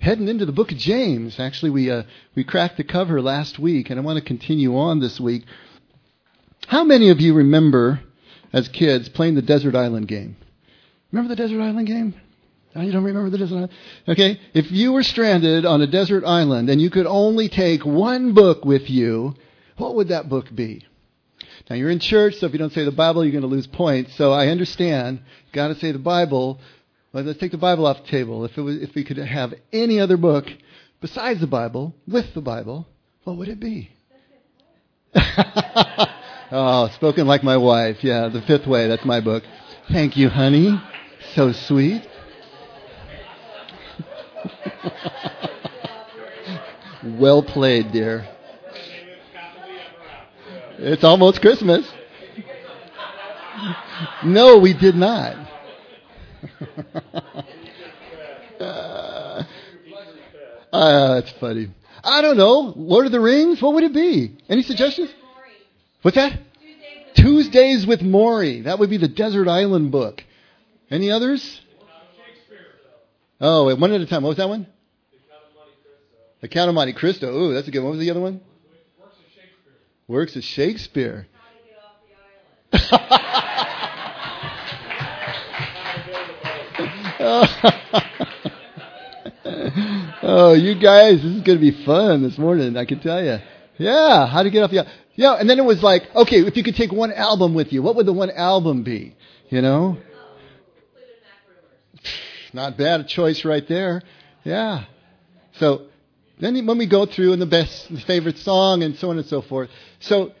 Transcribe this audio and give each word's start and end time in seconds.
heading 0.00 0.28
into 0.28 0.46
the 0.46 0.52
book 0.52 0.72
of 0.72 0.78
James. 0.78 1.38
Actually, 1.38 1.70
we 1.70 1.90
uh, 1.90 2.02
we 2.34 2.42
cracked 2.42 2.76
the 2.76 2.84
cover 2.84 3.22
last 3.22 3.58
week, 3.58 3.90
and 3.90 4.00
I 4.00 4.02
want 4.02 4.18
to 4.18 4.24
continue 4.24 4.76
on 4.76 5.00
this 5.00 5.20
week. 5.20 5.44
How 6.66 6.84
many 6.84 7.10
of 7.10 7.20
you 7.20 7.34
remember, 7.34 8.00
as 8.52 8.68
kids, 8.68 9.08
playing 9.08 9.34
the 9.34 9.42
Desert 9.42 9.74
Island 9.74 10.08
game? 10.08 10.36
Remember 11.12 11.34
the 11.34 11.40
Desert 11.40 11.60
Island 11.60 11.86
game? 11.86 12.14
Oh, 12.74 12.82
you 12.82 12.92
don't 12.92 13.02
remember 13.02 13.30
the 13.30 13.38
desert 13.38 13.56
island? 13.56 13.72
Okay, 14.06 14.40
if 14.54 14.70
you 14.70 14.92
were 14.92 15.02
stranded 15.02 15.66
on 15.66 15.82
a 15.82 15.88
desert 15.88 16.24
island 16.24 16.70
and 16.70 16.80
you 16.80 16.88
could 16.88 17.06
only 17.06 17.48
take 17.48 17.84
one 17.84 18.32
book 18.32 18.64
with 18.64 18.88
you, 18.88 19.34
what 19.76 19.96
would 19.96 20.08
that 20.08 20.28
book 20.28 20.54
be? 20.54 20.86
Now 21.68 21.74
you're 21.74 21.90
in 21.90 21.98
church, 21.98 22.36
so 22.36 22.46
if 22.46 22.52
you 22.52 22.60
don't 22.60 22.72
say 22.72 22.84
the 22.84 22.92
Bible, 22.92 23.24
you're 23.24 23.32
going 23.32 23.42
to 23.42 23.48
lose 23.48 23.66
points. 23.66 24.14
So 24.14 24.32
I 24.32 24.48
understand. 24.48 25.20
Got 25.52 25.68
to 25.68 25.74
say 25.76 25.90
the 25.90 25.98
Bible. 25.98 26.60
Let's 27.12 27.40
take 27.40 27.50
the 27.50 27.58
Bible 27.58 27.86
off 27.86 28.04
the 28.04 28.08
table. 28.08 28.44
If 28.44 28.56
was, 28.56 28.80
if 28.80 28.94
we 28.94 29.04
could 29.04 29.16
have 29.16 29.52
any 29.72 29.98
other 29.98 30.16
book 30.16 30.46
besides 31.00 31.40
the 31.40 31.48
Bible, 31.48 31.92
with 32.06 32.34
the 32.34 32.40
Bible, 32.40 32.86
what 33.24 33.36
would 33.36 33.48
it 33.48 33.58
be? 33.58 33.90
oh, 36.52 36.88
spoken 36.94 37.26
like 37.26 37.42
my 37.42 37.56
wife. 37.56 38.04
Yeah, 38.04 38.28
the 38.28 38.42
fifth 38.42 38.68
way. 38.68 38.86
That's 38.86 39.04
my 39.04 39.20
book. 39.20 39.42
Thank 39.90 40.16
you, 40.16 40.28
honey. 40.28 40.80
So 41.34 41.50
sweet. 41.50 42.06
well 47.18 47.42
played, 47.42 47.90
dear. 47.90 48.28
It's 50.78 51.02
almost 51.04 51.40
Christmas. 51.40 51.90
No, 54.24 54.58
we 54.58 54.72
did 54.72 54.94
not. 54.94 55.49
Uh, 58.60 59.44
that's 61.14 61.30
funny. 61.32 61.70
I 62.02 62.22
don't 62.22 62.36
know. 62.36 62.72
Lord 62.76 63.06
of 63.06 63.12
the 63.12 63.20
Rings? 63.20 63.60
What 63.60 63.74
would 63.74 63.84
it 63.84 63.94
be? 63.94 64.36
Any 64.48 64.62
suggestions? 64.62 65.10
What's 66.02 66.16
that? 66.16 66.38
Tuesdays 67.14 67.86
with 67.86 68.00
Morrie. 68.00 68.64
That 68.64 68.78
would 68.78 68.88
be 68.88 68.96
the 68.96 69.08
Desert 69.08 69.48
Island 69.48 69.92
book. 69.92 70.24
Any 70.90 71.10
others? 71.10 71.60
Oh, 73.40 73.66
wait, 73.66 73.78
one 73.78 73.92
at 73.92 74.00
a 74.00 74.06
time. 74.06 74.22
What 74.22 74.30
was 74.30 74.38
that 74.38 74.48
one? 74.48 74.66
The 76.40 76.48
Count 76.48 76.68
of 76.68 76.74
Monte 76.74 76.94
Cristo. 76.94 77.34
Ooh, 77.34 77.54
that's 77.54 77.68
a 77.68 77.70
good 77.70 77.80
one. 77.80 77.90
What 77.90 77.98
was 77.98 78.06
the 78.06 78.10
other 78.10 78.20
one? 78.20 78.40
Works 78.98 79.16
of 79.16 79.24
Shakespeare. 79.34 79.66
Works 80.08 80.36
of 80.36 80.44
Shakespeare. 80.44 81.26
oh, 90.22 90.54
you 90.54 90.74
guys, 90.74 91.22
this 91.22 91.32
is 91.32 91.42
going 91.42 91.58
to 91.58 91.60
be 91.60 91.84
fun 91.84 92.22
this 92.22 92.36
morning, 92.36 92.76
I 92.76 92.84
can 92.84 92.98
tell 92.98 93.22
you. 93.22 93.38
Yeah, 93.78 94.26
how 94.26 94.42
to 94.42 94.50
get 94.50 94.64
off 94.64 94.72
the 94.72 94.84
Yeah, 95.14 95.34
and 95.34 95.48
then 95.48 95.60
it 95.60 95.64
was 95.64 95.80
like, 95.80 96.02
okay, 96.14 96.40
if 96.40 96.56
you 96.56 96.64
could 96.64 96.74
take 96.74 96.90
one 96.90 97.12
album 97.12 97.54
with 97.54 97.72
you, 97.72 97.82
what 97.82 97.94
would 97.96 98.06
the 98.06 98.12
one 98.12 98.32
album 98.32 98.82
be? 98.82 99.14
You 99.48 99.62
know? 99.62 99.96
Not 102.52 102.76
bad 102.76 103.00
a 103.00 103.04
choice 103.04 103.44
right 103.44 103.66
there. 103.68 104.02
Yeah. 104.42 104.86
So 105.58 105.82
then 106.40 106.66
when 106.66 106.78
we 106.78 106.88
go 106.88 107.06
through 107.06 107.32
and 107.32 107.40
the 107.40 107.46
best 107.46 107.92
favorite 108.06 108.38
song 108.38 108.82
and 108.82 108.96
so 108.96 109.10
on 109.10 109.18
and 109.18 109.26
so 109.26 109.40
forth. 109.40 109.70
So 110.00 110.32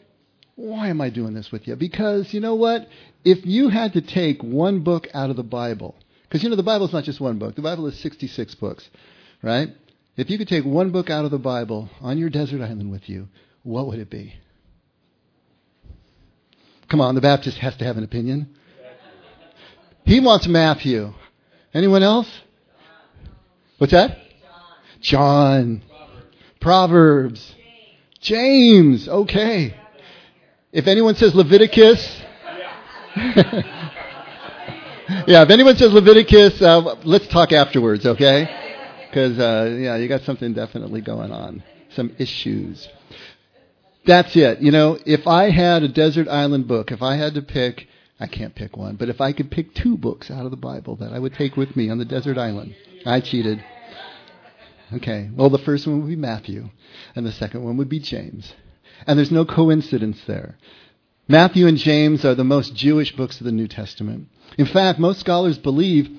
why 0.56 0.88
am 0.88 1.00
I 1.00 1.10
doing 1.10 1.34
this 1.34 1.52
with 1.52 1.68
you? 1.68 1.76
Because 1.76 2.34
you 2.34 2.40
know 2.40 2.56
what? 2.56 2.88
If 3.24 3.46
you 3.46 3.68
had 3.68 3.92
to 3.92 4.00
take 4.00 4.42
one 4.42 4.80
book 4.80 5.06
out 5.14 5.30
of 5.30 5.36
the 5.36 5.44
Bible, 5.44 5.94
because 6.30 6.44
you 6.44 6.48
know 6.48 6.54
the 6.54 6.62
Bible 6.62 6.86
is 6.86 6.92
not 6.92 7.02
just 7.02 7.20
one 7.20 7.40
book. 7.40 7.56
The 7.56 7.62
Bible 7.62 7.88
is 7.88 7.98
66 7.98 8.54
books, 8.54 8.88
right? 9.42 9.70
If 10.16 10.30
you 10.30 10.38
could 10.38 10.46
take 10.46 10.64
one 10.64 10.92
book 10.92 11.10
out 11.10 11.24
of 11.24 11.32
the 11.32 11.40
Bible 11.40 11.90
on 12.00 12.18
your 12.18 12.30
desert 12.30 12.62
island 12.62 12.92
with 12.92 13.08
you, 13.08 13.26
what 13.64 13.88
would 13.88 13.98
it 13.98 14.08
be? 14.08 14.34
Come 16.88 17.00
on, 17.00 17.16
the 17.16 17.20
Baptist 17.20 17.58
has 17.58 17.76
to 17.78 17.84
have 17.84 17.96
an 17.96 18.04
opinion. 18.04 18.54
He 20.04 20.20
wants 20.20 20.46
Matthew. 20.46 21.12
Anyone 21.74 22.04
else? 22.04 22.30
What's 23.78 23.92
that? 23.92 24.16
John. 25.00 25.82
Proverbs. 26.60 27.56
James. 28.20 29.08
Okay. 29.08 29.74
If 30.70 30.86
anyone 30.86 31.16
says 31.16 31.34
Leviticus. 31.34 32.22
yeah, 35.26 35.42
if 35.42 35.50
anyone 35.50 35.76
says 35.76 35.92
Leviticus, 35.92 36.60
uh, 36.62 36.96
let's 37.04 37.26
talk 37.28 37.52
afterwards, 37.52 38.06
okay? 38.06 39.06
Because, 39.08 39.38
uh, 39.38 39.76
yeah, 39.78 39.96
you 39.96 40.08
got 40.08 40.22
something 40.22 40.52
definitely 40.54 41.00
going 41.00 41.32
on. 41.32 41.62
Some 41.90 42.14
issues. 42.18 42.88
That's 44.06 44.34
it. 44.36 44.60
You 44.60 44.70
know, 44.70 44.98
if 45.04 45.26
I 45.26 45.50
had 45.50 45.82
a 45.82 45.88
desert 45.88 46.28
island 46.28 46.68
book, 46.68 46.90
if 46.92 47.02
I 47.02 47.16
had 47.16 47.34
to 47.34 47.42
pick 47.42 47.86
I 48.20 48.26
can't 48.26 48.54
pick 48.54 48.76
one, 48.76 48.96
but 48.96 49.08
if 49.08 49.18
I 49.22 49.32
could 49.32 49.50
pick 49.50 49.74
two 49.74 49.96
books 49.96 50.30
out 50.30 50.44
of 50.44 50.50
the 50.50 50.56
Bible 50.58 50.94
that 50.96 51.14
I 51.14 51.18
would 51.18 51.32
take 51.32 51.56
with 51.56 51.74
me 51.74 51.88
on 51.88 51.96
the 51.96 52.04
desert 52.04 52.36
island, 52.36 52.76
I 53.06 53.20
cheated. 53.20 53.64
Okay, 54.92 55.30
well, 55.34 55.48
the 55.48 55.56
first 55.58 55.86
one 55.86 56.00
would 56.00 56.08
be 56.08 56.16
Matthew, 56.16 56.68
and 57.16 57.24
the 57.24 57.32
second 57.32 57.64
one 57.64 57.78
would 57.78 57.88
be 57.88 57.98
James. 57.98 58.52
And 59.06 59.18
there's 59.18 59.30
no 59.30 59.46
coincidence 59.46 60.22
there. 60.26 60.58
Matthew 61.30 61.68
and 61.68 61.78
James 61.78 62.24
are 62.24 62.34
the 62.34 62.42
most 62.42 62.74
Jewish 62.74 63.14
books 63.14 63.38
of 63.38 63.44
the 63.44 63.52
New 63.52 63.68
Testament. 63.68 64.26
In 64.58 64.66
fact, 64.66 64.98
most 64.98 65.20
scholars 65.20 65.58
believe 65.58 66.10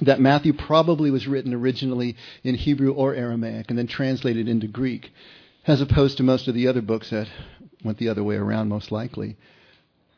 that 0.00 0.18
Matthew 0.18 0.52
probably 0.52 1.12
was 1.12 1.28
written 1.28 1.54
originally 1.54 2.16
in 2.42 2.56
Hebrew 2.56 2.92
or 2.92 3.14
Aramaic 3.14 3.66
and 3.68 3.78
then 3.78 3.86
translated 3.86 4.48
into 4.48 4.66
Greek, 4.66 5.12
as 5.64 5.80
opposed 5.80 6.16
to 6.16 6.24
most 6.24 6.48
of 6.48 6.54
the 6.54 6.66
other 6.66 6.82
books 6.82 7.10
that 7.10 7.28
went 7.84 7.98
the 7.98 8.08
other 8.08 8.24
way 8.24 8.34
around, 8.34 8.68
most 8.68 8.90
likely. 8.90 9.36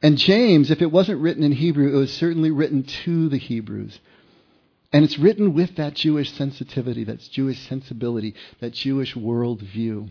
And 0.02 0.16
James, 0.16 0.70
if 0.70 0.80
it 0.80 0.90
wasn't 0.90 1.20
written 1.20 1.42
in 1.42 1.52
Hebrew, 1.52 1.94
it 1.94 1.98
was 1.98 2.14
certainly 2.14 2.50
written 2.50 2.82
to 3.04 3.28
the 3.28 3.36
Hebrews. 3.36 4.00
And 4.90 5.04
it's 5.04 5.18
written 5.18 5.52
with 5.52 5.76
that 5.76 5.96
Jewish 5.96 6.32
sensitivity, 6.32 7.04
that 7.04 7.20
Jewish 7.30 7.68
sensibility, 7.68 8.34
that 8.60 8.72
Jewish 8.72 9.14
worldview. 9.14 10.10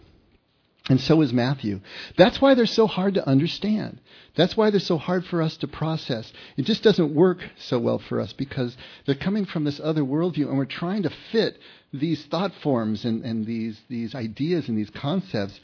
And 0.90 1.00
so 1.00 1.22
is 1.22 1.32
Matthew. 1.32 1.80
That's 2.18 2.42
why 2.42 2.56
they're 2.56 2.66
so 2.66 2.88
hard 2.88 3.14
to 3.14 3.28
understand. 3.28 4.00
That's 4.36 4.58
why 4.58 4.70
they're 4.70 4.82
so 4.82 4.98
hard 4.98 5.26
for 5.26 5.42
us 5.42 5.56
to 5.58 5.68
process. 5.68 6.34
It 6.58 6.64
just 6.64 6.84
doesn't 6.84 7.16
work 7.16 7.38
so 7.58 7.80
well 7.80 8.00
for 8.00 8.20
us 8.20 8.34
because 8.34 8.76
they're 9.06 9.16
coming 9.16 9.46
from 9.46 9.64
this 9.64 9.80
other 9.82 10.02
worldview 10.02 10.50
and 10.50 10.58
we're 10.58 10.66
trying 10.66 11.04
to 11.04 11.14
fit 11.32 11.58
these 11.94 12.26
thought 12.26 12.54
forms 12.62 13.06
and, 13.06 13.24
and 13.24 13.46
these, 13.46 13.80
these 13.88 14.14
ideas 14.14 14.68
and 14.68 14.78
these 14.78 14.90
concepts 14.90 15.58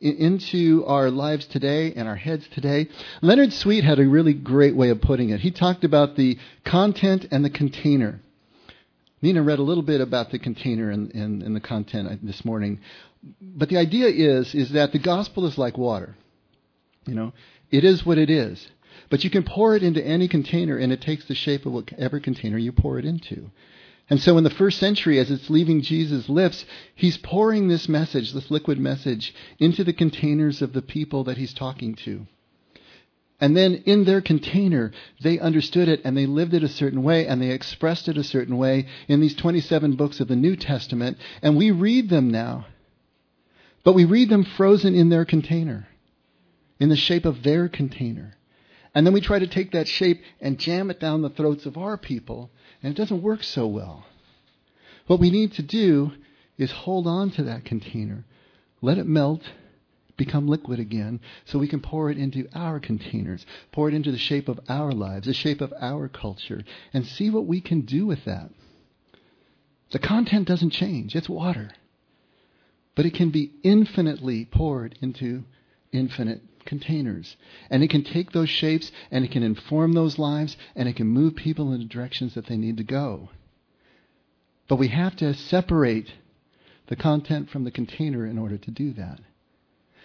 into 0.00 0.84
our 0.86 1.08
lives 1.08 1.46
today 1.46 1.92
and 1.94 2.08
our 2.08 2.16
heads 2.16 2.48
today. 2.52 2.88
Leonard 3.22 3.52
Sweet 3.52 3.84
had 3.84 4.00
a 4.00 4.08
really 4.08 4.34
great 4.34 4.74
way 4.74 4.90
of 4.90 5.00
putting 5.00 5.30
it. 5.30 5.40
He 5.40 5.52
talked 5.52 5.84
about 5.84 6.16
the 6.16 6.36
content 6.64 7.26
and 7.30 7.44
the 7.44 7.50
container. 7.50 8.20
Nina 9.22 9.42
read 9.42 9.58
a 9.58 9.62
little 9.62 9.82
bit 9.82 10.02
about 10.02 10.30
the 10.30 10.38
container 10.38 10.90
and, 10.90 11.14
and, 11.14 11.42
and 11.42 11.56
the 11.56 11.60
content 11.60 12.26
this 12.26 12.44
morning. 12.44 12.80
But 13.40 13.68
the 13.68 13.78
idea 13.78 14.08
is, 14.08 14.54
is 14.54 14.70
that 14.70 14.92
the 14.92 14.98
gospel 14.98 15.46
is 15.46 15.58
like 15.58 15.78
water. 15.78 16.16
You 17.06 17.14
know, 17.14 17.32
it 17.70 17.84
is 17.84 18.04
what 18.04 18.18
it 18.18 18.30
is. 18.30 18.68
But 19.10 19.24
you 19.24 19.30
can 19.30 19.42
pour 19.42 19.76
it 19.76 19.82
into 19.82 20.04
any 20.04 20.28
container 20.28 20.76
and 20.76 20.92
it 20.92 21.00
takes 21.00 21.24
the 21.26 21.34
shape 21.34 21.66
of 21.66 21.72
whatever 21.72 22.20
container 22.20 22.58
you 22.58 22.72
pour 22.72 22.98
it 22.98 23.04
into. 23.04 23.50
And 24.10 24.20
so 24.20 24.36
in 24.36 24.44
the 24.44 24.50
first 24.50 24.78
century, 24.78 25.18
as 25.18 25.30
it's 25.30 25.48
leaving 25.48 25.80
Jesus' 25.80 26.28
lips, 26.28 26.64
he's 26.94 27.16
pouring 27.16 27.68
this 27.68 27.88
message, 27.88 28.32
this 28.32 28.50
liquid 28.50 28.78
message, 28.78 29.34
into 29.58 29.82
the 29.82 29.94
containers 29.94 30.60
of 30.60 30.72
the 30.72 30.82
people 30.82 31.24
that 31.24 31.38
he's 31.38 31.54
talking 31.54 31.94
to. 32.04 32.26
And 33.40 33.56
then 33.56 33.82
in 33.86 34.04
their 34.04 34.20
container, 34.20 34.92
they 35.22 35.38
understood 35.38 35.88
it 35.88 36.02
and 36.04 36.16
they 36.16 36.26
lived 36.26 36.54
it 36.54 36.62
a 36.62 36.68
certain 36.68 37.02
way 37.02 37.26
and 37.26 37.40
they 37.40 37.50
expressed 37.50 38.08
it 38.08 38.16
a 38.16 38.24
certain 38.24 38.56
way 38.56 38.86
in 39.08 39.20
these 39.20 39.34
27 39.34 39.96
books 39.96 40.20
of 40.20 40.28
the 40.28 40.36
New 40.36 40.54
Testament. 40.54 41.18
And 41.42 41.56
we 41.56 41.70
read 41.70 42.10
them 42.10 42.30
now. 42.30 42.66
But 43.84 43.92
we 43.92 44.04
read 44.04 44.30
them 44.30 44.44
frozen 44.44 44.94
in 44.94 45.10
their 45.10 45.24
container, 45.24 45.86
in 46.80 46.88
the 46.88 46.96
shape 46.96 47.24
of 47.24 47.42
their 47.42 47.68
container. 47.68 48.34
And 48.94 49.06
then 49.06 49.12
we 49.12 49.20
try 49.20 49.38
to 49.38 49.46
take 49.46 49.72
that 49.72 49.88
shape 49.88 50.22
and 50.40 50.58
jam 50.58 50.90
it 50.90 51.00
down 51.00 51.22
the 51.22 51.30
throats 51.30 51.66
of 51.66 51.76
our 51.76 51.98
people 51.98 52.50
and 52.82 52.92
it 52.92 52.96
doesn't 52.96 53.22
work 53.22 53.42
so 53.42 53.66
well. 53.66 54.06
What 55.06 55.20
we 55.20 55.30
need 55.30 55.52
to 55.54 55.62
do 55.62 56.12
is 56.56 56.70
hold 56.70 57.06
on 57.06 57.30
to 57.32 57.42
that 57.44 57.64
container, 57.64 58.24
let 58.80 58.98
it 58.98 59.06
melt, 59.06 59.42
become 60.16 60.46
liquid 60.46 60.78
again, 60.78 61.20
so 61.44 61.58
we 61.58 61.66
can 61.66 61.80
pour 61.80 62.10
it 62.10 62.18
into 62.18 62.46
our 62.54 62.78
containers, 62.78 63.44
pour 63.72 63.88
it 63.88 63.94
into 63.94 64.12
the 64.12 64.18
shape 64.18 64.48
of 64.48 64.60
our 64.68 64.92
lives, 64.92 65.26
the 65.26 65.34
shape 65.34 65.60
of 65.60 65.74
our 65.80 66.08
culture, 66.08 66.62
and 66.92 67.04
see 67.04 67.30
what 67.30 67.46
we 67.46 67.60
can 67.60 67.80
do 67.80 68.06
with 68.06 68.24
that. 68.24 68.50
The 69.90 69.98
content 69.98 70.46
doesn't 70.46 70.70
change, 70.70 71.16
it's 71.16 71.28
water. 71.28 71.70
But 72.94 73.06
it 73.06 73.14
can 73.14 73.30
be 73.30 73.52
infinitely 73.62 74.44
poured 74.44 74.96
into 75.00 75.44
infinite 75.92 76.42
containers. 76.64 77.36
And 77.70 77.82
it 77.82 77.90
can 77.90 78.04
take 78.04 78.32
those 78.32 78.48
shapes 78.48 78.90
and 79.10 79.24
it 79.24 79.30
can 79.30 79.42
inform 79.42 79.92
those 79.92 80.18
lives 80.18 80.56
and 80.74 80.88
it 80.88 80.96
can 80.96 81.06
move 81.06 81.36
people 81.36 81.72
in 81.72 81.80
the 81.80 81.86
directions 81.86 82.34
that 82.34 82.46
they 82.46 82.56
need 82.56 82.76
to 82.78 82.84
go. 82.84 83.30
But 84.68 84.76
we 84.76 84.88
have 84.88 85.16
to 85.16 85.34
separate 85.34 86.12
the 86.86 86.96
content 86.96 87.50
from 87.50 87.64
the 87.64 87.70
container 87.70 88.26
in 88.26 88.38
order 88.38 88.58
to 88.58 88.70
do 88.70 88.92
that. 88.94 89.20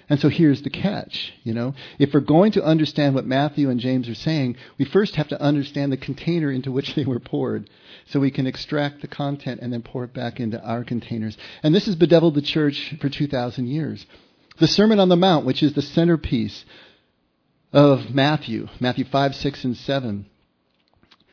And 0.09 0.19
so 0.19 0.27
here's 0.27 0.63
the 0.63 0.71
catch, 0.71 1.33
you 1.43 1.53
know. 1.53 1.75
If 1.99 2.13
we're 2.13 2.21
going 2.21 2.51
to 2.53 2.63
understand 2.63 3.13
what 3.13 3.27
Matthew 3.27 3.69
and 3.69 3.79
James 3.79 4.09
are 4.09 4.15
saying, 4.15 4.57
we 4.79 4.85
first 4.85 5.15
have 5.15 5.27
to 5.27 5.41
understand 5.41 5.91
the 5.91 5.97
container 5.97 6.51
into 6.51 6.71
which 6.71 6.95
they 6.95 7.05
were 7.05 7.19
poured 7.19 7.69
so 8.07 8.19
we 8.19 8.31
can 8.31 8.47
extract 8.47 9.01
the 9.01 9.07
content 9.07 9.59
and 9.61 9.71
then 9.71 9.83
pour 9.83 10.03
it 10.05 10.13
back 10.13 10.39
into 10.39 10.59
our 10.63 10.83
containers. 10.83 11.37
And 11.61 11.75
this 11.75 11.85
has 11.85 11.95
bedeviled 11.95 12.33
the 12.33 12.41
church 12.41 12.95
for 12.99 13.07
2,000 13.07 13.67
years. 13.67 14.07
The 14.57 14.67
Sermon 14.67 14.99
on 14.99 15.09
the 15.09 15.15
Mount, 15.15 15.45
which 15.45 15.61
is 15.61 15.73
the 15.73 15.81
centerpiece 15.83 16.65
of 17.71 18.09
Matthew, 18.09 18.67
Matthew 18.79 19.05
5, 19.05 19.35
6, 19.35 19.63
and 19.63 19.77
7, 19.77 20.25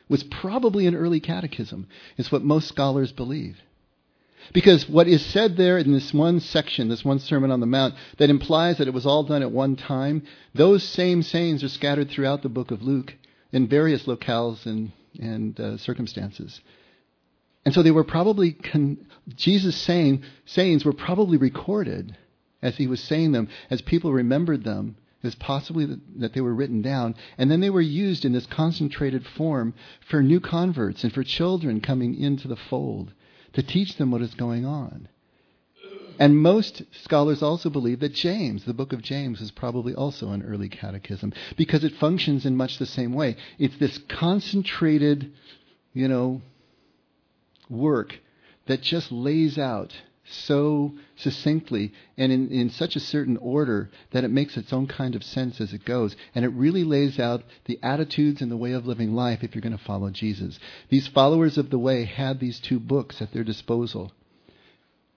was 0.07 0.23
probably 0.23 0.85
an 0.85 0.95
early 0.95 1.19
catechism. 1.19 1.87
It's 2.15 2.31
what 2.31 2.43
most 2.43 2.67
scholars 2.67 3.11
believe. 3.11 3.57
Because 4.53 4.87
what 4.87 5.07
is 5.07 5.25
said 5.25 5.57
there 5.57 5.77
in 5.77 5.91
this 5.91 6.13
one 6.13 6.39
section, 6.39 6.87
this 6.87 7.03
one 7.03 7.19
Sermon 7.19 7.51
on 7.51 7.59
the 7.59 7.65
Mount, 7.65 7.95
that 8.17 8.29
implies 8.29 8.77
that 8.77 8.87
it 8.87 8.93
was 8.93 9.05
all 9.05 9.23
done 9.23 9.41
at 9.41 9.51
one 9.51 9.75
time, 9.75 10.23
those 10.53 10.83
same 10.83 11.21
sayings 11.21 11.63
are 11.63 11.69
scattered 11.69 12.09
throughout 12.09 12.43
the 12.43 12.49
book 12.49 12.71
of 12.71 12.81
Luke 12.81 13.15
in 13.51 13.67
various 13.67 14.03
locales 14.03 14.65
and, 14.65 14.91
and 15.19 15.59
uh, 15.59 15.77
circumstances. 15.77 16.61
And 17.65 17.73
so 17.73 17.83
they 17.83 17.91
were 17.91 18.03
probably, 18.03 18.53
con- 18.53 19.05
Jesus' 19.35 19.75
saying, 19.75 20.23
sayings 20.45 20.85
were 20.85 20.93
probably 20.93 21.37
recorded 21.37 22.15
as 22.61 22.77
he 22.77 22.87
was 22.87 23.01
saying 23.01 23.33
them, 23.33 23.49
as 23.69 23.81
people 23.81 24.13
remembered 24.13 24.63
them. 24.63 24.95
It 25.21 25.27
was 25.27 25.35
possibly 25.35 25.85
that 26.17 26.33
they 26.33 26.41
were 26.41 26.53
written 26.53 26.81
down, 26.81 27.15
and 27.37 27.49
then 27.51 27.59
they 27.59 27.69
were 27.69 27.81
used 27.81 28.23
in 28.23 28.33
this 28.33 28.45
concentrated 28.45 29.25
form 29.25 29.73
for 30.07 30.21
new 30.21 30.39
converts 30.39 31.03
and 31.03 31.11
for 31.11 31.23
children 31.23 31.81
coming 31.81 32.15
into 32.15 32.47
the 32.47 32.55
fold 32.55 33.11
to 33.57 33.63
teach 33.63 33.97
them 33.97 34.11
what 34.11 34.21
is 34.21 34.35
going 34.35 34.67
on. 34.67 35.09
And 36.19 36.37
most 36.37 36.83
scholars 36.91 37.41
also 37.41 37.71
believe 37.71 38.01
that 38.01 38.13
James, 38.13 38.65
the 38.65 38.73
book 38.73 38.93
of 38.93 39.01
James, 39.01 39.41
is 39.41 39.49
probably 39.49 39.95
also 39.95 40.29
an 40.29 40.43
early 40.43 40.69
catechism 40.69 41.33
because 41.55 41.83
it 41.83 41.95
functions 41.95 42.45
in 42.45 42.55
much 42.55 42.77
the 42.77 42.85
same 42.85 43.13
way. 43.13 43.35
It's 43.57 43.75
this 43.77 43.97
concentrated, 44.09 45.33
you 45.91 46.07
know, 46.07 46.43
work 47.67 48.19
that 48.67 48.83
just 48.83 49.11
lays 49.11 49.57
out 49.57 49.91
so 50.29 50.93
succinctly 51.15 51.93
and 52.17 52.31
in, 52.31 52.51
in 52.51 52.69
such 52.69 52.95
a 52.95 53.01
certain 53.01 53.37
order 53.37 53.89
that 54.11 54.23
it 54.23 54.31
makes 54.31 54.57
its 54.57 54.73
own 54.73 54.87
kind 54.87 55.15
of 55.15 55.23
sense 55.23 55.61
as 55.61 55.73
it 55.73 55.85
goes. 55.85 56.15
And 56.35 56.43
it 56.43 56.49
really 56.49 56.83
lays 56.83 57.19
out 57.19 57.43
the 57.65 57.79
attitudes 57.81 58.41
and 58.41 58.51
the 58.51 58.57
way 58.57 58.73
of 58.73 58.85
living 58.85 59.13
life 59.13 59.43
if 59.43 59.55
you're 59.55 59.61
going 59.61 59.77
to 59.77 59.83
follow 59.83 60.09
Jesus. 60.09 60.59
These 60.89 61.07
followers 61.07 61.57
of 61.57 61.69
the 61.69 61.79
way 61.79 62.05
had 62.05 62.39
these 62.39 62.59
two 62.59 62.79
books 62.79 63.21
at 63.21 63.31
their 63.31 63.43
disposal. 63.43 64.11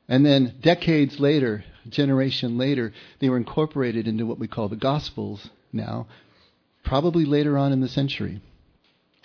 And 0.08 0.24
then 0.24 0.54
decades 0.60 1.20
later, 1.20 1.64
generation 1.88 2.58
later, 2.58 2.92
they 3.20 3.28
were 3.28 3.36
incorporated 3.36 4.06
into 4.08 4.26
what 4.26 4.38
we 4.38 4.48
call 4.48 4.68
the 4.68 4.76
Gospels 4.76 5.50
now, 5.72 6.06
probably 6.84 7.24
later 7.24 7.56
on 7.56 7.72
in 7.72 7.80
the 7.80 7.88
century. 7.88 8.40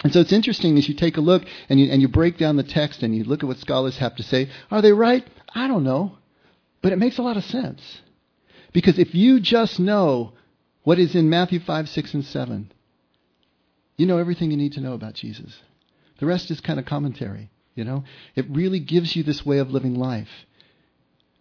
And 0.04 0.14
so 0.14 0.20
it's 0.20 0.34
interesting 0.34 0.78
as 0.78 0.88
you 0.88 0.94
take 0.94 1.18
a 1.18 1.22
look 1.22 1.44
and 1.70 1.80
you, 1.80 1.92
and 1.92 2.02
you 2.02 2.08
break 2.08 2.38
down 2.38 2.58
the 2.58 2.64
text 2.64 3.02
and 3.02 3.16
you 3.16 3.24
look 3.24 3.44
at 3.44 3.48
what 3.48 3.58
scholars 3.58 3.98
have 3.98 4.16
to 4.18 4.24
say. 4.24 4.50
Are 4.70 4.82
they 4.82 4.92
right? 4.92 5.26
I 5.56 5.68
don't 5.68 5.84
know. 5.84 6.18
But 6.82 6.92
it 6.92 7.00
makes 7.00 7.18
a 7.18 7.24
lot 7.24 7.38
of 7.38 7.46
sense. 7.46 7.82
Because 8.74 9.00
if 9.00 9.16
you 9.16 9.40
just 9.40 9.80
know 9.80 10.34
what 10.84 11.00
is 11.00 11.16
in 11.16 11.30
Matthew 11.30 11.60
5, 11.60 11.90
6, 11.90 12.14
and 12.14 12.26
7, 12.26 12.72
you 13.98 14.06
know 14.06 14.20
everything 14.20 14.52
you 14.52 14.58
need 14.58 14.74
to 14.74 14.82
know 14.82 14.94
about 14.94 15.16
Jesus. 15.16 15.58
The 16.20 16.26
rest 16.26 16.52
is 16.52 16.62
kind 16.62 16.80
of 16.80 16.86
commentary, 16.86 17.50
you 17.74 17.84
know? 17.84 18.04
It 18.36 18.46
really 18.50 18.80
gives 18.80 19.16
you 19.16 19.24
this 19.24 19.46
way 19.46 19.58
of 19.58 19.72
living 19.72 19.96
life. 19.96 20.30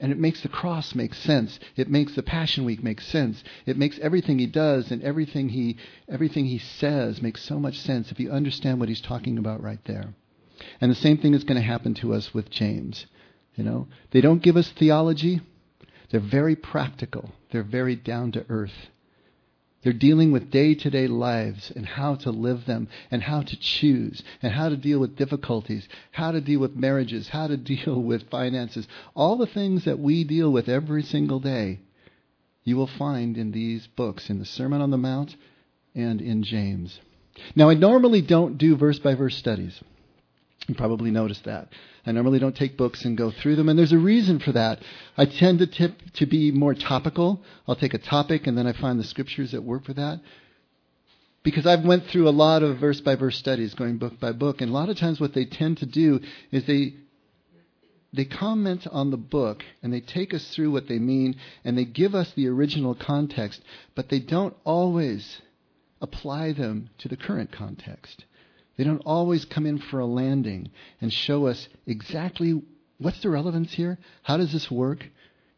And 0.01 0.11
it 0.13 0.19
makes 0.19 0.43
the 0.43 0.49
cross 0.49 0.95
make 0.95 1.15
sense. 1.15 1.59
It 1.77 1.89
makes 1.89 2.15
the 2.15 2.23
Passion 2.23 2.65
Week 2.65 2.83
make 2.83 3.01
sense. 3.01 3.43
It 3.67 3.77
makes 3.77 3.99
everything 3.99 4.39
he 4.39 4.47
does 4.47 4.91
and 4.91 5.03
everything 5.03 5.51
he, 5.51 5.77
everything 6.09 6.47
he 6.47 6.59
says 6.59 7.21
make 7.21 7.37
so 7.37 7.59
much 7.59 7.79
sense 7.79 8.11
if 8.11 8.19
you 8.19 8.31
understand 8.31 8.81
what 8.81 8.89
he's 8.89 9.01
talking 9.01 9.39
about 9.39 9.63
right 9.63 9.85
there. 9.85 10.15
And 10.81 10.91
the 10.91 10.97
same 10.97 11.19
thing 11.19 11.35
is 11.35 11.45
going 11.45 11.61
to 11.61 11.67
happen 11.67 11.95
to 11.95 12.15
us 12.15 12.33
with 12.33 12.51
James. 12.51 13.07
You 13.55 13.65
know, 13.65 13.89
they 14.11 14.21
don't 14.21 14.43
give 14.43 14.57
us 14.57 14.69
theology. 14.71 15.41
They're 16.11 16.21
very 16.21 16.57
practical. 16.57 17.31
They're 17.51 17.63
very 17.63 17.97
down 17.97 18.33
to 18.33 18.45
earth. 18.49 18.89
They're 19.83 19.93
dealing 19.93 20.33
with 20.33 20.51
day 20.51 20.75
to 20.75 20.91
day 20.91 21.07
lives 21.07 21.71
and 21.71 21.85
how 21.85 22.15
to 22.17 22.31
live 22.31 22.65
them 22.65 22.89
and 23.11 23.23
how 23.23 23.43
to 23.43 23.57
choose 23.61 24.23
and 24.41 24.51
how 24.53 24.71
to 24.71 24.79
deal 24.79 24.99
with 24.99 25.15
difficulties, 25.15 25.87
how 26.11 26.33
to 26.33 26.41
deal 26.41 26.61
with 26.61 26.75
marriages, 26.75 27.29
how 27.29 27.49
to 27.49 27.57
deal 27.75 28.03
with 28.03 28.31
finances. 28.31 28.89
All 29.15 29.37
the 29.37 29.47
things 29.47 29.85
that 29.85 29.99
we 29.99 30.25
deal 30.25 30.51
with 30.51 30.71
every 30.71 31.03
single 31.03 31.39
day, 31.39 31.81
you 32.65 32.79
will 32.79 32.87
find 32.87 33.37
in 33.37 33.53
these 33.53 33.87
books, 33.87 34.31
in 34.31 34.39
the 34.39 34.47
Sermon 34.47 34.81
on 34.81 34.91
the 34.91 34.97
Mount 34.97 35.37
and 35.95 36.23
in 36.23 36.43
James. 36.43 36.99
Now, 37.55 37.69
I 37.69 37.75
normally 37.75 38.23
don't 38.23 38.57
do 38.57 38.77
verse 38.77 38.99
by 38.99 39.15
verse 39.15 39.37
studies. 39.37 39.81
You 40.67 40.75
probably 40.75 41.11
noticed 41.11 41.45
that. 41.45 41.69
I 42.07 42.13
normally 42.13 42.39
don't 42.39 42.57
take 42.57 42.77
books 42.77 43.05
and 43.05 43.19
go 43.19 43.31
through 43.31 43.57
them, 43.57 43.69
and 43.69 43.79
there's 43.79 43.93
a 43.93 43.99
reason 43.99 44.39
for 44.39 44.53
that. 44.53 44.81
I 45.17 45.27
tend 45.27 45.59
to 45.59 45.67
tip 45.67 45.99
to 46.15 46.27
be 46.27 46.51
more 46.53 46.75
topical. 46.75 47.43
I'll 47.69 47.77
take 47.77 47.95
a 47.95 47.99
topic 47.99 48.47
and 48.47 48.57
then 48.57 48.67
I 48.67 48.73
find 48.73 48.99
the 48.99 49.05
scriptures 49.05 49.53
that 49.53 49.63
work 49.63 49.85
for 49.85 49.95
that. 49.95 50.21
Because 51.43 51.67
I've 51.67 51.85
went 51.85 52.07
through 52.07 52.29
a 52.29 52.31
lot 52.31 52.63
of 52.63 52.79
verse 52.79 53.01
by 53.03 53.17
verse 53.17 53.37
studies, 53.37 53.75
going 53.75 53.99
book 53.99 54.19
by 54.19 54.33
book, 54.33 54.63
and 54.63 54.71
a 54.71 54.75
lot 54.75 54.89
of 54.89 54.97
times 54.97 55.21
what 55.21 55.35
they 55.35 55.45
tend 55.45 55.79
to 55.79 55.87
do 55.87 56.21
is 56.51 56.65
they 56.65 56.95
they 58.15 58.25
comment 58.25 58.87
on 58.93 59.11
the 59.11 59.17
book 59.17 59.65
and 59.83 59.93
they 59.93 60.01
take 60.01 60.33
us 60.33 60.47
through 60.55 60.71
what 60.71 60.87
they 60.87 61.01
mean 61.01 61.35
and 61.65 61.77
they 61.77 61.85
give 61.85 62.15
us 62.15 62.33
the 62.33 62.47
original 62.47 62.95
context, 62.95 63.61
but 63.97 64.09
they 64.09 64.21
don't 64.21 64.57
always 64.63 65.41
apply 66.01 66.53
them 66.53 66.91
to 66.99 67.09
the 67.09 67.17
current 67.17 67.51
context. 67.51 68.25
They 68.77 68.85
don't 68.85 69.03
always 69.05 69.45
come 69.45 69.67
in 69.67 69.79
for 69.79 70.01
a 70.01 70.07
landing 70.07 70.71
and 71.01 71.13
show 71.13 71.47
us 71.47 71.69
exactly 71.87 72.63
what's 72.99 73.21
the 73.21 73.31
relevance 73.31 73.73
here? 73.73 73.99
How 74.23 74.37
does 74.37 74.53
this 74.53 74.71
work? 74.71 75.07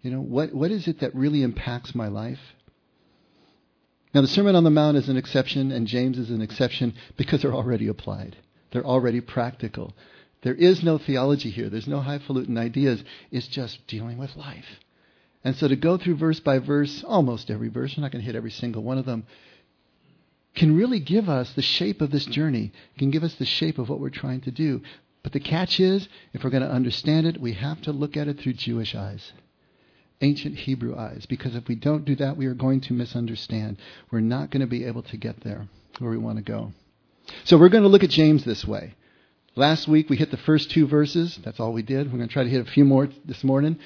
You 0.02 0.10
know, 0.10 0.20
what, 0.20 0.52
what 0.52 0.70
is 0.70 0.86
it 0.86 1.00
that 1.00 1.14
really 1.14 1.42
impacts 1.42 1.94
my 1.94 2.08
life? 2.08 2.40
Now, 4.14 4.20
the 4.22 4.28
Sermon 4.28 4.54
on 4.54 4.64
the 4.64 4.70
Mount 4.70 4.96
is 4.96 5.08
an 5.08 5.16
exception, 5.16 5.72
and 5.72 5.86
James 5.86 6.18
is 6.18 6.30
an 6.30 6.40
exception 6.40 6.94
because 7.16 7.42
they're 7.42 7.52
already 7.52 7.88
applied. 7.88 8.36
They're 8.70 8.86
already 8.86 9.20
practical. 9.20 9.94
There 10.42 10.54
is 10.54 10.82
no 10.82 10.98
theology 10.98 11.50
here. 11.50 11.68
There's 11.68 11.88
no 11.88 12.00
highfalutin 12.00 12.56
ideas. 12.56 13.02
It's 13.30 13.48
just 13.48 13.86
dealing 13.86 14.16
with 14.16 14.36
life. 14.36 14.80
And 15.44 15.56
so 15.56 15.68
to 15.68 15.76
go 15.76 15.98
through 15.98 16.16
verse 16.16 16.40
by 16.40 16.58
verse, 16.58 17.04
almost 17.06 17.50
every 17.50 17.68
verse, 17.68 17.94
we're 17.96 18.02
not 18.02 18.12
going 18.12 18.22
to 18.22 18.26
hit 18.26 18.36
every 18.36 18.50
single 18.50 18.82
one 18.82 18.98
of 18.98 19.06
them, 19.06 19.26
can 20.56 20.74
really 20.74 20.98
give 20.98 21.28
us 21.28 21.52
the 21.52 21.62
shape 21.62 22.00
of 22.00 22.10
this 22.10 22.24
journey, 22.24 22.72
can 22.98 23.10
give 23.10 23.22
us 23.22 23.34
the 23.34 23.44
shape 23.44 23.78
of 23.78 23.88
what 23.88 24.00
we're 24.00 24.10
trying 24.10 24.40
to 24.40 24.50
do. 24.50 24.80
But 25.22 25.32
the 25.32 25.40
catch 25.40 25.78
is, 25.78 26.08
if 26.32 26.42
we're 26.42 26.50
going 26.50 26.62
to 26.62 26.70
understand 26.70 27.26
it, 27.26 27.40
we 27.40 27.52
have 27.52 27.82
to 27.82 27.92
look 27.92 28.16
at 28.16 28.26
it 28.26 28.40
through 28.40 28.54
Jewish 28.54 28.94
eyes, 28.94 29.32
ancient 30.20 30.56
Hebrew 30.56 30.96
eyes, 30.96 31.26
because 31.26 31.54
if 31.54 31.68
we 31.68 31.74
don't 31.74 32.04
do 32.04 32.16
that, 32.16 32.36
we 32.36 32.46
are 32.46 32.54
going 32.54 32.80
to 32.82 32.94
misunderstand. 32.94 33.76
We're 34.10 34.20
not 34.20 34.50
going 34.50 34.62
to 34.62 34.66
be 34.66 34.84
able 34.84 35.02
to 35.02 35.16
get 35.16 35.42
there 35.42 35.68
where 35.98 36.10
we 36.10 36.18
want 36.18 36.38
to 36.38 36.44
go. 36.44 36.72
So 37.44 37.58
we're 37.58 37.68
going 37.68 37.82
to 37.82 37.88
look 37.88 38.04
at 38.04 38.10
James 38.10 38.44
this 38.44 38.64
way. 38.64 38.94
Last 39.56 39.88
week 39.88 40.08
we 40.08 40.16
hit 40.16 40.30
the 40.30 40.36
first 40.38 40.70
two 40.70 40.86
verses. 40.86 41.38
That's 41.44 41.60
all 41.60 41.72
we 41.72 41.82
did. 41.82 42.10
We're 42.10 42.18
going 42.18 42.28
to 42.28 42.32
try 42.32 42.44
to 42.44 42.50
hit 42.50 42.66
a 42.66 42.70
few 42.70 42.84
more 42.84 43.08
this 43.24 43.42
morning. 43.42 43.78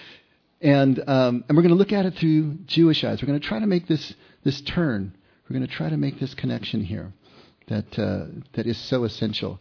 And, 0.61 0.99
um, 1.09 1.45
and 1.49 1.57
we're 1.57 1.63
going 1.63 1.75
to 1.75 1.79
look 1.79 1.93
at 1.93 2.07
it 2.07 2.17
through 2.17 2.59
Jewish 2.67 3.03
eyes. 3.03 3.23
We're 3.23 3.29
going 3.29 3.41
to 3.41 3.47
try 3.47 3.61
to 3.61 3.67
make 3.67 3.89
this, 3.89 4.15
this 4.45 4.61
turn 4.61 5.15
we're 5.51 5.59
going 5.59 5.69
to 5.69 5.75
try 5.75 5.91
to 5.91 5.97
make 5.97 6.21
this 6.21 6.33
connection 6.35 6.85
here 6.85 7.13
that, 7.67 7.99
uh, 7.99 8.27
that 8.53 8.67
is 8.67 8.79
so 8.79 9.03
essential. 9.03 9.59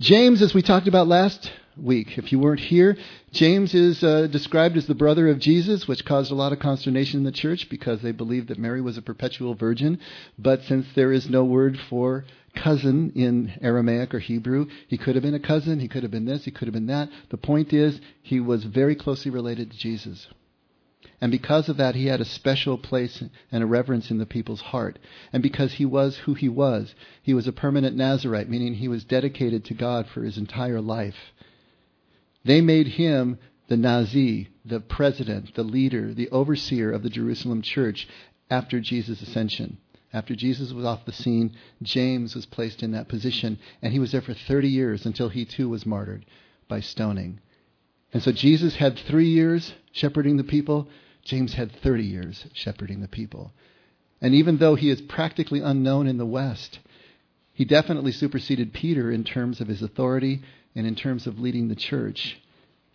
James, 0.00 0.40
as 0.40 0.54
we 0.54 0.62
talked 0.62 0.86
about 0.86 1.08
last 1.08 1.50
week, 1.76 2.18
if 2.18 2.30
you 2.30 2.38
weren't 2.38 2.60
here, 2.60 2.96
James 3.32 3.74
is 3.74 4.04
uh, 4.04 4.28
described 4.28 4.76
as 4.76 4.86
the 4.86 4.94
brother 4.94 5.28
of 5.28 5.40
Jesus, 5.40 5.88
which 5.88 6.04
caused 6.04 6.30
a 6.30 6.36
lot 6.36 6.52
of 6.52 6.60
consternation 6.60 7.18
in 7.18 7.24
the 7.24 7.32
church 7.32 7.68
because 7.68 8.00
they 8.00 8.12
believed 8.12 8.46
that 8.46 8.60
Mary 8.60 8.80
was 8.80 8.96
a 8.96 9.02
perpetual 9.02 9.56
virgin. 9.56 9.98
But 10.38 10.62
since 10.62 10.86
there 10.94 11.12
is 11.12 11.28
no 11.28 11.44
word 11.44 11.80
for 11.90 12.24
cousin 12.54 13.10
in 13.16 13.54
Aramaic 13.60 14.14
or 14.14 14.20
Hebrew, 14.20 14.66
he 14.86 14.98
could 14.98 15.16
have 15.16 15.22
been 15.22 15.34
a 15.34 15.40
cousin, 15.40 15.80
he 15.80 15.88
could 15.88 16.04
have 16.04 16.12
been 16.12 16.26
this, 16.26 16.44
he 16.44 16.52
could 16.52 16.68
have 16.68 16.74
been 16.74 16.86
that. 16.86 17.08
The 17.30 17.38
point 17.38 17.72
is, 17.72 18.00
he 18.22 18.38
was 18.38 18.62
very 18.62 18.94
closely 18.94 19.32
related 19.32 19.72
to 19.72 19.78
Jesus. 19.78 20.28
And 21.22 21.30
because 21.30 21.68
of 21.68 21.76
that, 21.76 21.94
he 21.94 22.06
had 22.06 22.20
a 22.20 22.24
special 22.24 22.76
place 22.76 23.22
and 23.52 23.62
a 23.62 23.66
reverence 23.66 24.10
in 24.10 24.18
the 24.18 24.26
people's 24.26 24.60
heart. 24.60 24.98
And 25.32 25.40
because 25.40 25.74
he 25.74 25.84
was 25.84 26.16
who 26.16 26.34
he 26.34 26.48
was, 26.48 26.96
he 27.22 27.32
was 27.32 27.46
a 27.46 27.52
permanent 27.52 27.96
Nazarite, 27.96 28.50
meaning 28.50 28.74
he 28.74 28.88
was 28.88 29.04
dedicated 29.04 29.64
to 29.66 29.74
God 29.74 30.08
for 30.08 30.24
his 30.24 30.36
entire 30.36 30.80
life. 30.80 31.14
They 32.44 32.60
made 32.60 32.88
him 32.88 33.38
the 33.68 33.76
Nasi, 33.76 34.48
the 34.64 34.80
president, 34.80 35.54
the 35.54 35.62
leader, 35.62 36.12
the 36.12 36.28
overseer 36.30 36.90
of 36.90 37.04
the 37.04 37.08
Jerusalem 37.08 37.62
church 37.62 38.08
after 38.50 38.80
Jesus' 38.80 39.22
ascension. 39.22 39.78
After 40.12 40.34
Jesus 40.34 40.72
was 40.72 40.84
off 40.84 41.04
the 41.04 41.12
scene, 41.12 41.52
James 41.82 42.34
was 42.34 42.46
placed 42.46 42.82
in 42.82 42.90
that 42.92 43.06
position, 43.06 43.60
and 43.80 43.92
he 43.92 44.00
was 44.00 44.10
there 44.10 44.22
for 44.22 44.34
30 44.34 44.68
years 44.68 45.06
until 45.06 45.28
he 45.28 45.44
too 45.44 45.68
was 45.68 45.86
martyred 45.86 46.26
by 46.66 46.80
stoning. 46.80 47.38
And 48.12 48.24
so 48.24 48.32
Jesus 48.32 48.74
had 48.74 48.98
three 48.98 49.28
years 49.28 49.72
shepherding 49.92 50.36
the 50.36 50.42
people. 50.42 50.88
James 51.24 51.54
had 51.54 51.72
30 51.82 52.04
years 52.04 52.46
shepherding 52.52 53.00
the 53.00 53.08
people. 53.08 53.52
And 54.20 54.34
even 54.34 54.58
though 54.58 54.74
he 54.74 54.90
is 54.90 55.00
practically 55.00 55.60
unknown 55.60 56.06
in 56.06 56.18
the 56.18 56.26
West, 56.26 56.78
he 57.52 57.64
definitely 57.64 58.12
superseded 58.12 58.72
Peter 58.72 59.10
in 59.10 59.24
terms 59.24 59.60
of 59.60 59.68
his 59.68 59.82
authority 59.82 60.42
and 60.74 60.86
in 60.86 60.94
terms 60.94 61.26
of 61.26 61.38
leading 61.38 61.68
the 61.68 61.76
church. 61.76 62.38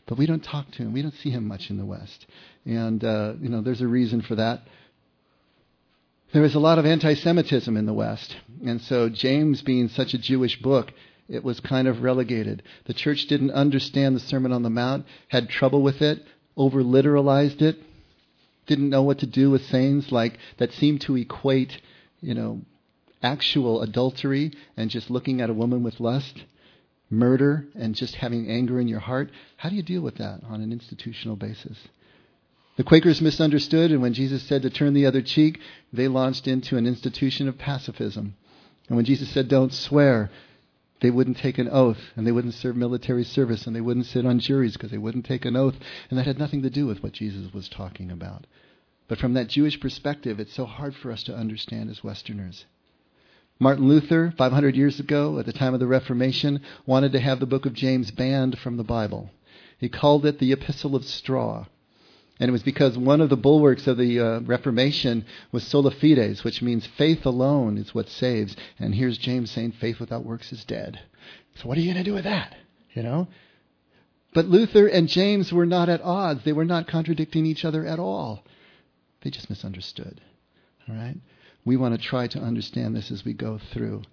But 0.07 0.17
we 0.17 0.25
don't 0.25 0.43
talk 0.43 0.71
to 0.71 0.83
him. 0.83 0.93
We 0.93 1.01
don't 1.01 1.13
see 1.13 1.29
him 1.29 1.47
much 1.47 1.69
in 1.69 1.77
the 1.77 1.85
West. 1.85 2.25
And, 2.65 3.03
uh, 3.03 3.33
you 3.41 3.49
know, 3.49 3.61
there's 3.61 3.81
a 3.81 3.87
reason 3.87 4.21
for 4.21 4.35
that. 4.35 4.61
There 6.33 6.43
is 6.43 6.55
a 6.55 6.59
lot 6.59 6.79
of 6.79 6.85
anti 6.85 7.13
Semitism 7.13 7.75
in 7.75 7.85
the 7.85 7.93
West. 7.93 8.35
And 8.65 8.81
so, 8.81 9.09
James 9.09 9.61
being 9.61 9.89
such 9.89 10.13
a 10.13 10.17
Jewish 10.17 10.61
book, 10.61 10.91
it 11.29 11.43
was 11.43 11.59
kind 11.59 11.87
of 11.87 12.01
relegated. 12.01 12.63
The 12.85 12.93
church 12.93 13.27
didn't 13.27 13.51
understand 13.51 14.15
the 14.15 14.21
Sermon 14.21 14.51
on 14.51 14.63
the 14.63 14.69
Mount, 14.69 15.05
had 15.27 15.49
trouble 15.49 15.81
with 15.81 16.01
it, 16.01 16.25
over 16.55 16.83
literalized 16.83 17.61
it, 17.61 17.77
didn't 18.67 18.89
know 18.89 19.01
what 19.01 19.19
to 19.19 19.25
do 19.25 19.49
with 19.49 19.65
sayings 19.65 20.11
like 20.11 20.37
that 20.57 20.73
seemed 20.73 21.01
to 21.01 21.15
equate, 21.15 21.81
you 22.21 22.33
know, 22.33 22.61
actual 23.23 23.81
adultery 23.81 24.51
and 24.75 24.89
just 24.89 25.09
looking 25.09 25.41
at 25.41 25.49
a 25.49 25.53
woman 25.53 25.83
with 25.83 25.99
lust, 25.99 26.43
murder 27.09 27.65
and 27.73 27.95
just 27.95 28.15
having 28.15 28.49
anger 28.49 28.79
in 28.79 28.87
your 28.87 28.99
heart. 28.99 29.31
How 29.57 29.69
do 29.69 29.75
you 29.75 29.83
deal 29.83 30.01
with 30.01 30.17
that 30.17 30.41
on 30.47 30.61
an 30.61 30.71
institutional 30.71 31.35
basis? 31.35 31.77
The 32.75 32.83
Quakers 32.83 33.21
misunderstood, 33.21 33.91
and 33.91 34.03
when 34.03 34.13
Jesus 34.13 34.43
said 34.43 34.61
to 34.61 34.69
turn 34.69 34.93
the 34.93 35.07
other 35.07 35.23
cheek, 35.23 35.59
they 35.91 36.07
launched 36.07 36.47
into 36.47 36.77
an 36.77 36.85
institution 36.85 37.47
of 37.47 37.57
pacifism. 37.57 38.35
And 38.87 38.95
when 38.95 39.05
Jesus 39.05 39.29
said, 39.29 39.47
don't 39.47 39.73
swear, 39.73 40.29
they 40.99 41.11
wouldn't 41.11 41.37
take 41.37 41.57
an 41.57 41.69
oath, 41.69 41.99
and 42.15 42.25
they 42.25 42.31
wouldn't 42.31 42.55
serve 42.55 42.75
military 42.75 43.23
service, 43.23 43.67
and 43.67 43.75
they 43.75 43.81
wouldn't 43.81 44.07
sit 44.07 44.25
on 44.25 44.39
juries 44.39 44.73
because 44.73 44.91
they 44.91 44.97
wouldn't 44.97 45.25
take 45.25 45.45
an 45.45 45.55
oath. 45.55 45.75
And 46.09 46.17
that 46.17 46.25
had 46.25 46.39
nothing 46.39 46.63
to 46.63 46.69
do 46.69 46.87
with 46.87 47.03
what 47.03 47.13
Jesus 47.13 47.53
was 47.53 47.69
talking 47.69 48.11
about. 48.11 48.47
But 49.07 49.19
from 49.19 49.33
that 49.33 49.47
Jewish 49.47 49.79
perspective, 49.79 50.39
it's 50.39 50.53
so 50.53 50.65
hard 50.65 50.95
for 50.95 51.11
us 51.11 51.23
to 51.23 51.35
understand 51.35 51.89
as 51.89 52.03
Westerners. 52.03 52.65
Martin 53.59 53.87
Luther, 53.87 54.33
500 54.37 54.75
years 54.75 54.99
ago, 54.99 55.39
at 55.39 55.45
the 55.45 55.53
time 55.53 55.73
of 55.73 55.79
the 55.79 55.87
Reformation, 55.87 56.61
wanted 56.85 57.11
to 57.13 57.19
have 57.19 57.39
the 57.39 57.45
book 57.45 57.65
of 57.65 57.73
James 57.73 58.11
banned 58.11 58.59
from 58.59 58.77
the 58.77 58.83
Bible. 58.83 59.31
He 59.79 59.89
called 59.89 60.25
it 60.25 60.39
the 60.39 60.51
Epistle 60.51 60.95
of 60.95 61.05
Straw. 61.05 61.65
And 62.39 62.49
it 62.49 62.51
was 62.51 62.63
because 62.63 62.97
one 62.97 63.21
of 63.21 63.29
the 63.29 63.37
bulwarks 63.37 63.87
of 63.87 63.97
the 63.97 64.19
uh, 64.19 64.39
Reformation 64.41 65.25
was 65.51 65.65
sola 65.65 65.91
fides, 65.91 66.43
which 66.43 66.61
means 66.61 66.85
faith 66.85 67.25
alone 67.25 67.77
is 67.77 67.95
what 67.95 68.09
saves. 68.09 68.55
And 68.77 68.93
here's 68.93 69.17
James 69.17 69.49
saying 69.51 69.73
faith 69.73 69.99
without 69.99 70.23
works 70.23 70.51
is 70.51 70.63
dead. 70.63 70.99
So 71.55 71.67
what 71.67 71.77
are 71.77 71.81
you 71.81 71.91
going 71.93 72.03
to 72.03 72.09
do 72.09 72.13
with 72.13 72.25
that? 72.25 72.55
You 72.93 73.03
know? 73.03 73.27
But 74.33 74.45
Luther 74.45 74.87
and 74.87 75.07
James 75.07 75.51
were 75.51 75.65
not 75.65 75.89
at 75.89 76.01
odds. 76.01 76.43
They 76.43 76.53
were 76.53 76.65
not 76.65 76.87
contradicting 76.87 77.45
each 77.45 77.65
other 77.65 77.85
at 77.85 77.99
all. 77.99 78.43
They 79.21 79.31
just 79.31 79.49
misunderstood. 79.49 80.21
All 80.87 80.95
right? 80.95 81.17
We 81.65 81.75
want 81.75 81.99
to 81.99 82.07
try 82.07 82.27
to 82.27 82.39
understand 82.39 82.95
this 82.95 83.09
as 83.09 83.25
we 83.25 83.33
go 83.33 83.59
through. 83.73 84.03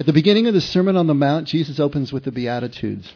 At 0.00 0.06
the 0.06 0.12
beginning 0.12 0.48
of 0.48 0.54
the 0.54 0.60
Sermon 0.60 0.96
on 0.96 1.06
the 1.06 1.14
Mount, 1.14 1.46
Jesus 1.46 1.78
opens 1.78 2.12
with 2.12 2.24
the 2.24 2.32
Beatitudes. 2.32 3.12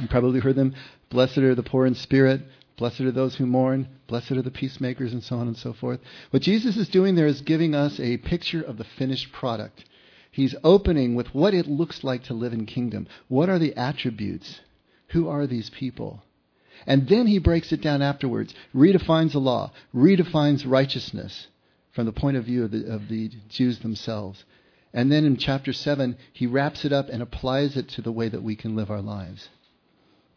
You 0.00 0.08
probably 0.08 0.40
heard 0.40 0.56
them. 0.56 0.74
Blessed 1.10 1.38
are 1.38 1.54
the 1.54 1.62
poor 1.62 1.86
in 1.86 1.94
spirit. 1.94 2.40
Blessed 2.76 3.00
are 3.00 3.12
those 3.12 3.36
who 3.36 3.46
mourn. 3.46 3.88
Blessed 4.06 4.32
are 4.32 4.42
the 4.42 4.50
peacemakers, 4.50 5.12
and 5.12 5.22
so 5.22 5.36
on 5.36 5.48
and 5.48 5.56
so 5.56 5.72
forth. 5.72 6.00
What 6.30 6.42
Jesus 6.42 6.76
is 6.76 6.88
doing 6.88 7.14
there 7.14 7.26
is 7.26 7.40
giving 7.40 7.74
us 7.74 7.98
a 7.98 8.18
picture 8.18 8.60
of 8.60 8.76
the 8.76 8.84
finished 8.84 9.32
product. 9.32 9.84
He's 10.30 10.54
opening 10.62 11.14
with 11.14 11.34
what 11.34 11.54
it 11.54 11.66
looks 11.66 12.04
like 12.04 12.24
to 12.24 12.34
live 12.34 12.52
in 12.52 12.66
kingdom. 12.66 13.06
What 13.28 13.48
are 13.48 13.58
the 13.58 13.74
attributes? 13.74 14.60
Who 15.08 15.28
are 15.28 15.46
these 15.46 15.70
people? 15.70 16.22
And 16.86 17.08
then 17.08 17.26
he 17.26 17.38
breaks 17.38 17.72
it 17.72 17.80
down 17.80 18.02
afterwards, 18.02 18.54
redefines 18.74 19.32
the 19.32 19.38
law, 19.38 19.72
redefines 19.94 20.66
righteousness 20.66 21.46
from 21.92 22.04
the 22.04 22.12
point 22.12 22.36
of 22.36 22.44
view 22.44 22.64
of 22.64 22.70
the, 22.70 22.84
of 22.92 23.08
the 23.08 23.30
Jews 23.48 23.78
themselves. 23.78 24.44
And 24.92 25.10
then 25.10 25.24
in 25.24 25.38
chapter 25.38 25.72
7, 25.72 26.16
he 26.34 26.46
wraps 26.46 26.84
it 26.84 26.92
up 26.92 27.08
and 27.08 27.22
applies 27.22 27.76
it 27.76 27.88
to 27.90 28.02
the 28.02 28.12
way 28.12 28.28
that 28.28 28.42
we 28.42 28.56
can 28.56 28.76
live 28.76 28.90
our 28.90 29.00
lives. 29.00 29.48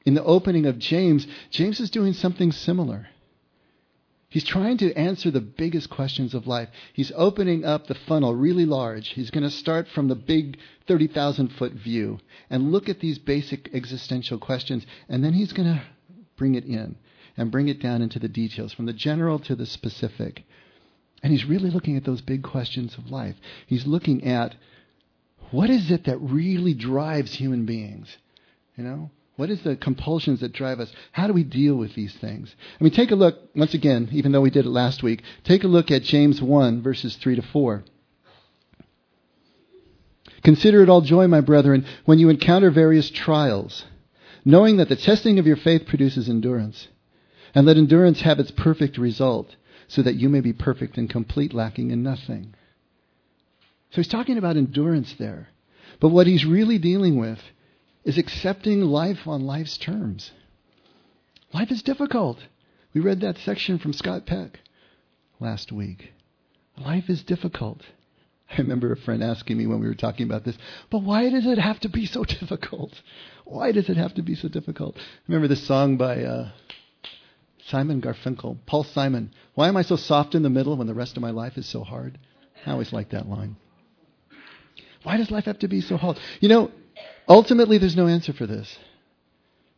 In 0.06 0.14
the 0.14 0.24
opening 0.24 0.66
of 0.66 0.80
James, 0.80 1.28
James 1.52 1.80
is 1.80 1.90
doing 1.90 2.14
something 2.14 2.52
similar. 2.52 3.08
He's 4.30 4.44
trying 4.44 4.78
to 4.78 4.94
answer 4.94 5.32
the 5.32 5.42
biggest 5.42 5.90
questions 5.90 6.36
of 6.36 6.46
life. 6.46 6.70
He's 6.94 7.12
opening 7.16 7.66
up 7.66 7.88
the 7.88 7.96
funnel 7.96 8.36
really 8.36 8.66
large. 8.66 9.10
He's 9.10 9.32
going 9.32 9.44
to 9.44 9.50
start 9.50 9.88
from 9.88 10.08
the 10.08 10.16
big 10.16 10.60
30,000 10.88 11.50
foot 11.50 11.74
view 11.74 12.20
and 12.50 12.72
look 12.72 12.88
at 12.90 13.00
these 13.00 13.18
basic 13.18 13.74
existential 13.74 14.38
questions, 14.38 14.86
and 15.10 15.24
then 15.24 15.34
he's 15.34 15.52
going 15.52 15.68
to 15.68 15.82
bring 16.38 16.54
it 16.54 16.66
in 16.66 16.96
and 17.38 17.52
bring 17.52 17.70
it 17.70 17.82
down 17.82 18.04
into 18.04 18.20
the 18.20 18.28
details, 18.28 18.72
from 18.72 18.86
the 18.86 18.94
general 18.94 19.40
to 19.40 19.56
the 19.56 19.66
specific. 19.66 20.44
And 21.24 21.32
he's 21.32 21.46
really 21.46 21.72
looking 21.72 21.98
at 21.98 22.06
those 22.06 22.22
big 22.22 22.44
questions 22.44 22.98
of 22.98 23.10
life. 23.10 23.36
He's 23.66 23.88
looking 23.88 24.24
at 24.26 24.56
what 25.50 25.72
is 25.72 25.90
it 25.90 26.06
that 26.06 26.18
really 26.18 26.76
drives 26.76 27.34
human 27.34 27.66
beings? 27.66 28.18
You 28.78 28.84
know? 28.84 29.12
What 29.40 29.50
is 29.50 29.62
the 29.62 29.78
compulsions 29.78 30.42
that 30.42 30.52
drive 30.52 30.82
us? 30.82 30.92
How 31.14 31.28
do 31.28 31.32
we 31.32 31.44
deal 31.44 31.76
with 31.76 31.96
these 31.96 32.14
things? 32.14 32.54
I 32.78 32.84
mean, 32.84 32.92
take 32.92 33.12
a 33.12 33.16
look, 33.16 33.40
once 33.56 33.74
again, 33.74 34.10
even 34.12 34.34
though 34.34 34.42
we 34.42 34.50
did 34.50 34.66
it 34.66 34.70
last 34.70 35.02
week, 35.02 35.24
take 35.46 35.64
a 35.64 35.68
look 35.68 35.90
at 35.92 36.04
James 36.04 36.42
1, 36.42 36.82
verses 36.82 37.16
3 37.16 37.38
to 37.38 37.42
4. 37.42 37.86
Consider 40.44 40.84
it 40.84 40.90
all 40.90 41.00
joy, 41.00 41.28
my 41.28 41.40
brethren, 41.40 41.86
when 42.04 42.20
you 42.20 42.28
encounter 42.28 42.70
various 42.70 43.10
trials 43.10 43.86
knowing 44.44 44.76
that 44.76 44.90
the 44.90 44.96
testing 44.98 45.40
of 45.40 45.48
your 45.48 45.56
faith 45.56 45.86
produces 45.86 46.28
endurance. 46.28 46.90
And 47.56 47.66
let 47.66 47.78
endurance 47.78 48.20
have 48.22 48.40
its 48.40 48.52
perfect 48.52 48.98
result, 48.98 49.56
so 49.88 50.02
that 50.02 50.16
you 50.16 50.28
may 50.28 50.42
be 50.42 50.52
perfect 50.52 50.98
and 50.98 51.10
complete, 51.10 51.54
lacking 51.54 51.92
in 51.92 52.04
nothing. 52.04 52.56
So 53.92 54.02
he's 54.02 54.10
talking 54.10 54.38
about 54.38 54.58
endurance 54.58 55.16
there. 55.18 55.48
But 56.02 56.10
what 56.10 56.28
he's 56.28 56.46
really 56.46 56.78
dealing 56.78 57.18
with 57.18 57.40
is 58.10 58.18
accepting 58.18 58.82
life 58.82 59.28
on 59.28 59.46
life's 59.46 59.78
terms. 59.78 60.32
Life 61.54 61.70
is 61.70 61.84
difficult. 61.84 62.40
We 62.92 63.02
read 63.02 63.22
that 63.22 63.38
section 63.38 63.78
from 63.78 63.94
Scott 63.94 64.26
Peck 64.26 64.60
last 65.40 65.72
week. 65.72 66.12
Life 66.76 67.08
is 67.08 67.22
difficult. 67.22 67.84
I 68.50 68.58
remember 68.58 68.92
a 68.92 68.98
friend 68.98 69.24
asking 69.24 69.60
me 69.60 69.68
when 69.68 69.80
we 69.80 69.86
were 69.86 69.94
talking 69.94 70.26
about 70.26 70.44
this, 70.44 70.58
but 70.90 71.04
why 71.04 71.30
does 71.30 71.46
it 71.46 71.60
have 71.60 71.80
to 71.82 71.90
be 71.90 72.08
so 72.08 72.24
difficult? 72.40 73.00
Why 73.46 73.72
does 73.72 73.90
it 73.90 73.98
have 73.98 74.16
to 74.16 74.24
be 74.24 74.34
so 74.34 74.48
difficult? 74.48 74.96
I 74.98 75.02
remember 75.28 75.48
this 75.48 75.68
song 75.68 75.98
by 75.98 76.24
uh, 76.24 76.50
Simon 77.68 78.02
Garfunkel, 78.02 78.58
Paul 78.66 78.86
Simon. 78.86 79.32
Why 79.54 79.68
am 79.68 79.78
I 79.78 79.84
so 79.84 79.98
soft 79.98 80.34
in 80.34 80.42
the 80.42 80.50
middle 80.50 80.76
when 80.76 80.88
the 80.88 80.96
rest 80.96 81.16
of 81.16 81.22
my 81.22 81.30
life 81.30 81.60
is 81.60 81.70
so 81.70 81.84
hard? 81.84 82.18
I 82.66 82.72
always 82.72 82.92
like 82.92 83.12
that 83.12 83.30
line. 83.30 83.56
Why 85.04 85.18
does 85.18 85.30
life 85.30 85.46
have 85.46 85.60
to 85.60 85.68
be 85.68 85.82
so 85.82 85.96
hard? 85.96 86.18
You 86.40 86.50
know, 86.50 86.72
ultimately, 87.28 87.78
there's 87.78 87.96
no 87.96 88.08
answer 88.08 88.34
for 88.34 88.48
this. 88.48 88.78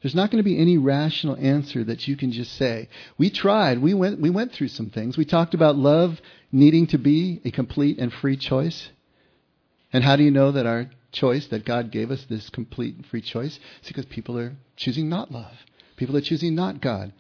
There's 0.02 0.16
not 0.16 0.32
going 0.32 0.44
to 0.44 0.50
be 0.50 0.60
any 0.60 0.78
rational 0.78 1.38
answer 1.38 1.84
that 1.84 2.08
you 2.08 2.18
can 2.18 2.32
just 2.32 2.54
say. 2.54 2.90
We 3.18 3.30
tried. 3.30 3.80
We 3.80 3.94
went, 3.94 4.20
we 4.20 4.32
went 4.32 4.52
through 4.52 4.70
some 4.70 4.90
things. 4.90 5.16
We 5.16 5.26
talked 5.26 5.54
about 5.54 5.76
love 5.76 6.20
needing 6.52 6.88
to 6.88 6.98
be 6.98 7.40
a 7.46 7.52
complete 7.52 8.00
and 8.00 8.12
free 8.12 8.36
choice. 8.36 8.90
And 9.94 10.04
how 10.04 10.16
do 10.16 10.24
you 10.24 10.32
know 10.32 10.52
that 10.54 10.66
our 10.66 10.90
choice, 11.12 11.48
that 11.48 11.66
God 11.66 11.92
gave 11.92 12.10
us 12.10 12.26
this 12.28 12.50
complete 12.50 12.96
and 12.96 13.06
free 13.06 13.22
choice? 13.22 13.60
It's 13.80 13.90
because 13.90 14.06
people 14.06 14.40
are 14.40 14.54
choosing 14.76 15.08
not 15.08 15.32
love. 15.32 15.54
People 15.98 16.18
are 16.18 16.22
choosing 16.22 16.56
not 16.56 16.82
God. 16.82 17.14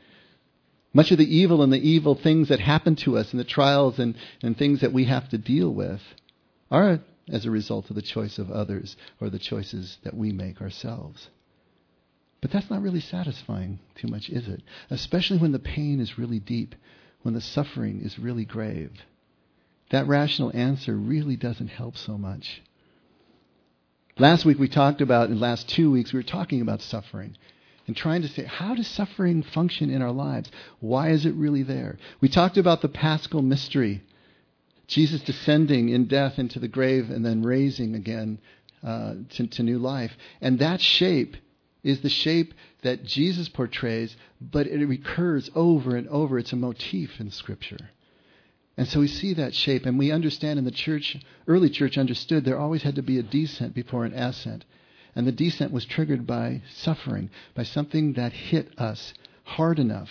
Much 0.93 1.11
of 1.11 1.19
the 1.19 1.35
evil 1.37 1.61
and 1.61 1.71
the 1.71 1.87
evil 1.87 2.15
things 2.15 2.49
that 2.49 2.59
happen 2.59 2.95
to 2.97 3.17
us 3.17 3.31
and 3.31 3.39
the 3.39 3.45
trials 3.45 3.99
and, 3.99 4.15
and 4.41 4.57
things 4.57 4.81
that 4.81 4.91
we 4.91 5.05
have 5.05 5.29
to 5.29 5.37
deal 5.37 5.71
with 5.71 6.01
are 6.71 6.99
as 7.29 7.45
a 7.45 7.51
result 7.51 7.89
of 7.89 7.95
the 7.95 8.01
choice 8.01 8.37
of 8.39 8.51
others 8.51 8.95
or 9.19 9.29
the 9.29 9.39
choices 9.39 9.97
that 10.03 10.15
we 10.15 10.31
make 10.31 10.61
ourselves. 10.61 11.29
But 12.41 12.51
that's 12.51 12.69
not 12.69 12.81
really 12.81 12.99
satisfying 12.99 13.79
too 13.95 14.07
much, 14.07 14.29
is 14.29 14.47
it? 14.47 14.61
Especially 14.89 15.37
when 15.37 15.51
the 15.51 15.59
pain 15.59 15.99
is 15.99 16.17
really 16.17 16.39
deep, 16.39 16.73
when 17.21 17.35
the 17.35 17.41
suffering 17.41 18.01
is 18.01 18.17
really 18.17 18.45
grave. 18.45 18.91
That 19.91 20.07
rational 20.07 20.51
answer 20.55 20.95
really 20.95 21.35
doesn't 21.35 21.67
help 21.67 21.97
so 21.97 22.17
much. 22.17 22.61
Last 24.17 24.45
week 24.45 24.57
we 24.57 24.67
talked 24.67 25.01
about, 25.01 25.29
in 25.29 25.35
the 25.35 25.41
last 25.41 25.69
two 25.69 25.91
weeks, 25.91 26.13
we 26.13 26.19
were 26.19 26.23
talking 26.23 26.61
about 26.61 26.81
suffering 26.81 27.37
and 27.87 27.95
trying 27.95 28.21
to 28.21 28.27
say, 28.27 28.45
how 28.45 28.73
does 28.73 28.87
suffering 28.87 29.43
function 29.43 29.89
in 29.89 30.01
our 30.01 30.11
lives? 30.11 30.49
Why 30.79 31.09
is 31.09 31.25
it 31.25 31.33
really 31.35 31.63
there? 31.63 31.97
We 32.21 32.29
talked 32.29 32.57
about 32.57 32.81
the 32.81 32.89
paschal 32.89 33.41
mystery 33.41 34.01
Jesus 34.91 35.21
descending 35.21 35.87
in 35.87 36.05
death 36.05 36.37
into 36.37 36.59
the 36.59 36.67
grave 36.67 37.09
and 37.09 37.25
then 37.25 37.43
raising 37.43 37.95
again 37.95 38.39
uh, 38.83 39.13
to, 39.29 39.47
to 39.47 39.63
new 39.63 39.79
life. 39.79 40.11
And 40.41 40.59
that 40.59 40.81
shape 40.81 41.37
is 41.81 42.01
the 42.01 42.09
shape 42.09 42.53
that 42.83 43.05
Jesus 43.05 43.47
portrays, 43.47 44.17
but 44.41 44.67
it 44.67 44.85
recurs 44.85 45.49
over 45.55 45.95
and 45.95 46.09
over. 46.09 46.37
It's 46.37 46.51
a 46.51 46.57
motif 46.57 47.21
in 47.21 47.31
Scripture. 47.31 47.89
And 48.75 48.85
so 48.85 48.99
we 48.99 49.07
see 49.07 49.33
that 49.35 49.55
shape, 49.55 49.85
and 49.85 49.97
we 49.97 50.11
understand 50.11 50.59
in 50.59 50.65
the 50.65 50.71
church, 50.71 51.17
early 51.47 51.69
church 51.69 51.97
understood 51.97 52.43
there 52.43 52.59
always 52.59 52.83
had 52.83 52.95
to 52.95 53.01
be 53.01 53.17
a 53.17 53.23
descent 53.23 53.73
before 53.73 54.03
an 54.03 54.13
ascent. 54.13 54.65
And 55.15 55.25
the 55.25 55.31
descent 55.31 55.71
was 55.71 55.85
triggered 55.85 56.27
by 56.27 56.63
suffering, 56.73 57.29
by 57.55 57.63
something 57.63 58.13
that 58.13 58.33
hit 58.33 58.77
us 58.77 59.13
hard 59.43 59.79
enough 59.79 60.09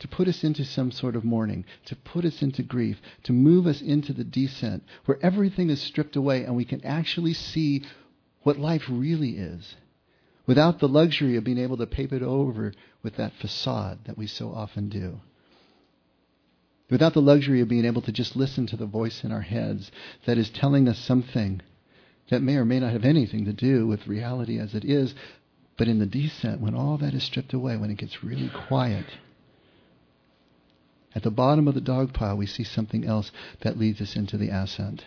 to 0.00 0.08
put 0.08 0.26
us 0.26 0.42
into 0.42 0.64
some 0.64 0.90
sort 0.90 1.14
of 1.14 1.24
mourning, 1.24 1.64
to 1.84 1.94
put 1.94 2.24
us 2.24 2.42
into 2.42 2.62
grief, 2.62 3.00
to 3.22 3.32
move 3.32 3.66
us 3.66 3.80
into 3.80 4.12
the 4.12 4.24
descent, 4.24 4.82
where 5.04 5.18
everything 5.22 5.70
is 5.70 5.80
stripped 5.80 6.16
away 6.16 6.44
and 6.44 6.56
we 6.56 6.64
can 6.64 6.84
actually 6.84 7.34
see 7.34 7.82
what 8.42 8.58
life 8.58 8.84
really 8.88 9.36
is, 9.36 9.76
without 10.46 10.78
the 10.78 10.88
luxury 10.88 11.36
of 11.36 11.44
being 11.44 11.58
able 11.58 11.76
to 11.76 11.86
paper 11.86 12.16
it 12.16 12.22
over 12.22 12.72
with 13.02 13.16
that 13.16 13.34
facade 13.34 13.98
that 14.06 14.18
we 14.18 14.26
so 14.26 14.50
often 14.50 14.88
do. 14.88 15.20
Without 16.90 17.12
the 17.12 17.22
luxury 17.22 17.60
of 17.60 17.68
being 17.68 17.84
able 17.84 18.02
to 18.02 18.10
just 18.10 18.34
listen 18.34 18.66
to 18.66 18.76
the 18.76 18.86
voice 18.86 19.22
in 19.22 19.30
our 19.30 19.42
heads 19.42 19.92
that 20.26 20.38
is 20.38 20.50
telling 20.50 20.88
us 20.88 20.98
something 20.98 21.60
that 22.30 22.42
may 22.42 22.56
or 22.56 22.64
may 22.64 22.80
not 22.80 22.92
have 22.92 23.04
anything 23.04 23.44
to 23.44 23.52
do 23.52 23.86
with 23.86 24.06
reality 24.06 24.58
as 24.58 24.74
it 24.74 24.84
is, 24.84 25.14
but 25.76 25.88
in 25.88 25.98
the 25.98 26.06
descent, 26.06 26.60
when 26.60 26.74
all 26.74 26.96
that 26.98 27.14
is 27.14 27.22
stripped 27.22 27.52
away, 27.52 27.76
when 27.76 27.90
it 27.90 27.98
gets 27.98 28.24
really 28.24 28.50
quiet, 28.66 29.06
at 31.14 31.22
the 31.22 31.30
bottom 31.30 31.66
of 31.66 31.74
the 31.74 31.80
dog 31.80 32.12
pile, 32.12 32.36
we 32.36 32.46
see 32.46 32.64
something 32.64 33.04
else 33.04 33.32
that 33.60 33.78
leads 33.78 34.00
us 34.00 34.14
into 34.16 34.36
the 34.36 34.48
ascent. 34.48 35.04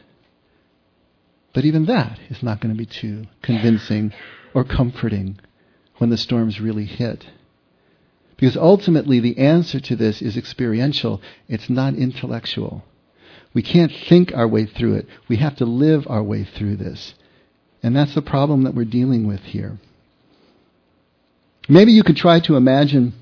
But 1.53 1.65
even 1.65 1.85
that 1.85 2.19
is 2.29 2.43
not 2.43 2.59
going 2.59 2.73
to 2.73 2.77
be 2.77 2.85
too 2.85 3.27
convincing 3.41 4.11
or 4.53 4.63
comforting 4.63 5.39
when 5.97 6.09
the 6.09 6.17
storms 6.17 6.59
really 6.59 6.85
hit. 6.85 7.25
Because 8.35 8.57
ultimately, 8.57 9.19
the 9.19 9.37
answer 9.37 9.79
to 9.79 9.95
this 9.95 10.21
is 10.21 10.35
experiential, 10.35 11.21
it's 11.47 11.69
not 11.69 11.93
intellectual. 11.93 12.83
We 13.53 13.61
can't 13.61 13.91
think 13.91 14.33
our 14.33 14.47
way 14.47 14.65
through 14.65 14.95
it. 14.95 15.07
We 15.29 15.37
have 15.37 15.55
to 15.57 15.65
live 15.65 16.05
our 16.09 16.23
way 16.23 16.43
through 16.43 16.77
this. 16.77 17.13
And 17.83 17.95
that's 17.95 18.15
the 18.15 18.21
problem 18.21 18.63
that 18.63 18.73
we're 18.73 18.85
dealing 18.85 19.27
with 19.27 19.41
here. 19.41 19.77
Maybe 21.69 21.91
you 21.91 22.03
could 22.03 22.17
try 22.17 22.39
to 22.41 22.55
imagine 22.55 23.13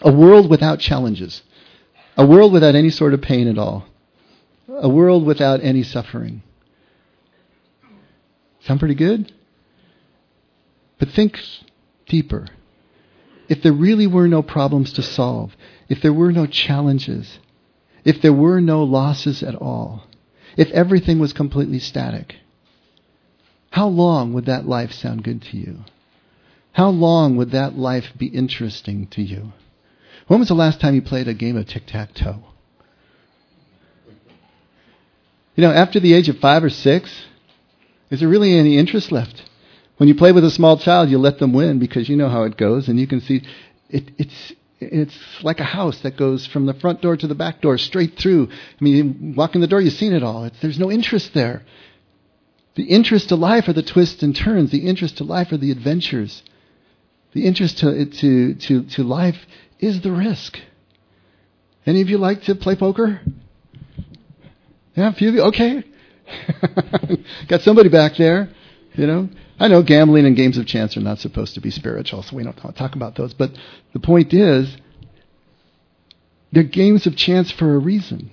a 0.00 0.12
world 0.12 0.48
without 0.48 0.78
challenges. 0.78 1.42
A 2.16 2.26
world 2.26 2.52
without 2.52 2.74
any 2.74 2.90
sort 2.90 3.14
of 3.14 3.20
pain 3.20 3.46
at 3.46 3.58
all. 3.58 3.86
A 4.68 4.88
world 4.88 5.24
without 5.26 5.62
any 5.62 5.82
suffering. 5.82 6.42
Sound 8.60 8.80
pretty 8.80 8.94
good? 8.94 9.32
But 10.98 11.10
think 11.10 11.38
deeper. 12.06 12.48
If 13.48 13.62
there 13.62 13.72
really 13.72 14.06
were 14.06 14.26
no 14.26 14.42
problems 14.42 14.92
to 14.94 15.02
solve, 15.02 15.54
if 15.88 16.00
there 16.00 16.12
were 16.12 16.32
no 16.32 16.46
challenges, 16.46 17.38
if 18.04 18.20
there 18.22 18.32
were 18.32 18.60
no 18.60 18.82
losses 18.82 19.42
at 19.42 19.54
all, 19.54 20.04
if 20.56 20.70
everything 20.70 21.18
was 21.18 21.32
completely 21.32 21.78
static, 21.78 22.36
how 23.70 23.88
long 23.88 24.32
would 24.32 24.46
that 24.46 24.66
life 24.66 24.90
sound 24.90 25.22
good 25.22 25.42
to 25.42 25.56
you? 25.56 25.84
How 26.72 26.88
long 26.88 27.36
would 27.36 27.50
that 27.50 27.76
life 27.76 28.12
be 28.16 28.26
interesting 28.26 29.06
to 29.08 29.22
you? 29.22 29.52
When 30.26 30.40
was 30.40 30.48
the 30.48 30.54
last 30.54 30.80
time 30.80 30.94
you 30.94 31.02
played 31.02 31.28
a 31.28 31.34
game 31.34 31.56
of 31.56 31.66
tic 31.66 31.86
tac 31.86 32.14
toe? 32.14 32.42
You 35.54 35.62
know, 35.62 35.70
after 35.70 36.00
the 36.00 36.14
age 36.14 36.28
of 36.28 36.38
five 36.38 36.64
or 36.64 36.70
six, 36.70 37.24
is 38.10 38.20
there 38.20 38.28
really 38.28 38.58
any 38.58 38.76
interest 38.76 39.10
left? 39.10 39.42
When 39.96 40.08
you 40.08 40.14
play 40.14 40.32
with 40.32 40.44
a 40.44 40.50
small 40.50 40.78
child, 40.78 41.08
you 41.08 41.18
let 41.18 41.38
them 41.38 41.52
win 41.52 41.78
because 41.78 42.08
you 42.08 42.16
know 42.16 42.28
how 42.28 42.42
it 42.42 42.56
goes, 42.56 42.88
and 42.88 43.00
you 43.00 43.06
can 43.06 43.20
see 43.20 43.42
it, 43.88 44.10
it's 44.18 44.52
it's 44.78 45.16
like 45.42 45.60
a 45.60 45.64
house 45.64 46.00
that 46.00 46.18
goes 46.18 46.46
from 46.46 46.66
the 46.66 46.74
front 46.74 47.00
door 47.00 47.16
to 47.16 47.26
the 47.26 47.34
back 47.34 47.62
door 47.62 47.78
straight 47.78 48.18
through. 48.18 48.48
I 48.50 48.84
mean, 48.84 48.96
you 48.96 49.34
walk 49.34 49.54
in 49.54 49.62
the 49.62 49.66
door, 49.66 49.80
you've 49.80 49.94
seen 49.94 50.12
it 50.12 50.22
all. 50.22 50.44
It's, 50.44 50.60
there's 50.60 50.78
no 50.78 50.90
interest 50.90 51.32
there. 51.32 51.62
The 52.74 52.84
interest 52.84 53.30
to 53.30 53.36
life 53.36 53.68
are 53.68 53.72
the 53.72 53.82
twists 53.82 54.22
and 54.22 54.36
turns. 54.36 54.70
The 54.70 54.86
interest 54.86 55.16
to 55.18 55.24
life 55.24 55.50
are 55.50 55.56
the 55.56 55.70
adventures. 55.70 56.42
The 57.32 57.46
interest 57.46 57.78
to, 57.78 58.04
to, 58.04 58.54
to, 58.54 58.84
to 58.84 59.02
life 59.02 59.38
is 59.78 60.00
the 60.02 60.12
risk. 60.12 60.58
Any 61.84 62.00
of 62.02 62.08
you 62.08 62.18
like 62.18 62.42
to 62.44 62.54
play 62.54 62.76
poker? 62.76 63.20
Yeah, 64.94 65.10
a 65.10 65.12
few 65.12 65.28
of 65.28 65.34
you. 65.34 65.42
Okay. 65.42 65.84
Got 67.48 67.60
somebody 67.62 67.88
back 67.88 68.16
there, 68.16 68.48
you 68.94 69.06
know. 69.06 69.28
I 69.58 69.68
know 69.68 69.82
gambling 69.82 70.26
and 70.26 70.36
games 70.36 70.58
of 70.58 70.66
chance 70.66 70.96
are 70.96 71.00
not 71.00 71.18
supposed 71.18 71.54
to 71.54 71.60
be 71.60 71.70
spiritual, 71.70 72.22
so 72.22 72.36
we 72.36 72.42
don't 72.42 72.56
talk 72.74 72.94
about 72.94 73.16
those. 73.16 73.32
But 73.32 73.52
the 73.92 74.00
point 74.00 74.34
is, 74.34 74.76
they're 76.52 76.62
games 76.62 77.06
of 77.06 77.16
chance 77.16 77.50
for 77.50 77.74
a 77.74 77.78
reason. 77.78 78.30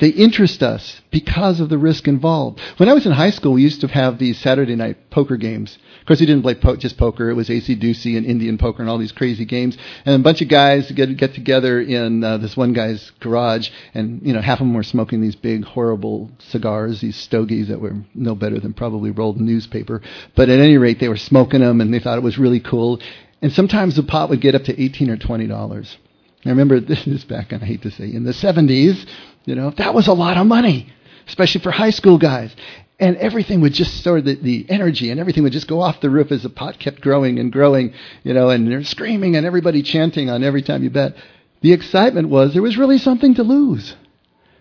They 0.00 0.08
interest 0.08 0.62
us 0.62 1.00
because 1.10 1.60
of 1.60 1.68
the 1.68 1.78
risk 1.78 2.08
involved. 2.08 2.58
When 2.78 2.88
I 2.88 2.94
was 2.94 3.04
in 3.04 3.12
high 3.12 3.30
school, 3.30 3.52
we 3.52 3.62
used 3.62 3.82
to 3.82 3.88
have 3.88 4.18
these 4.18 4.38
Saturday 4.38 4.74
night 4.74 5.10
poker 5.10 5.36
games. 5.36 5.78
Of 6.00 6.06
course, 6.06 6.20
we 6.20 6.26
didn't 6.26 6.42
play 6.42 6.54
po- 6.54 6.76
just 6.76 6.96
poker. 6.96 7.28
It 7.28 7.34
was 7.34 7.50
acey-deucey 7.50 8.16
and 8.16 8.24
Indian 8.24 8.56
poker 8.56 8.82
and 8.82 8.90
all 8.90 8.96
these 8.96 9.12
crazy 9.12 9.44
games. 9.44 9.76
And 10.06 10.14
a 10.14 10.24
bunch 10.24 10.40
of 10.40 10.48
guys 10.48 10.90
get, 10.90 11.14
get 11.18 11.34
together 11.34 11.80
in 11.80 12.24
uh, 12.24 12.38
this 12.38 12.56
one 12.56 12.72
guy's 12.72 13.12
garage, 13.20 13.68
and 13.92 14.22
you 14.26 14.32
know, 14.32 14.40
half 14.40 14.60
of 14.60 14.66
them 14.66 14.74
were 14.74 14.82
smoking 14.82 15.20
these 15.20 15.36
big, 15.36 15.64
horrible 15.64 16.30
cigars, 16.38 17.02
these 17.02 17.16
stogies 17.16 17.68
that 17.68 17.80
were 17.80 17.96
no 18.14 18.34
better 18.34 18.58
than 18.58 18.72
probably 18.72 19.10
rolled 19.10 19.38
newspaper. 19.38 20.00
But 20.34 20.48
at 20.48 20.58
any 20.58 20.78
rate, 20.78 20.98
they 20.98 21.08
were 21.08 21.18
smoking 21.18 21.60
them, 21.60 21.82
and 21.82 21.92
they 21.92 22.00
thought 22.00 22.18
it 22.18 22.24
was 22.24 22.38
really 22.38 22.60
cool. 22.60 23.00
And 23.42 23.52
sometimes 23.52 23.96
the 23.96 24.02
pot 24.02 24.30
would 24.30 24.40
get 24.40 24.54
up 24.54 24.64
to 24.64 24.82
eighteen 24.82 25.10
or 25.10 25.18
twenty 25.18 25.46
dollars. 25.46 25.96
I 26.44 26.50
remember 26.50 26.80
this 26.80 27.06
is 27.06 27.24
back, 27.24 27.52
and 27.52 27.62
I 27.62 27.66
hate 27.66 27.82
to 27.82 27.90
say, 27.90 28.12
in 28.12 28.24
the 28.24 28.32
70s, 28.32 29.06
you 29.44 29.54
know, 29.54 29.70
that 29.70 29.94
was 29.94 30.08
a 30.08 30.12
lot 30.12 30.36
of 30.36 30.46
money, 30.46 30.92
especially 31.26 31.60
for 31.62 31.70
high 31.70 31.90
school 31.90 32.18
guys. 32.18 32.54
And 32.98 33.16
everything 33.16 33.62
would 33.62 33.72
just 33.72 34.02
sort 34.04 34.18
of 34.18 34.24
the, 34.26 34.34
the 34.34 34.66
energy 34.68 35.10
and 35.10 35.18
everything 35.18 35.42
would 35.42 35.54
just 35.54 35.68
go 35.68 35.80
off 35.80 36.02
the 36.02 36.10
roof 36.10 36.30
as 36.30 36.42
the 36.42 36.50
pot 36.50 36.78
kept 36.78 37.00
growing 37.00 37.38
and 37.38 37.50
growing, 37.50 37.94
you 38.24 38.34
know, 38.34 38.50
and 38.50 38.70
they're 38.70 38.84
screaming 38.84 39.36
and 39.36 39.46
everybody 39.46 39.82
chanting 39.82 40.28
on 40.28 40.44
every 40.44 40.60
time 40.60 40.82
you 40.82 40.90
bet. 40.90 41.14
The 41.62 41.72
excitement 41.72 42.28
was 42.28 42.52
there 42.52 42.60
was 42.60 42.76
really 42.76 42.98
something 42.98 43.34
to 43.36 43.42
lose. 43.42 43.96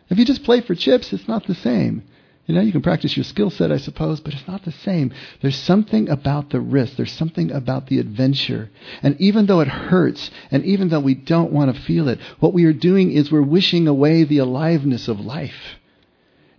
If 0.09 0.17
you 0.17 0.23
just 0.23 0.45
play 0.45 0.61
for 0.61 0.73
chips, 0.73 1.11
it's 1.11 1.27
not 1.27 1.47
the 1.47 1.55
same. 1.55 2.03
You 2.49 2.55
know, 2.55 2.61
you 2.61 2.71
can 2.71 2.81
practice 2.81 3.15
your 3.15 3.25
skill 3.25 3.51
set, 3.51 3.71
I 3.71 3.77
suppose, 3.77 4.21
but 4.21 4.33
it's 4.33 4.47
not 4.47 4.65
the 4.65 4.71
same. 4.71 5.13
There's 5.39 5.55
something 5.55 6.09
about 6.09 6.49
the 6.49 6.59
risk. 6.59 6.95
There's 6.95 7.11
something 7.11 7.51
about 7.51 7.85
the 7.85 7.99
adventure. 7.99 8.71
And 9.03 9.15
even 9.21 9.45
though 9.45 9.59
it 9.59 9.67
hurts, 9.67 10.31
and 10.49 10.65
even 10.65 10.89
though 10.89 10.99
we 10.99 11.13
don't 11.13 11.51
want 11.51 11.75
to 11.75 11.79
feel 11.79 12.07
it, 12.07 12.19
what 12.39 12.55
we 12.55 12.65
are 12.65 12.73
doing 12.73 13.11
is 13.11 13.31
we're 13.31 13.43
wishing 13.43 13.87
away 13.87 14.23
the 14.23 14.39
aliveness 14.39 15.07
of 15.07 15.19
life. 15.19 15.77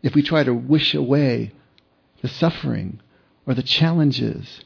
If 0.00 0.14
we 0.14 0.22
try 0.22 0.44
to 0.44 0.54
wish 0.54 0.94
away 0.94 1.50
the 2.22 2.28
suffering 2.28 3.00
or 3.44 3.54
the 3.54 3.62
challenges. 3.64 4.60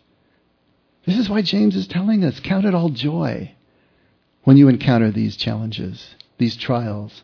This 1.07 1.17
is 1.17 1.31
why 1.31 1.41
James 1.41 1.75
is 1.75 1.87
telling 1.87 2.23
us 2.23 2.39
count 2.39 2.67
it 2.67 2.75
all 2.75 2.91
joy 2.91 3.55
when 4.43 4.59
you 4.59 4.69
encounter 4.69 5.11
these 5.11 5.39
challenges, 5.39 6.17
these 6.37 6.55
trials 6.55 7.23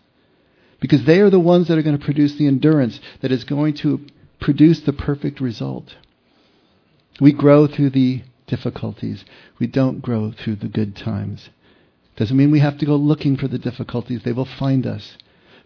because 0.80 1.04
they 1.04 1.20
are 1.20 1.30
the 1.30 1.38
ones 1.38 1.68
that 1.68 1.78
are 1.78 1.82
going 1.82 1.98
to 1.98 2.04
produce 2.04 2.34
the 2.34 2.46
endurance 2.46 3.00
that 3.20 3.30
is 3.30 3.44
going 3.44 3.74
to 3.74 4.06
produce 4.40 4.80
the 4.80 4.92
perfect 4.92 5.40
result. 5.40 5.94
We 7.20 7.32
grow 7.32 7.66
through 7.66 7.90
the 7.90 8.22
difficulties. 8.46 9.24
We 9.58 9.66
don't 9.66 10.00
grow 10.00 10.32
through 10.32 10.56
the 10.56 10.68
good 10.68 10.96
times. 10.96 11.50
Doesn't 12.16 12.36
mean 12.36 12.50
we 12.50 12.60
have 12.60 12.78
to 12.78 12.86
go 12.86 12.96
looking 12.96 13.36
for 13.36 13.48
the 13.48 13.58
difficulties. 13.58 14.22
They 14.22 14.32
will 14.32 14.44
find 14.44 14.86
us. 14.86 15.16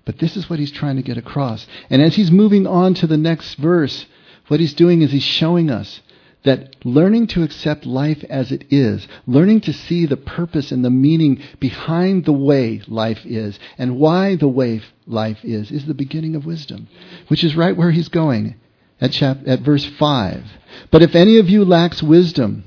But 0.05 0.19
this 0.19 0.37
is 0.37 0.51
what 0.51 0.59
he's 0.59 0.73
trying 0.73 0.97
to 0.97 1.03
get 1.03 1.17
across. 1.17 1.67
And 1.89 2.03
as 2.03 2.17
he's 2.17 2.31
moving 2.31 2.67
on 2.67 2.95
to 2.95 3.07
the 3.07 3.17
next 3.17 3.55
verse, 3.55 4.07
what 4.49 4.61
he's 4.61 4.75
doing 4.75 5.03
is 5.03 5.13
he's 5.13 5.23
showing 5.23 5.71
us 5.71 6.01
that 6.45 6.77
learning 6.85 7.27
to 7.27 7.43
accept 7.43 7.87
life 7.87 8.23
as 8.29 8.53
it 8.53 8.65
is, 8.71 9.09
learning 9.27 9.63
to 9.63 9.73
see 9.73 10.07
the 10.07 10.17
purpose 10.17 10.71
and 10.71 10.85
the 10.85 10.91
meaning 10.91 11.43
behind 11.59 12.25
the 12.25 12.33
way 12.33 12.83
life 12.87 13.25
is 13.25 13.59
and 13.79 13.99
why 13.99 14.37
the 14.37 14.49
way 14.49 14.81
life 15.07 15.39
is, 15.43 15.71
is 15.71 15.87
the 15.87 15.95
beginning 15.95 16.37
of 16.37 16.45
wisdom, 16.45 16.87
which 17.29 17.43
is 17.43 17.57
right 17.57 17.77
where 17.77 17.91
he's 17.91 18.09
going 18.09 18.55
at, 19.01 19.11
chap- 19.11 19.47
at 19.47 19.61
verse 19.61 19.85
5. 19.99 20.45
But 20.91 21.03
if 21.03 21.15
any 21.15 21.39
of 21.39 21.49
you 21.49 21.65
lacks 21.65 22.03
wisdom, 22.03 22.65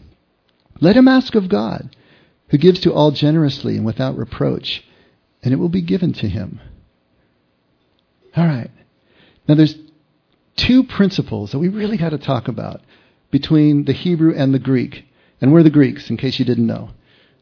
let 0.82 0.98
him 0.98 1.08
ask 1.08 1.36
of 1.36 1.48
God, 1.48 1.96
who 2.50 2.58
gives 2.58 2.80
to 2.82 2.94
all 2.94 3.12
generously 3.12 3.78
and 3.78 3.86
without 3.86 4.18
reproach, 4.18 4.84
and 5.44 5.54
it 5.54 5.58
will 5.58 5.70
be 5.70 5.82
given 5.82 6.13
to 6.13 6.28
him. 6.28 6.60
All 8.36 8.46
right. 8.46 8.72
Now 9.48 9.56
there's 9.56 9.76
two 10.56 10.84
principles 10.84 11.52
that 11.52 11.60
we 11.60 11.68
really 11.68 11.98
got 11.98 12.10
to 12.10 12.18
talk 12.18 12.48
about 12.48 12.82
between 13.32 13.86
the 13.86 13.94
Hebrew 13.94 14.34
and 14.34 14.54
the 14.54 14.60
Greek. 14.60 15.06
And 15.42 15.52
we're 15.52 15.63
the 15.63 15.70
Greeks, 15.70 16.10
in 16.10 16.18
case 16.18 16.40
you 16.40 16.46
didn't 16.46 16.68
know. 16.68 16.90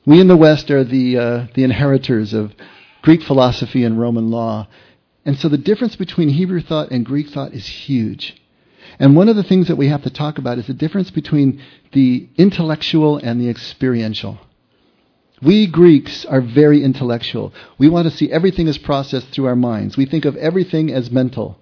We 0.06 0.20
in 0.20 0.28
the 0.28 0.38
West 0.38 0.70
are 0.70 0.84
the, 0.84 1.18
uh, 1.18 1.48
the 1.54 1.64
inheritors 1.64 2.34
of 2.34 2.54
Greek 3.02 3.24
philosophy 3.24 3.84
and 3.84 4.00
Roman 4.00 4.30
law. 4.30 4.68
And 5.26 5.38
so 5.40 5.50
the 5.50 5.58
difference 5.58 5.96
between 5.96 6.30
Hebrew 6.30 6.62
thought 6.62 6.92
and 6.92 7.06
Greek 7.06 7.30
thought 7.30 7.54
is 7.54 7.66
huge. 7.66 8.36
And 9.00 9.16
one 9.16 9.30
of 9.30 9.36
the 9.36 9.44
things 9.44 9.68
that 9.68 9.76
we 9.76 9.88
have 9.88 10.04
to 10.04 10.10
talk 10.10 10.38
about 10.38 10.60
is 10.60 10.68
the 10.68 10.74
difference 10.74 11.12
between 11.12 11.62
the 11.94 12.30
intellectual 12.38 13.18
and 13.18 13.42
the 13.42 13.50
experiential. 13.50 14.40
We 15.42 15.68
Greeks 15.68 16.26
are 16.26 16.42
very 16.42 16.84
intellectual. 16.84 17.54
We 17.78 17.90
want 17.90 18.10
to 18.10 18.16
see 18.16 18.32
everything 18.32 18.68
as 18.68 18.78
processed 18.78 19.30
through 19.30 19.48
our 19.48 19.56
minds. 19.56 19.98
We 19.98 20.06
think 20.06 20.26
of 20.26 20.36
everything 20.38 20.92
as 20.92 21.12
mental. 21.12 21.58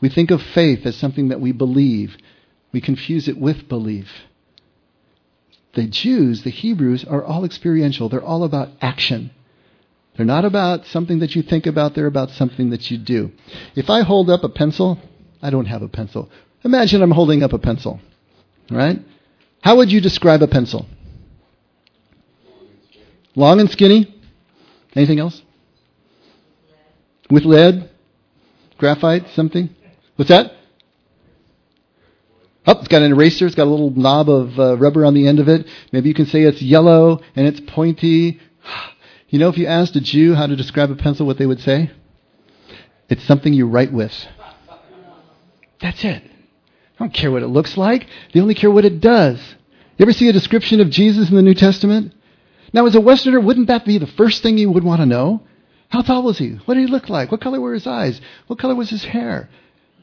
We 0.00 0.08
think 0.08 0.30
of 0.30 0.40
faith 0.40 0.86
as 0.86 0.96
something 0.96 1.28
that 1.28 1.40
we 1.40 1.52
believe. 1.52 2.16
We 2.72 2.80
confuse 2.80 3.28
it 3.28 3.38
with 3.38 3.68
belief. 3.68 4.08
The 5.74 5.86
Jews, 5.86 6.42
the 6.42 6.50
Hebrews, 6.50 7.04
are 7.04 7.24
all 7.24 7.44
experiential. 7.44 8.08
They're 8.08 8.22
all 8.22 8.44
about 8.44 8.70
action. 8.80 9.30
They're 10.16 10.26
not 10.26 10.44
about 10.44 10.86
something 10.86 11.20
that 11.20 11.36
you 11.36 11.42
think 11.42 11.66
about, 11.66 11.94
they're 11.94 12.06
about 12.06 12.30
something 12.30 12.70
that 12.70 12.90
you 12.90 12.98
do. 12.98 13.30
If 13.76 13.88
I 13.88 14.02
hold 14.02 14.28
up 14.28 14.42
a 14.42 14.48
pencil, 14.48 14.98
I 15.40 15.50
don't 15.50 15.66
have 15.66 15.82
a 15.82 15.88
pencil. 15.88 16.28
Imagine 16.64 17.02
I'm 17.02 17.12
holding 17.12 17.44
up 17.44 17.52
a 17.52 17.58
pencil, 17.58 18.00
right? 18.68 18.98
How 19.62 19.76
would 19.76 19.92
you 19.92 20.00
describe 20.00 20.42
a 20.42 20.48
pencil? 20.48 20.86
Long 23.36 23.60
and 23.60 23.70
skinny? 23.70 24.12
Anything 24.96 25.20
else? 25.20 25.40
With 27.30 27.44
lead? 27.44 27.88
Graphite? 28.78 29.28
Something? 29.36 29.70
What's 30.16 30.30
that? 30.30 30.52
Oh, 32.68 32.78
it's 32.78 32.88
got 32.88 33.00
an 33.00 33.12
eraser. 33.12 33.46
It's 33.46 33.54
got 33.54 33.66
a 33.66 33.70
little 33.70 33.90
knob 33.90 34.28
of 34.28 34.60
uh, 34.60 34.76
rubber 34.76 35.06
on 35.06 35.14
the 35.14 35.26
end 35.26 35.40
of 35.40 35.48
it. 35.48 35.66
Maybe 35.90 36.10
you 36.10 36.14
can 36.14 36.26
say 36.26 36.42
it's 36.42 36.60
yellow 36.60 37.22
and 37.34 37.46
it's 37.48 37.60
pointy. 37.60 38.38
You 39.30 39.38
know, 39.38 39.50
if 39.50 39.58
you 39.58 39.66
asked 39.66 39.94
a 39.94 40.00
Jew 40.00 40.34
how 40.34 40.46
to 40.46 40.56
describe 40.56 40.90
a 40.90 40.96
pencil, 40.96 41.26
what 41.26 41.36
they 41.36 41.44
would 41.44 41.60
say? 41.60 41.90
It's 43.10 43.22
something 43.24 43.52
you 43.52 43.66
write 43.66 43.92
with. 43.92 44.10
That's 45.82 46.02
it. 46.02 46.22
I 46.22 46.98
don't 46.98 47.12
care 47.12 47.30
what 47.30 47.42
it 47.42 47.48
looks 47.48 47.76
like. 47.76 48.06
They 48.32 48.40
only 48.40 48.54
care 48.54 48.70
what 48.70 48.86
it 48.86 49.02
does. 49.02 49.38
You 49.98 50.04
ever 50.04 50.14
see 50.14 50.30
a 50.30 50.32
description 50.32 50.80
of 50.80 50.88
Jesus 50.88 51.28
in 51.28 51.36
the 51.36 51.42
New 51.42 51.52
Testament? 51.52 52.14
Now, 52.72 52.86
as 52.86 52.94
a 52.94 53.02
Westerner, 53.02 53.38
wouldn't 53.38 53.68
that 53.68 53.84
be 53.84 53.98
the 53.98 54.06
first 54.06 54.42
thing 54.42 54.56
you 54.56 54.70
would 54.70 54.82
want 54.82 55.02
to 55.02 55.06
know? 55.06 55.42
How 55.90 56.00
tall 56.00 56.22
was 56.22 56.38
he? 56.38 56.52
What 56.64 56.76
did 56.76 56.86
he 56.86 56.90
look 56.90 57.10
like? 57.10 57.30
What 57.30 57.42
color 57.42 57.60
were 57.60 57.74
his 57.74 57.86
eyes? 57.86 58.18
What 58.46 58.58
color 58.58 58.74
was 58.74 58.88
his 58.88 59.04
hair? 59.04 59.50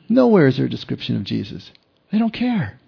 Nowhere 0.08 0.46
is 0.46 0.58
there 0.58 0.68
a 0.68 0.70
description 0.70 1.16
of 1.16 1.24
Jesus. 1.24 1.72
They 2.12 2.20
don't 2.20 2.34
care. 2.34 2.80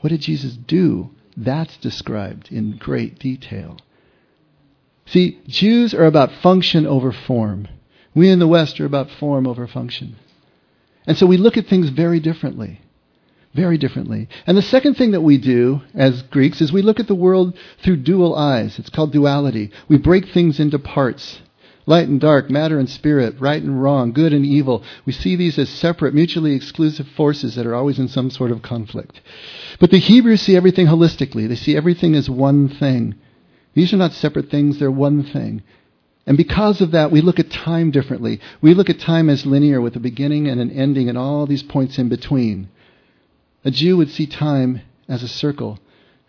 What 0.00 0.10
did 0.10 0.20
Jesus 0.20 0.56
do? 0.56 1.10
That's 1.36 1.76
described 1.78 2.50
in 2.50 2.76
great 2.76 3.18
detail. 3.18 3.78
See, 5.06 5.40
Jews 5.46 5.94
are 5.94 6.06
about 6.06 6.32
function 6.42 6.86
over 6.86 7.12
form. 7.12 7.68
We 8.14 8.30
in 8.30 8.38
the 8.38 8.48
West 8.48 8.80
are 8.80 8.86
about 8.86 9.10
form 9.10 9.46
over 9.46 9.66
function. 9.66 10.16
And 11.06 11.16
so 11.16 11.26
we 11.26 11.36
look 11.36 11.56
at 11.56 11.66
things 11.66 11.90
very 11.90 12.18
differently. 12.18 12.80
Very 13.54 13.78
differently. 13.78 14.28
And 14.46 14.56
the 14.56 14.62
second 14.62 14.94
thing 14.94 15.12
that 15.12 15.20
we 15.20 15.38
do 15.38 15.82
as 15.94 16.22
Greeks 16.22 16.60
is 16.60 16.72
we 16.72 16.82
look 16.82 17.00
at 17.00 17.06
the 17.06 17.14
world 17.14 17.56
through 17.82 17.98
dual 17.98 18.34
eyes. 18.34 18.78
It's 18.78 18.90
called 18.90 19.12
duality. 19.12 19.70
We 19.88 19.98
break 19.98 20.28
things 20.28 20.58
into 20.58 20.78
parts 20.78 21.40
light 21.86 22.08
and 22.08 22.20
dark, 22.20 22.50
matter 22.50 22.78
and 22.78 22.90
spirit, 22.90 23.40
right 23.40 23.62
and 23.62 23.80
wrong, 23.80 24.12
good 24.12 24.32
and 24.32 24.44
evil. 24.44 24.82
We 25.04 25.12
see 25.12 25.36
these 25.36 25.58
as 25.58 25.70
separate, 25.70 26.14
mutually 26.14 26.54
exclusive 26.54 27.06
forces 27.16 27.54
that 27.54 27.66
are 27.66 27.74
always 27.74 27.98
in 27.98 28.08
some 28.08 28.30
sort 28.30 28.50
of 28.50 28.62
conflict. 28.62 29.20
But 29.78 29.90
the 29.90 29.98
Hebrews 29.98 30.42
see 30.42 30.56
everything 30.56 30.86
holistically. 30.86 31.48
They 31.48 31.54
see 31.54 31.76
everything 31.76 32.14
as 32.14 32.28
one 32.28 32.68
thing. 32.68 33.14
These 33.74 33.92
are 33.92 33.98
not 33.98 34.12
separate 34.12 34.50
things, 34.50 34.78
they're 34.78 34.90
one 34.90 35.22
thing. 35.22 35.62
And 36.26 36.36
because 36.36 36.80
of 36.80 36.90
that, 36.90 37.12
we 37.12 37.20
look 37.20 37.38
at 37.38 37.50
time 37.50 37.92
differently. 37.92 38.40
We 38.60 38.74
look 38.74 38.90
at 38.90 38.98
time 38.98 39.30
as 39.30 39.46
linear 39.46 39.80
with 39.80 39.94
a 39.94 40.00
beginning 40.00 40.48
and 40.48 40.60
an 40.60 40.72
ending 40.72 41.08
and 41.08 41.16
all 41.16 41.46
these 41.46 41.62
points 41.62 41.98
in 41.98 42.08
between. 42.08 42.68
A 43.64 43.70
Jew 43.70 43.96
would 43.96 44.10
see 44.10 44.26
time 44.26 44.80
as 45.08 45.22
a 45.22 45.28
circle, 45.28 45.78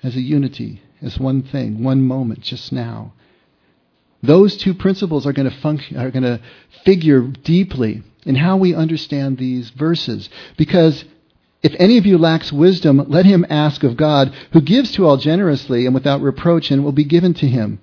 as 0.03 0.15
a 0.15 0.21
unity, 0.21 0.83
as 1.01 1.19
one 1.19 1.41
thing, 1.41 1.83
one 1.83 2.03
moment, 2.03 2.41
just 2.41 2.71
now. 2.71 3.13
Those 4.23 4.57
two 4.57 4.73
principles 4.73 5.25
are 5.25 5.33
going 5.33 5.49
to 5.49 5.55
function, 5.57 5.97
are 5.97 6.11
going 6.11 6.23
to 6.23 6.41
figure 6.83 7.21
deeply 7.21 8.03
in 8.25 8.35
how 8.35 8.57
we 8.57 8.73
understand 8.73 9.37
these 9.37 9.69
verses. 9.69 10.29
Because 10.57 11.05
if 11.63 11.73
any 11.79 11.97
of 11.97 12.05
you 12.05 12.17
lacks 12.17 12.51
wisdom, 12.51 13.03
let 13.07 13.25
him 13.25 13.45
ask 13.49 13.83
of 13.83 13.97
God, 13.97 14.33
who 14.53 14.61
gives 14.61 14.91
to 14.93 15.05
all 15.05 15.17
generously 15.17 15.85
and 15.85 15.93
without 15.95 16.21
reproach, 16.21 16.71
and 16.71 16.83
will 16.83 16.91
be 16.91 17.03
given 17.03 17.33
to 17.35 17.47
him. 17.47 17.79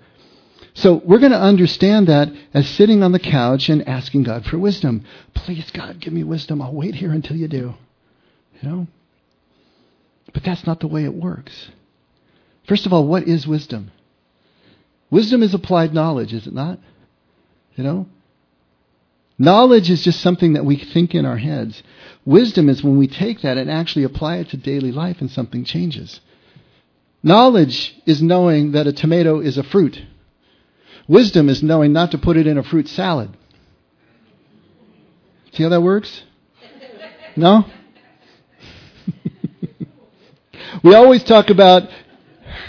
So 0.74 1.00
we're 1.04 1.20
going 1.20 1.32
to 1.32 1.40
understand 1.40 2.08
that 2.08 2.32
as 2.52 2.68
sitting 2.68 3.02
on 3.02 3.12
the 3.12 3.20
couch 3.20 3.68
and 3.68 3.86
asking 3.88 4.24
God 4.24 4.44
for 4.44 4.58
wisdom. 4.58 5.04
Please, 5.32 5.70
God, 5.70 6.00
give 6.00 6.12
me 6.12 6.24
wisdom. 6.24 6.60
I'll 6.60 6.74
wait 6.74 6.96
here 6.96 7.12
until 7.12 7.36
you 7.36 7.46
do. 7.46 7.74
You 8.60 8.68
know? 8.68 8.86
But 10.32 10.42
that's 10.42 10.66
not 10.66 10.80
the 10.80 10.88
way 10.88 11.04
it 11.04 11.14
works. 11.14 11.70
First 12.66 12.86
of 12.86 12.92
all, 12.92 13.06
what 13.06 13.24
is 13.24 13.46
wisdom? 13.46 13.92
Wisdom 15.14 15.44
is 15.44 15.54
applied 15.54 15.94
knowledge, 15.94 16.34
is 16.34 16.48
it 16.48 16.52
not? 16.52 16.80
You 17.76 17.84
know? 17.84 18.06
Knowledge 19.38 19.88
is 19.88 20.02
just 20.02 20.20
something 20.20 20.54
that 20.54 20.64
we 20.64 20.76
think 20.76 21.14
in 21.14 21.24
our 21.24 21.36
heads. 21.36 21.84
Wisdom 22.24 22.68
is 22.68 22.82
when 22.82 22.98
we 22.98 23.06
take 23.06 23.40
that 23.42 23.56
and 23.56 23.70
actually 23.70 24.02
apply 24.02 24.38
it 24.38 24.48
to 24.48 24.56
daily 24.56 24.90
life 24.90 25.20
and 25.20 25.30
something 25.30 25.64
changes. 25.64 26.20
Knowledge 27.22 27.94
is 28.04 28.20
knowing 28.20 28.72
that 28.72 28.88
a 28.88 28.92
tomato 28.92 29.38
is 29.38 29.56
a 29.56 29.62
fruit. 29.62 30.02
Wisdom 31.06 31.48
is 31.48 31.62
knowing 31.62 31.92
not 31.92 32.10
to 32.10 32.18
put 32.18 32.36
it 32.36 32.48
in 32.48 32.58
a 32.58 32.64
fruit 32.64 32.88
salad. 32.88 33.36
See 35.52 35.62
how 35.62 35.68
that 35.68 35.80
works? 35.80 36.24
No? 37.36 37.66
we 40.82 40.92
always 40.96 41.22
talk 41.22 41.50
about 41.50 41.88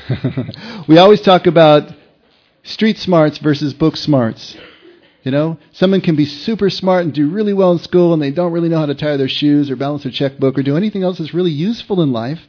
we 0.87 0.99
always 0.99 1.21
talk 1.21 1.47
about 1.47 2.04
street 2.65 2.97
smarts 2.97 3.37
versus 3.37 3.73
book 3.73 3.95
smarts. 3.95 4.57
You 5.23 5.31
know, 5.31 5.57
someone 5.71 6.01
can 6.01 6.15
be 6.15 6.25
super 6.25 6.69
smart 6.69 7.05
and 7.05 7.13
do 7.13 7.29
really 7.29 7.53
well 7.53 7.71
in 7.71 7.79
school 7.79 8.13
and 8.13 8.21
they 8.21 8.31
don't 8.31 8.51
really 8.51 8.69
know 8.69 8.79
how 8.79 8.85
to 8.85 8.93
tie 8.93 9.17
their 9.17 9.27
shoes 9.27 9.71
or 9.71 9.75
balance 9.75 10.03
their 10.03 10.11
checkbook 10.11 10.57
or 10.57 10.63
do 10.63 10.77
anything 10.77 11.03
else 11.03 11.17
that's 11.17 11.33
really 11.33 11.51
useful 11.51 12.01
in 12.01 12.11
life. 12.11 12.41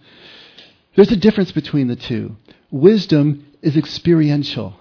There's 0.95 1.13
a 1.13 1.17
difference 1.17 1.53
between 1.53 1.89
the 1.89 1.97
two. 1.97 2.37
Wisdom 2.71 3.47
is 3.63 3.77
experiential. 3.77 4.75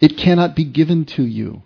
It 0.00 0.18
cannot 0.18 0.54
be 0.54 0.64
given 0.64 1.06
to 1.16 1.22
you. 1.22 1.62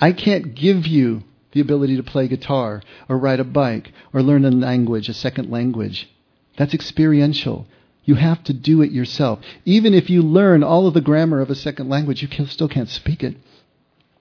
I 0.00 0.12
can't 0.12 0.54
give 0.54 0.86
you 0.86 1.22
the 1.52 1.60
ability 1.60 1.96
to 1.96 2.02
play 2.02 2.26
guitar 2.26 2.82
or 3.08 3.16
ride 3.16 3.38
a 3.38 3.44
bike 3.44 3.92
or 4.12 4.22
learn 4.22 4.44
a 4.44 4.50
language, 4.50 5.08
a 5.08 5.14
second 5.14 5.50
language. 5.50 6.10
That's 6.56 6.74
experiential. 6.74 7.66
You 8.04 8.16
have 8.16 8.44
to 8.44 8.52
do 8.52 8.82
it 8.82 8.90
yourself. 8.90 9.40
Even 9.64 9.94
if 9.94 10.10
you 10.10 10.22
learn 10.22 10.62
all 10.62 10.86
of 10.86 10.94
the 10.94 11.00
grammar 11.00 11.40
of 11.40 11.50
a 11.50 11.54
second 11.54 11.88
language, 11.88 12.22
you 12.22 12.28
can, 12.28 12.46
still 12.46 12.68
can't 12.68 12.88
speak 12.88 13.22
it 13.22 13.36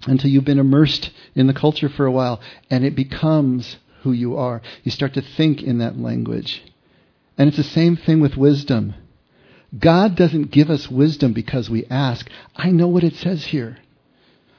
until 0.08 0.30
you've 0.30 0.46
been 0.46 0.60
immersed 0.60 1.12
in 1.36 1.48
the 1.48 1.54
culture 1.54 1.90
for 1.90 2.06
a 2.06 2.12
while 2.12 2.40
and 2.70 2.84
it 2.86 2.96
becomes 2.96 3.78
who 4.02 4.12
you 4.12 4.38
are. 4.38 4.62
You 4.84 4.92
start 4.92 5.14
to 5.14 5.22
think 5.22 5.62
in 5.62 5.80
that 5.80 5.98
language. 5.98 6.64
And 7.38 7.48
it's 7.48 7.58
the 7.58 7.64
same 7.64 7.96
thing 7.96 8.22
with 8.22 8.38
wisdom. 8.38 8.94
God 9.78 10.16
doesn't 10.16 10.52
give 10.52 10.70
us 10.70 10.92
wisdom 10.92 11.34
because 11.34 11.70
we 11.70 11.86
ask. 11.90 12.30
I 12.56 12.70
know 12.70 12.88
what 12.88 13.04
it 13.04 13.16
says 13.16 13.46
here. 13.46 13.78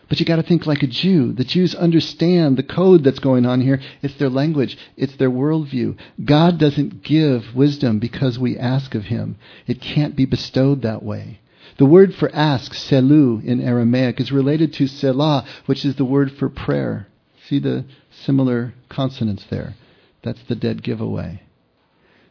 But 0.09 0.21
you 0.21 0.27
got 0.27 0.37
to 0.37 0.43
think 0.43 0.67
like 0.67 0.83
a 0.83 0.87
Jew. 0.87 1.33
The 1.33 1.45
Jews 1.45 1.75
understand 1.75 2.57
the 2.57 2.62
code 2.62 3.05
that's 3.05 3.19
going 3.19 3.47
on 3.47 3.61
here. 3.61 3.81
It's 4.03 4.14
their 4.14 4.29
language, 4.29 4.77
it's 4.97 5.17
their 5.17 5.31
worldview. 5.31 5.97
God 6.25 6.59
doesn't 6.59 7.03
give 7.03 7.55
wisdom 7.55 7.99
because 7.99 8.38
we 8.38 8.59
ask 8.59 8.95
of 8.95 9.05
Him. 9.05 9.37
It 9.67 9.81
can't 9.81 10.14
be 10.17 10.25
bestowed 10.25 10.83
that 10.83 11.03
way. 11.03 11.40
The 11.79 11.87
word 11.87 12.14
for 12.14 12.31
ask, 12.33 12.73
selu 12.73 13.45
in 13.45 13.61
Aramaic, 13.61 14.21
is 14.21 14.31
related 14.31 14.73
to 14.75 14.87
selah, 14.87 15.45
which 15.67 15.85
is 15.85 15.97
the 15.97 16.05
word 16.05 16.33
for 16.33 16.49
prayer. 16.49 17.09
See 17.49 17.59
the 17.59 17.85
similar 18.11 18.75
consonants 18.88 19.45
there? 19.45 19.75
That's 20.23 20.43
the 20.45 20.55
dead 20.55 20.83
giveaway. 20.83 21.43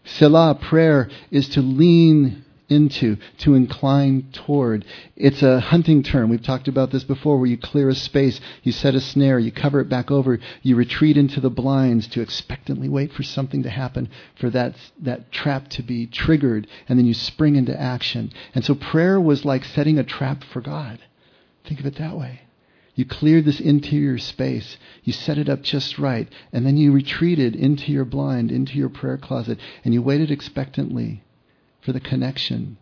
Selah, 0.05 0.55
prayer, 0.55 1.09
is 1.29 1.49
to 1.49 1.61
lean 1.61 2.45
into, 2.73 3.17
to 3.37 3.53
incline 3.53 4.29
toward. 4.33 4.83
It's 5.15 5.41
a 5.41 5.59
hunting 5.59 6.03
term. 6.03 6.29
We've 6.29 6.43
talked 6.43 6.67
about 6.67 6.91
this 6.91 7.03
before 7.03 7.37
where 7.37 7.47
you 7.47 7.57
clear 7.57 7.87
a 7.87 7.95
space, 7.95 8.41
you 8.63 8.71
set 8.71 8.95
a 8.95 8.99
snare, 8.99 9.39
you 9.39 9.51
cover 9.51 9.79
it 9.79 9.87
back 9.87 10.11
over, 10.11 10.39
you 10.61 10.75
retreat 10.75 11.15
into 11.15 11.39
the 11.39 11.49
blinds 11.49 12.07
to 12.07 12.21
expectantly 12.21 12.89
wait 12.89 13.13
for 13.13 13.23
something 13.23 13.63
to 13.63 13.69
happen, 13.69 14.09
for 14.35 14.49
that, 14.49 14.75
that 14.99 15.31
trap 15.31 15.69
to 15.69 15.83
be 15.83 16.07
triggered, 16.07 16.67
and 16.89 16.99
then 16.99 17.05
you 17.05 17.13
spring 17.13 17.55
into 17.55 17.79
action. 17.79 18.31
And 18.53 18.65
so 18.65 18.75
prayer 18.75 19.21
was 19.21 19.45
like 19.45 19.63
setting 19.63 19.97
a 19.97 20.03
trap 20.03 20.43
for 20.43 20.59
God. 20.59 20.99
Think 21.63 21.79
of 21.79 21.85
it 21.85 21.95
that 21.95 22.17
way. 22.17 22.41
You 22.95 23.05
cleared 23.05 23.45
this 23.45 23.59
interior 23.59 24.19
space. 24.19 24.77
You 25.03 25.13
set 25.13 25.37
it 25.37 25.49
up 25.49 25.63
just 25.63 25.97
right. 25.97 26.27
And 26.51 26.65
then 26.65 26.77
you 26.77 26.91
retreated 26.91 27.55
into 27.55 27.91
your 27.91 28.05
blind, 28.05 28.51
into 28.51 28.77
your 28.77 28.89
prayer 28.89 29.17
closet, 29.17 29.59
and 29.83 29.93
you 29.93 30.01
waited 30.01 30.29
expectantly 30.29 31.23
for 31.85 31.91
the 31.91 31.99
connection. 31.99 32.77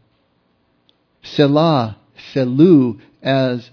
Selah, 1.23 1.97
selu, 2.33 2.99
as 3.21 3.69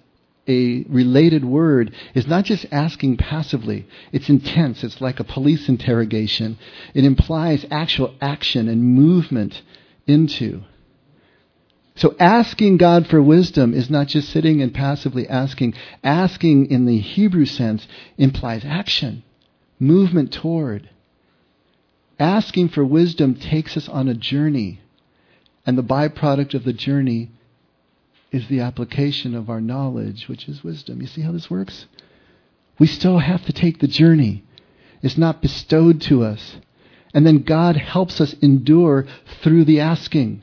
a 0.49 0.83
related 0.89 1.45
word 1.45 1.95
is 2.15 2.27
not 2.27 2.45
just 2.45 2.67
asking 2.73 3.19
passively. 3.19 3.87
It's 4.13 4.29
intense. 4.29 4.83
It's 4.83 5.01
like 5.01 5.21
a 5.21 5.25
police 5.25 5.69
interrogation. 5.69 6.59
It 6.95 7.05
implies 7.05 7.67
actual 7.71 8.15
action 8.21 8.69
and 8.69 8.83
movement 8.83 9.63
into. 10.07 10.63
So 11.97 12.15
asking 12.19 12.79
God 12.79 13.09
for 13.09 13.21
wisdom 13.21 13.75
is 13.75 13.91
not 13.91 14.07
just 14.07 14.31
sitting 14.31 14.63
and 14.63 14.73
passively 14.73 15.29
asking. 15.29 15.75
Asking 16.03 16.67
in 16.67 16.87
the 16.87 16.99
Hebrew 16.99 17.45
sense 17.45 17.87
implies 18.17 18.65
action, 18.65 19.25
movement 19.79 20.33
toward. 20.33 20.89
Asking 22.19 22.69
for 22.69 22.85
wisdom 22.85 23.35
takes 23.35 23.77
us 23.77 23.89
on 23.89 24.09
a 24.09 24.15
journey. 24.15 24.81
And 25.69 25.77
the 25.77 25.83
byproduct 25.83 26.55
of 26.55 26.65
the 26.65 26.73
journey 26.73 27.31
is 28.33 28.49
the 28.49 28.61
application 28.61 29.35
of 29.35 29.51
our 29.51 29.61
knowledge, 29.61 30.27
which 30.27 30.49
is 30.49 30.65
wisdom. 30.65 31.03
You 31.03 31.07
see 31.07 31.21
how 31.21 31.31
this 31.31 31.51
works? 31.51 31.85
We 32.79 32.87
still 32.87 33.19
have 33.19 33.45
to 33.45 33.53
take 33.53 33.79
the 33.79 33.87
journey. 33.87 34.45
It's 35.03 35.19
not 35.19 35.43
bestowed 35.43 36.01
to 36.03 36.25
us. 36.25 36.57
And 37.13 37.27
then 37.27 37.43
God 37.43 37.77
helps 37.77 38.19
us 38.19 38.33
endure 38.41 39.07
through 39.43 39.67
the 39.67 39.81
asking, 39.81 40.43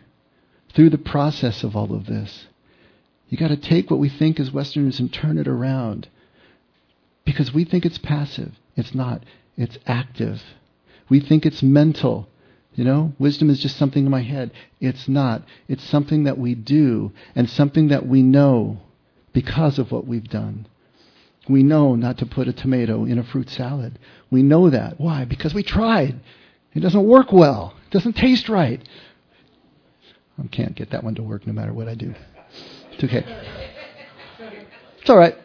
through 0.75 0.91
the 0.91 0.99
process 0.99 1.63
of 1.63 1.75
all 1.75 1.95
of 1.95 2.05
this. 2.05 2.45
You 3.27 3.39
got 3.39 3.47
to 3.47 3.57
take 3.57 3.89
what 3.89 3.99
we 3.99 4.09
think 4.09 4.39
as 4.39 4.51
Westerners 4.51 4.99
and 4.99 5.11
turn 5.11 5.39
it 5.39 5.47
around. 5.47 6.07
Because 7.23 7.51
we 7.51 7.65
think 7.65 7.83
it's 7.83 7.97
passive. 7.97 8.51
It's 8.75 8.93
not. 8.93 9.23
It's 9.57 9.79
active. 9.87 10.43
We 11.09 11.19
think 11.19 11.47
it's 11.47 11.63
mental. 11.63 12.29
You 12.75 12.83
know, 12.83 13.13
wisdom 13.17 13.49
is 13.49 13.59
just 13.59 13.77
something 13.77 14.03
in 14.03 14.11
my 14.11 14.21
head. 14.21 14.51
It's 14.81 15.07
not. 15.07 15.43
It's 15.67 15.83
something 15.83 16.25
that 16.25 16.37
we 16.37 16.55
do 16.55 17.13
and 17.33 17.49
something 17.49 17.87
that 17.87 18.05
we 18.05 18.21
know 18.21 18.79
because 19.33 19.79
of 19.79 19.91
what 19.91 20.05
we've 20.05 20.27
done. 20.27 20.67
We 21.47 21.63
know 21.63 21.95
not 21.95 22.17
to 22.17 22.25
put 22.25 22.49
a 22.49 22.53
tomato 22.53 23.05
in 23.05 23.17
a 23.17 23.23
fruit 23.23 23.49
salad. 23.49 23.97
We 24.29 24.43
know 24.43 24.69
that. 24.69 24.99
Why? 24.99 25.23
Because 25.25 25.53
we 25.53 25.63
tried. 25.63 26.19
It 26.73 26.81
doesn't 26.81 27.05
work 27.05 27.31
well. 27.31 27.73
It 27.87 27.91
doesn't 27.91 28.17
taste 28.17 28.49
right. 28.49 28.85
I 30.37 30.47
can't 30.47 30.75
get 30.75 30.91
that 30.91 31.03
one 31.03 31.15
to 31.15 31.23
work 31.23 31.47
no 31.47 31.53
matter 31.53 31.73
what 31.73 31.87
I 31.87 31.95
do. 31.95 32.13
It's 32.91 33.03
okay. 33.03 33.23
It's 34.99 35.09
all 35.09 35.17
right. 35.17 35.35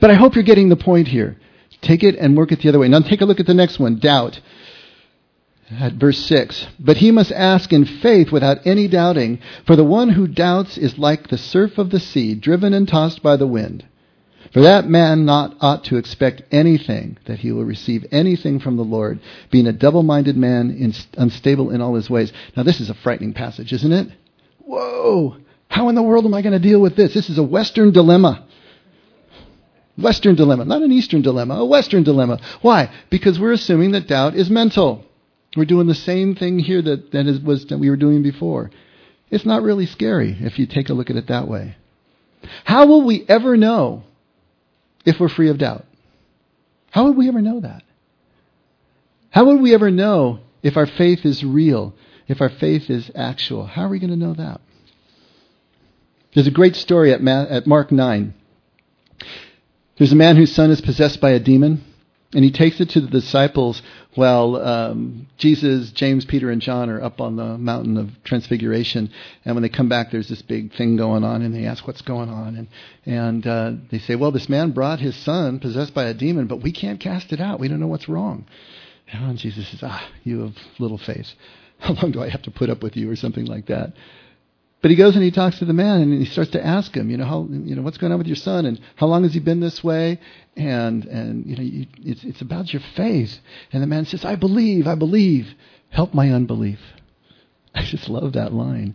But 0.00 0.10
I 0.10 0.14
hope 0.14 0.34
you're 0.34 0.44
getting 0.44 0.68
the 0.68 0.76
point 0.76 1.08
here. 1.08 1.38
Take 1.80 2.02
it 2.02 2.16
and 2.16 2.36
work 2.36 2.52
it 2.52 2.60
the 2.60 2.68
other 2.68 2.78
way. 2.78 2.88
Now 2.88 3.00
take 3.00 3.20
a 3.20 3.24
look 3.24 3.40
at 3.40 3.46
the 3.46 3.54
next 3.54 3.78
one 3.78 3.98
doubt. 3.98 4.40
At 5.70 5.94
verse 5.94 6.18
6. 6.18 6.66
But 6.78 6.98
he 6.98 7.10
must 7.10 7.32
ask 7.32 7.72
in 7.72 7.84
faith 7.84 8.30
without 8.30 8.66
any 8.66 8.86
doubting, 8.86 9.40
for 9.66 9.74
the 9.74 9.84
one 9.84 10.10
who 10.10 10.28
doubts 10.28 10.78
is 10.78 10.98
like 10.98 11.28
the 11.28 11.38
surf 11.38 11.78
of 11.78 11.90
the 11.90 11.98
sea, 11.98 12.34
driven 12.34 12.72
and 12.72 12.86
tossed 12.86 13.22
by 13.22 13.36
the 13.36 13.46
wind. 13.46 13.84
For 14.52 14.60
that 14.60 14.88
man 14.88 15.24
not 15.24 15.56
ought 15.60 15.82
to 15.84 15.96
expect 15.96 16.42
anything, 16.52 17.18
that 17.24 17.40
he 17.40 17.50
will 17.50 17.64
receive 17.64 18.06
anything 18.12 18.60
from 18.60 18.76
the 18.76 18.84
Lord, 18.84 19.18
being 19.50 19.66
a 19.66 19.72
double 19.72 20.04
minded 20.04 20.36
man, 20.36 20.94
unstable 21.18 21.70
in 21.70 21.80
all 21.80 21.94
his 21.94 22.08
ways. 22.08 22.32
Now, 22.56 22.62
this 22.62 22.80
is 22.80 22.88
a 22.88 22.94
frightening 22.94 23.32
passage, 23.32 23.72
isn't 23.72 23.92
it? 23.92 24.08
Whoa! 24.60 25.36
How 25.68 25.88
in 25.88 25.96
the 25.96 26.02
world 26.02 26.24
am 26.24 26.34
I 26.34 26.42
going 26.42 26.52
to 26.52 26.60
deal 26.60 26.80
with 26.80 26.94
this? 26.94 27.12
This 27.12 27.28
is 27.28 27.38
a 27.38 27.42
Western 27.42 27.90
dilemma. 27.90 28.46
Western 29.98 30.36
dilemma, 30.36 30.64
not 30.64 30.82
an 30.82 30.92
Eastern 30.92 31.22
dilemma, 31.22 31.54
a 31.56 31.66
Western 31.66 32.04
dilemma. 32.04 32.40
Why? 32.62 32.92
Because 33.10 33.40
we're 33.40 33.52
assuming 33.52 33.90
that 33.92 34.06
doubt 34.06 34.36
is 34.36 34.48
mental. 34.48 35.04
We're 35.56 35.64
doing 35.64 35.86
the 35.86 35.94
same 35.94 36.34
thing 36.34 36.58
here 36.58 36.82
that, 36.82 37.12
that 37.12 37.26
is, 37.26 37.40
was 37.40 37.66
that 37.66 37.78
we 37.78 37.88
were 37.88 37.96
doing 37.96 38.22
before. 38.22 38.70
It's 39.30 39.46
not 39.46 39.62
really 39.62 39.86
scary 39.86 40.36
if 40.40 40.58
you 40.58 40.66
take 40.66 40.88
a 40.88 40.94
look 40.94 41.10
at 41.10 41.16
it 41.16 41.28
that 41.28 41.48
way. 41.48 41.76
How 42.64 42.86
will 42.86 43.02
we 43.02 43.24
ever 43.28 43.56
know 43.56 44.04
if 45.04 45.18
we're 45.18 45.28
free 45.28 45.48
of 45.48 45.58
doubt? 45.58 45.84
How 46.90 47.04
would 47.04 47.16
we 47.16 47.28
ever 47.28 47.40
know 47.40 47.60
that? 47.60 47.82
How 49.30 49.44
would 49.46 49.60
we 49.60 49.74
ever 49.74 49.90
know 49.90 50.40
if 50.62 50.76
our 50.76 50.86
faith 50.86 51.24
is 51.24 51.44
real, 51.44 51.94
if 52.28 52.40
our 52.40 52.48
faith 52.48 52.88
is 52.88 53.10
actual? 53.14 53.66
How 53.66 53.82
are 53.82 53.88
we 53.88 53.98
going 53.98 54.10
to 54.10 54.16
know 54.16 54.34
that? 54.34 54.60
There's 56.34 56.46
a 56.46 56.52
great 56.52 56.76
story 56.76 57.12
at, 57.12 57.22
Ma- 57.22 57.46
at 57.48 57.66
Mark 57.66 57.90
9. 57.90 58.34
There's 59.98 60.12
a 60.12 60.16
man 60.16 60.36
whose 60.36 60.54
son 60.54 60.70
is 60.70 60.80
possessed 60.80 61.20
by 61.20 61.30
a 61.30 61.40
demon, 61.40 61.82
and 62.32 62.44
he 62.44 62.50
takes 62.50 62.80
it 62.80 62.90
to 62.90 63.00
the 63.00 63.06
disciples 63.06 63.80
while 64.14 64.56
um, 64.56 65.26
Jesus, 65.38 65.90
James, 65.92 66.24
Peter, 66.24 66.50
and 66.50 66.60
John 66.60 66.90
are 66.90 67.00
up 67.00 67.20
on 67.20 67.36
the 67.36 67.56
mountain 67.56 67.96
of 67.96 68.10
Transfiguration. 68.24 69.10
And 69.44 69.54
when 69.54 69.62
they 69.62 69.68
come 69.68 69.88
back, 69.88 70.10
there's 70.10 70.28
this 70.28 70.42
big 70.42 70.74
thing 70.74 70.96
going 70.96 71.22
on, 71.22 71.42
and 71.42 71.54
they 71.54 71.66
ask 71.66 71.86
what's 71.86 72.02
going 72.02 72.28
on. 72.28 72.56
And, 72.56 72.68
and 73.04 73.46
uh, 73.46 73.72
they 73.90 73.98
say, 73.98 74.16
Well, 74.16 74.32
this 74.32 74.48
man 74.48 74.72
brought 74.72 74.98
his 74.98 75.16
son 75.16 75.60
possessed 75.60 75.94
by 75.94 76.04
a 76.04 76.14
demon, 76.14 76.46
but 76.46 76.62
we 76.62 76.72
can't 76.72 76.98
cast 76.98 77.32
it 77.32 77.40
out. 77.40 77.60
We 77.60 77.68
don't 77.68 77.80
know 77.80 77.86
what's 77.86 78.08
wrong. 78.08 78.46
And 79.12 79.38
Jesus 79.38 79.68
says, 79.68 79.80
Ah, 79.82 80.08
you 80.24 80.40
have 80.40 80.56
little 80.78 80.98
faith. 80.98 81.28
How 81.78 81.94
long 81.94 82.10
do 82.10 82.22
I 82.22 82.28
have 82.28 82.42
to 82.42 82.50
put 82.50 82.70
up 82.70 82.82
with 82.82 82.96
you, 82.96 83.10
or 83.10 83.16
something 83.16 83.46
like 83.46 83.66
that? 83.66 83.92
But 84.86 84.92
he 84.92 84.96
goes 84.96 85.16
and 85.16 85.24
he 85.24 85.32
talks 85.32 85.58
to 85.58 85.64
the 85.64 85.72
man 85.72 86.00
and 86.00 86.12
he 86.12 86.26
starts 86.26 86.52
to 86.52 86.64
ask 86.64 86.96
him, 86.96 87.10
you 87.10 87.16
know, 87.16 87.24
how, 87.24 87.48
you 87.50 87.74
know, 87.74 87.82
what's 87.82 87.98
going 87.98 88.12
on 88.12 88.18
with 88.18 88.28
your 88.28 88.36
son 88.36 88.66
and 88.66 88.80
how 88.94 89.08
long 89.08 89.24
has 89.24 89.34
he 89.34 89.40
been 89.40 89.58
this 89.58 89.82
way? 89.82 90.20
And, 90.54 91.04
and, 91.06 91.44
you 91.44 91.56
know, 91.56 91.62
you, 91.64 91.86
it's, 92.04 92.22
it's 92.22 92.40
about 92.40 92.72
your 92.72 92.82
faith. 92.94 93.36
And 93.72 93.82
the 93.82 93.88
man 93.88 94.04
says, 94.04 94.24
I 94.24 94.36
believe, 94.36 94.86
I 94.86 94.94
believe. 94.94 95.52
Help 95.88 96.14
my 96.14 96.30
unbelief. 96.30 96.78
I 97.74 97.82
just 97.82 98.08
love 98.08 98.34
that 98.34 98.52
line. 98.52 98.94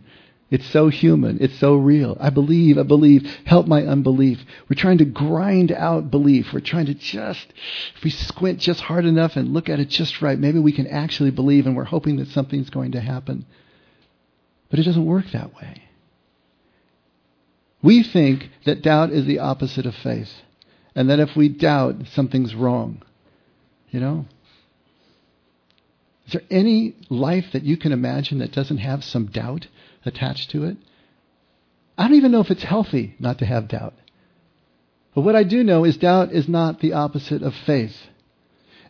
It's 0.50 0.64
so 0.64 0.88
human. 0.88 1.36
It's 1.42 1.58
so 1.58 1.74
real. 1.74 2.16
I 2.18 2.30
believe, 2.30 2.78
I 2.78 2.84
believe. 2.84 3.30
Help 3.44 3.66
my 3.66 3.84
unbelief. 3.84 4.42
We're 4.70 4.80
trying 4.80 4.96
to 4.96 5.04
grind 5.04 5.72
out 5.72 6.10
belief. 6.10 6.54
We're 6.54 6.60
trying 6.60 6.86
to 6.86 6.94
just, 6.94 7.52
if 7.96 8.02
we 8.02 8.08
squint 8.08 8.60
just 8.60 8.80
hard 8.80 9.04
enough 9.04 9.36
and 9.36 9.52
look 9.52 9.68
at 9.68 9.78
it 9.78 9.90
just 9.90 10.22
right, 10.22 10.38
maybe 10.38 10.58
we 10.58 10.72
can 10.72 10.86
actually 10.86 11.32
believe 11.32 11.66
and 11.66 11.76
we're 11.76 11.84
hoping 11.84 12.16
that 12.16 12.28
something's 12.28 12.70
going 12.70 12.92
to 12.92 13.00
happen. 13.02 13.44
But 14.70 14.78
it 14.78 14.84
doesn't 14.84 15.04
work 15.04 15.26
that 15.34 15.54
way. 15.54 15.81
We 17.82 18.02
think 18.02 18.48
that 18.64 18.82
doubt 18.82 19.10
is 19.10 19.26
the 19.26 19.40
opposite 19.40 19.86
of 19.86 19.94
faith, 19.94 20.30
and 20.94 21.10
that 21.10 21.20
if 21.20 21.36
we 21.36 21.48
doubt, 21.48 21.96
something's 22.12 22.54
wrong. 22.54 23.02
You 23.90 24.00
know? 24.00 24.26
Is 26.26 26.34
there 26.34 26.42
any 26.50 26.94
life 27.10 27.46
that 27.52 27.64
you 27.64 27.76
can 27.76 27.92
imagine 27.92 28.38
that 28.38 28.52
doesn't 28.52 28.78
have 28.78 29.02
some 29.02 29.26
doubt 29.26 29.66
attached 30.04 30.50
to 30.52 30.64
it? 30.64 30.76
I 31.98 32.08
don't 32.08 32.16
even 32.16 32.32
know 32.32 32.40
if 32.40 32.50
it's 32.50 32.62
healthy 32.62 33.14
not 33.18 33.38
to 33.38 33.46
have 33.46 33.68
doubt. 33.68 33.94
But 35.14 35.22
what 35.22 35.36
I 35.36 35.44
do 35.44 35.62
know 35.62 35.84
is 35.84 35.96
doubt 35.96 36.32
is 36.32 36.48
not 36.48 36.80
the 36.80 36.94
opposite 36.94 37.42
of 37.42 37.54
faith, 37.54 37.96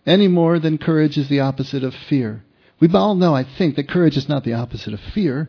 any 0.07 0.29
more 0.29 0.59
than 0.59 0.79
courage 0.79 1.17
is 1.17 1.29
the 1.29 1.41
opposite 1.41 1.83
of 1.83 1.95
fear. 1.95 2.45
We 2.81 2.89
all 2.93 3.15
know, 3.15 3.35
I 3.35 3.45
think, 3.45 3.77
that 3.77 3.89
courage 3.89 4.17
is 4.17 4.29
not 4.29 4.45
the 4.45 4.55
opposite 4.55 4.93
of 4.93 5.01
fear. 5.01 5.49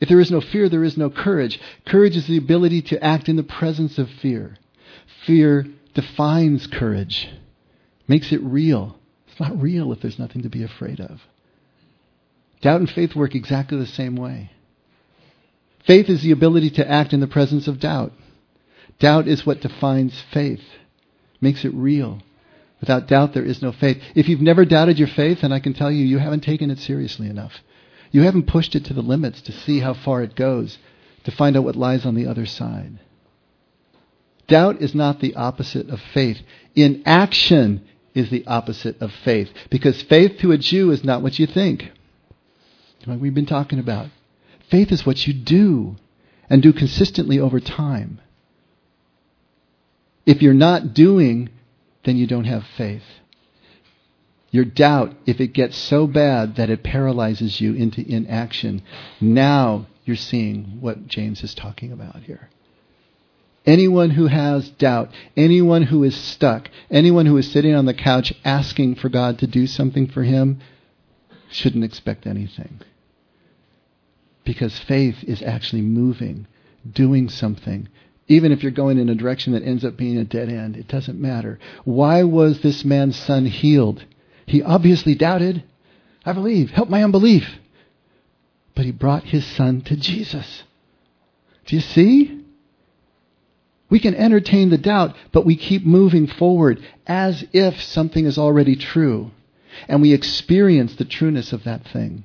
If 0.00 0.08
there 0.08 0.20
is 0.20 0.30
no 0.30 0.40
fear, 0.40 0.68
there 0.68 0.84
is 0.84 0.96
no 0.96 1.08
courage. 1.08 1.60
Courage 1.86 2.16
is 2.16 2.26
the 2.26 2.36
ability 2.36 2.82
to 2.82 3.02
act 3.02 3.28
in 3.28 3.36
the 3.36 3.42
presence 3.42 3.98
of 3.98 4.10
fear. 4.10 4.56
Fear 5.24 5.66
defines 5.94 6.66
courage, 6.66 7.28
makes 8.06 8.30
it 8.32 8.42
real. 8.42 8.98
It's 9.28 9.40
not 9.40 9.60
real 9.60 9.92
if 9.92 10.00
there's 10.00 10.18
nothing 10.18 10.42
to 10.42 10.48
be 10.48 10.62
afraid 10.62 11.00
of. 11.00 11.20
Doubt 12.60 12.80
and 12.80 12.90
faith 12.90 13.14
work 13.14 13.34
exactly 13.34 13.78
the 13.78 13.86
same 13.86 14.16
way. 14.16 14.50
Faith 15.86 16.08
is 16.08 16.22
the 16.22 16.32
ability 16.32 16.70
to 16.70 16.90
act 16.90 17.12
in 17.12 17.20
the 17.20 17.26
presence 17.26 17.68
of 17.68 17.80
doubt. 17.80 18.12
Doubt 18.98 19.28
is 19.28 19.46
what 19.46 19.60
defines 19.60 20.22
faith, 20.32 20.62
makes 21.40 21.64
it 21.64 21.72
real. 21.74 22.20
Without 22.80 23.08
doubt, 23.08 23.34
there 23.34 23.44
is 23.44 23.62
no 23.62 23.72
faith. 23.72 24.02
If 24.14 24.28
you've 24.28 24.40
never 24.40 24.64
doubted 24.64 24.98
your 24.98 25.08
faith, 25.08 25.40
then 25.40 25.52
I 25.52 25.60
can 25.60 25.74
tell 25.74 25.90
you, 25.90 26.04
you 26.04 26.18
haven't 26.18 26.42
taken 26.42 26.70
it 26.70 26.78
seriously 26.78 27.28
enough. 27.28 27.52
You 28.10 28.22
haven't 28.22 28.46
pushed 28.46 28.74
it 28.74 28.84
to 28.86 28.94
the 28.94 29.02
limits 29.02 29.42
to 29.42 29.52
see 29.52 29.80
how 29.80 29.94
far 29.94 30.22
it 30.22 30.34
goes, 30.34 30.78
to 31.24 31.30
find 31.30 31.56
out 31.56 31.64
what 31.64 31.76
lies 31.76 32.06
on 32.06 32.14
the 32.14 32.26
other 32.26 32.46
side. 32.46 32.98
Doubt 34.48 34.80
is 34.80 34.94
not 34.94 35.20
the 35.20 35.34
opposite 35.34 35.88
of 35.88 36.00
faith. 36.14 36.38
Inaction 36.74 37.86
is 38.14 38.30
the 38.30 38.46
opposite 38.46 39.00
of 39.00 39.10
faith. 39.24 39.48
Because 39.70 40.02
faith 40.02 40.38
to 40.40 40.52
a 40.52 40.58
Jew 40.58 40.90
is 40.92 41.04
not 41.04 41.22
what 41.22 41.38
you 41.38 41.46
think. 41.46 41.90
Like 43.06 43.20
we've 43.20 43.34
been 43.34 43.46
talking 43.46 43.78
about. 43.78 44.08
Faith 44.70 44.90
is 44.90 45.06
what 45.06 45.26
you 45.26 45.32
do 45.32 45.96
and 46.50 46.62
do 46.62 46.72
consistently 46.72 47.38
over 47.38 47.60
time. 47.60 48.20
If 50.24 50.42
you're 50.42 50.54
not 50.54 50.92
doing, 50.92 51.50
then 52.04 52.16
you 52.16 52.26
don't 52.26 52.44
have 52.44 52.64
faith. 52.76 53.04
Your 54.56 54.64
doubt, 54.64 55.12
if 55.26 55.38
it 55.38 55.48
gets 55.48 55.76
so 55.76 56.06
bad 56.06 56.56
that 56.56 56.70
it 56.70 56.82
paralyzes 56.82 57.60
you 57.60 57.74
into 57.74 58.00
inaction, 58.10 58.80
now 59.20 59.84
you're 60.06 60.16
seeing 60.16 60.78
what 60.80 61.06
James 61.06 61.44
is 61.44 61.54
talking 61.54 61.92
about 61.92 62.22
here. 62.22 62.48
Anyone 63.66 64.08
who 64.08 64.28
has 64.28 64.70
doubt, 64.70 65.10
anyone 65.36 65.82
who 65.82 66.02
is 66.04 66.16
stuck, 66.16 66.70
anyone 66.90 67.26
who 67.26 67.36
is 67.36 67.52
sitting 67.52 67.74
on 67.74 67.84
the 67.84 67.92
couch 67.92 68.32
asking 68.46 68.94
for 68.94 69.10
God 69.10 69.40
to 69.40 69.46
do 69.46 69.66
something 69.66 70.06
for 70.06 70.22
him, 70.22 70.60
shouldn't 71.50 71.84
expect 71.84 72.26
anything. 72.26 72.80
Because 74.42 74.78
faith 74.78 75.22
is 75.24 75.42
actually 75.42 75.82
moving, 75.82 76.46
doing 76.90 77.28
something. 77.28 77.90
Even 78.26 78.52
if 78.52 78.62
you're 78.62 78.72
going 78.72 78.98
in 78.98 79.10
a 79.10 79.14
direction 79.14 79.52
that 79.52 79.64
ends 79.64 79.84
up 79.84 79.98
being 79.98 80.16
a 80.16 80.24
dead 80.24 80.48
end, 80.48 80.78
it 80.78 80.88
doesn't 80.88 81.20
matter. 81.20 81.58
Why 81.84 82.22
was 82.22 82.62
this 82.62 82.86
man's 82.86 83.16
son 83.18 83.44
healed? 83.44 84.02
He 84.46 84.62
obviously 84.62 85.14
doubted. 85.14 85.64
I 86.24 86.32
believe. 86.32 86.70
Help 86.70 86.88
my 86.88 87.04
unbelief. 87.04 87.58
But 88.74 88.84
he 88.84 88.92
brought 88.92 89.24
his 89.24 89.46
son 89.46 89.80
to 89.82 89.96
Jesus. 89.96 90.64
Do 91.66 91.76
you 91.76 91.82
see? 91.82 92.42
We 93.88 94.00
can 94.00 94.14
entertain 94.14 94.70
the 94.70 94.78
doubt, 94.78 95.14
but 95.32 95.46
we 95.46 95.56
keep 95.56 95.86
moving 95.86 96.26
forward 96.26 96.84
as 97.06 97.44
if 97.52 97.80
something 97.80 98.26
is 98.26 98.38
already 98.38 98.74
true. 98.74 99.30
And 99.88 100.02
we 100.02 100.12
experience 100.12 100.96
the 100.96 101.04
trueness 101.04 101.52
of 101.52 101.64
that 101.64 101.86
thing 101.88 102.24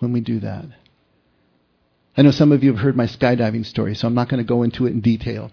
when 0.00 0.12
we 0.12 0.20
do 0.20 0.40
that. 0.40 0.64
I 2.16 2.22
know 2.22 2.30
some 2.30 2.50
of 2.50 2.64
you 2.64 2.72
have 2.72 2.80
heard 2.80 2.96
my 2.96 3.06
skydiving 3.06 3.66
story, 3.66 3.94
so 3.94 4.08
I'm 4.08 4.14
not 4.14 4.28
going 4.28 4.42
to 4.42 4.48
go 4.48 4.62
into 4.62 4.86
it 4.86 4.90
in 4.92 5.00
detail. 5.00 5.52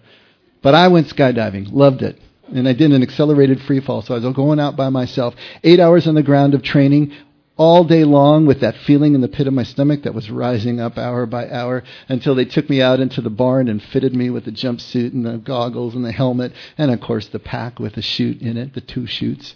But 0.62 0.74
I 0.74 0.88
went 0.88 1.08
skydiving, 1.08 1.72
loved 1.72 2.02
it. 2.02 2.18
And 2.54 2.68
I 2.68 2.72
did 2.72 2.92
an 2.92 3.02
accelerated 3.02 3.60
free 3.62 3.80
fall, 3.80 4.00
so 4.00 4.14
I 4.14 4.18
was 4.18 4.34
going 4.34 4.60
out 4.60 4.76
by 4.76 4.88
myself. 4.88 5.34
Eight 5.62 5.80
hours 5.80 6.06
on 6.06 6.14
the 6.14 6.22
ground 6.22 6.54
of 6.54 6.62
training, 6.62 7.12
all 7.56 7.84
day 7.84 8.04
long 8.04 8.46
with 8.46 8.60
that 8.60 8.76
feeling 8.78 9.14
in 9.14 9.20
the 9.20 9.28
pit 9.28 9.46
of 9.46 9.52
my 9.54 9.62
stomach 9.62 10.02
that 10.02 10.14
was 10.14 10.30
rising 10.30 10.80
up 10.80 10.98
hour 10.98 11.26
by 11.26 11.48
hour 11.50 11.84
until 12.08 12.34
they 12.34 12.44
took 12.44 12.68
me 12.68 12.82
out 12.82 13.00
into 13.00 13.20
the 13.20 13.30
barn 13.30 13.68
and 13.68 13.82
fitted 13.82 14.14
me 14.14 14.30
with 14.30 14.44
the 14.44 14.50
jumpsuit 14.50 15.12
and 15.12 15.24
the 15.24 15.38
goggles 15.38 15.94
and 15.94 16.04
the 16.04 16.12
helmet 16.12 16.52
and 16.76 16.90
of 16.90 17.00
course 17.00 17.28
the 17.28 17.38
pack 17.38 17.78
with 17.78 17.94
the 17.94 18.02
chute 18.02 18.40
in 18.40 18.56
it, 18.56 18.74
the 18.74 18.80
two 18.80 19.06
chutes. 19.06 19.54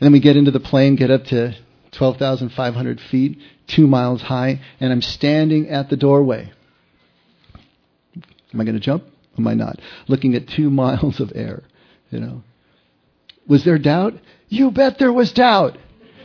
And 0.00 0.06
then 0.06 0.12
we 0.12 0.20
get 0.20 0.36
into 0.36 0.50
the 0.50 0.60
plane, 0.60 0.96
get 0.96 1.10
up 1.10 1.24
to 1.26 1.56
12,500 1.92 3.00
feet, 3.00 3.38
two 3.66 3.86
miles 3.86 4.22
high, 4.22 4.60
and 4.80 4.92
I'm 4.92 5.02
standing 5.02 5.68
at 5.68 5.90
the 5.90 5.96
doorway. 5.96 6.52
Am 8.52 8.60
I 8.60 8.64
going 8.64 8.74
to 8.74 8.80
jump? 8.80 9.04
Am 9.36 9.46
I 9.46 9.54
not? 9.54 9.80
Looking 10.08 10.34
at 10.34 10.48
two 10.48 10.70
miles 10.70 11.20
of 11.20 11.32
air, 11.34 11.62
you 12.10 12.20
know. 12.20 12.42
Was 13.46 13.64
there 13.64 13.78
doubt? 13.78 14.14
You 14.48 14.70
bet 14.70 14.98
there 14.98 15.12
was 15.12 15.32
doubt. 15.32 15.78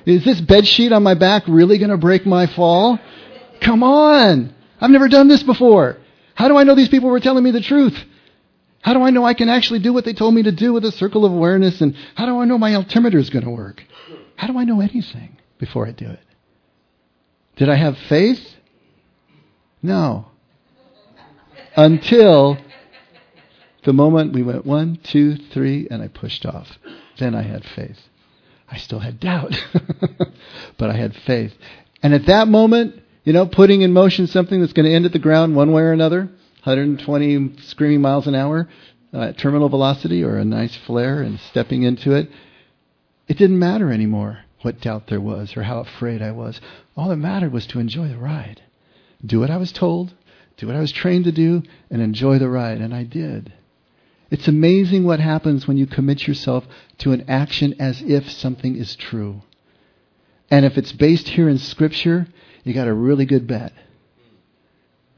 Is 0.06 0.26
this 0.26 0.42
bed 0.42 0.68
sheet 0.68 0.92
on 0.92 1.04
my 1.04 1.14
back 1.14 1.44
really 1.48 1.78
going 1.78 1.90
to 1.90 1.98
break 1.98 2.26
my 2.26 2.48
fall? 2.48 3.00
Come 3.62 3.84
on. 3.84 4.54
I've 4.80 4.92
never 4.92 5.08
done 5.08 5.28
this 5.30 5.44
before. 5.44 5.98
How 6.36 6.48
do 6.48 6.58
I 6.58 6.64
know 6.64 6.76
these 6.76 6.90
people 6.90 7.10
were 7.10 7.20
telling 7.20 7.44
me 7.44 7.52
the 7.52 7.62
truth? 7.62 7.98
How 8.82 8.94
do 8.94 9.02
I 9.02 9.12
know 9.12 9.24
I 9.24 9.34
can 9.34 9.48
actually 9.48 9.80
do 9.80 9.94
what 9.94 10.04
they 10.04 10.14
told 10.14 10.34
me 10.34 10.44
to 10.44 10.52
do 10.52 10.74
with 10.74 10.84
a 10.84 10.92
circle 10.92 11.26
of 11.26 11.32
awareness? 11.32 11.80
And 11.80 11.96
how 12.16 12.26
do 12.26 12.40
I 12.40 12.46
know 12.46 12.58
my 12.58 12.76
altimeter 12.76 13.18
is 13.18 13.30
going 13.30 13.46
to 13.46 13.52
work? 13.52 13.82
How 14.36 14.48
do 14.48 14.58
I 14.58 14.66
know 14.66 14.82
anything 14.82 15.38
before 15.58 15.88
I 15.88 15.92
do 15.92 16.10
it? 16.10 16.20
Did 17.56 17.70
I 17.70 17.76
have 17.76 17.98
faith? 18.10 18.42
No. 19.82 20.26
Until 21.76 22.58
the 23.84 23.94
moment 23.94 24.34
we 24.34 24.44
went 24.44 24.66
one, 24.66 25.00
two, 25.04 25.36
three, 25.36 25.88
and 25.90 26.02
I 26.02 26.08
pushed 26.08 26.46
off. 26.46 26.68
Then 27.20 27.36
I 27.36 27.42
had 27.42 27.64
faith. 27.66 27.98
I 28.70 28.78
still 28.78 29.00
had 29.00 29.20
doubt, 29.20 29.54
but 30.78 30.90
I 30.90 30.94
had 30.94 31.16
faith. 31.16 31.54
And 32.02 32.14
at 32.14 32.26
that 32.26 32.48
moment, 32.48 33.02
you 33.24 33.34
know, 33.34 33.46
putting 33.46 33.82
in 33.82 33.94
motion 33.94 34.28
something 34.28 34.60
that's 34.60 34.74
going 34.74 34.86
to 34.86 34.94
end 34.94 35.06
at 35.06 35.14
the 35.14 35.20
ground 35.20 35.56
one 35.56 35.72
way 35.72 35.84
or 35.84 35.92
another, 35.92 36.30
120 36.64 37.58
screaming 37.62 38.02
miles 38.02 38.28
an 38.28 38.36
hour 38.36 38.68
uh, 39.14 39.22
at 39.22 39.38
terminal 39.38 39.70
velocity 39.70 40.24
or 40.24 40.38
a 40.38 40.46
nice 40.46 40.76
flare 40.76 41.22
and 41.22 41.40
stepping 41.40 41.84
into 41.84 42.14
it, 42.14 42.30
it 43.28 43.38
didn't 43.38 43.60
matter 43.60 43.92
anymore 43.92 44.40
what 44.62 44.82
doubt 44.82 45.08
there 45.08 45.22
was 45.22 45.56
or 45.56 45.64
how 45.64 45.80
afraid 45.80 46.22
I 46.22 46.32
was. 46.32 46.60
All 46.96 47.10
that 47.10 47.18
mattered 47.18 47.52
was 47.52 47.68
to 47.68 47.80
enjoy 47.80 48.08
the 48.08 48.18
ride. 48.18 48.62
Do 49.26 49.40
what 49.40 49.52
I 49.52 49.58
was 49.58 49.72
told, 49.72 50.14
do 50.58 50.68
what 50.68 50.76
I 50.76 50.82
was 50.82 50.92
trained 50.92 51.26
to 51.26 51.32
do, 51.32 51.64
and 51.90 52.02
enjoy 52.02 52.40
the 52.40 52.50
ride. 52.50 52.80
And 52.80 52.94
I 52.94 53.04
did. 53.04 53.54
It's 54.34 54.48
amazing 54.48 55.04
what 55.04 55.20
happens 55.20 55.68
when 55.68 55.78
you 55.78 55.86
commit 55.86 56.28
yourself 56.28 56.66
to 56.98 57.12
an 57.12 57.24
action 57.28 57.76
as 57.78 58.02
if 58.02 58.32
something 58.32 58.76
is 58.76 58.96
true. 58.96 59.44
And 60.50 60.66
if 60.66 60.76
it's 60.76 60.92
based 60.92 61.28
here 61.28 61.48
in 61.48 61.60
Scripture, 61.60 62.26
you 62.64 62.74
got 62.74 62.88
a 62.88 62.96
really 62.96 63.26
good 63.28 63.46
bet. 63.46 63.74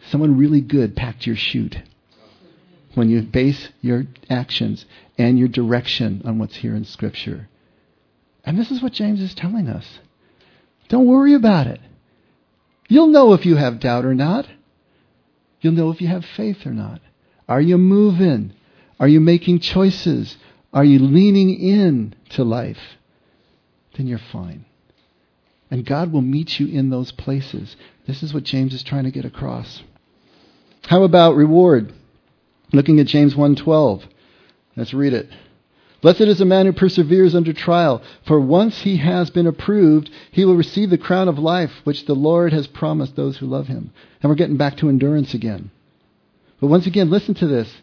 Someone 0.10 0.38
really 0.38 0.60
good 0.60 0.98
packed 0.98 1.26
your 1.26 1.38
chute 1.38 1.78
when 2.96 3.08
you 3.10 3.22
base 3.22 3.70
your 3.80 4.04
actions 4.30 4.86
and 5.18 5.40
your 5.40 5.48
direction 5.48 6.22
on 6.26 6.38
what's 6.38 6.58
here 6.58 6.76
in 6.76 6.84
Scripture. 6.84 7.48
And 8.44 8.60
this 8.60 8.70
is 8.70 8.84
what 8.84 8.92
James 8.92 9.22
is 9.22 9.34
telling 9.34 9.70
us. 9.70 10.00
Don't 10.90 11.08
worry 11.08 11.36
about 11.36 11.68
it. 11.68 11.80
You'll 12.90 13.08
know 13.08 13.32
if 13.32 13.46
you 13.46 13.56
have 13.56 13.80
doubt 13.80 14.04
or 14.04 14.14
not. 14.14 14.46
You'll 15.62 15.72
know 15.72 15.90
if 15.92 16.02
you 16.02 16.10
have 16.10 16.26
faith 16.26 16.66
or 16.66 16.74
not. 16.74 17.00
Are 17.48 17.62
you 17.62 17.78
moving? 17.78 18.52
Are 19.00 19.08
you 19.08 19.20
making 19.20 19.60
choices? 19.60 20.38
Are 20.74 20.86
you 20.86 21.00
leaning 21.00 21.50
in 21.58 22.16
to 22.30 22.44
life? 22.44 22.98
Then 23.98 24.08
you're 24.08 24.18
fine. 24.18 24.66
And 25.72 25.86
God 25.86 26.12
will 26.12 26.22
meet 26.22 26.60
you 26.60 26.68
in 26.68 26.90
those 26.90 27.12
places. 27.12 27.76
This 28.08 28.24
is 28.24 28.34
what 28.34 28.44
James 28.44 28.74
is 28.74 28.84
trying 28.84 29.06
to 29.06 29.12
get 29.12 29.26
across. 29.26 29.82
How 30.88 31.04
about 31.04 31.36
reward? 31.36 31.94
Looking 32.72 33.00
at 33.00 33.08
James 33.08 33.36
1:12. 33.36 34.04
Let's 34.76 34.94
read 34.94 35.14
it. 35.14 35.30
Blessed 36.02 36.22
is 36.22 36.38
the 36.38 36.46
man 36.46 36.68
who 36.68 36.74
perseveres 36.74 37.34
under 37.34 37.52
trial, 37.52 38.02
for 38.26 38.40
once 38.40 38.82
he 38.82 38.98
has 38.98 39.32
been 39.32 39.48
approved, 39.48 40.12
he 40.30 40.46
will 40.46 40.56
receive 40.56 40.92
the 40.92 40.98
crown 40.98 41.28
of 41.28 41.40
life 41.40 41.72
which 41.84 42.06
the 42.06 42.14
Lord 42.14 42.54
has 42.54 42.68
promised 42.68 43.16
those 43.16 43.38
who 43.38 43.48
love 43.48 43.68
him. 43.68 43.92
And 44.22 44.30
we're 44.30 44.36
getting 44.36 44.58
back 44.58 44.78
to 44.78 44.90
endurance 44.90 45.34
again. 45.34 45.72
But 46.60 46.68
once 46.68 46.86
again, 46.86 47.10
listen 47.10 47.34
to 47.36 47.48
this. 47.48 47.74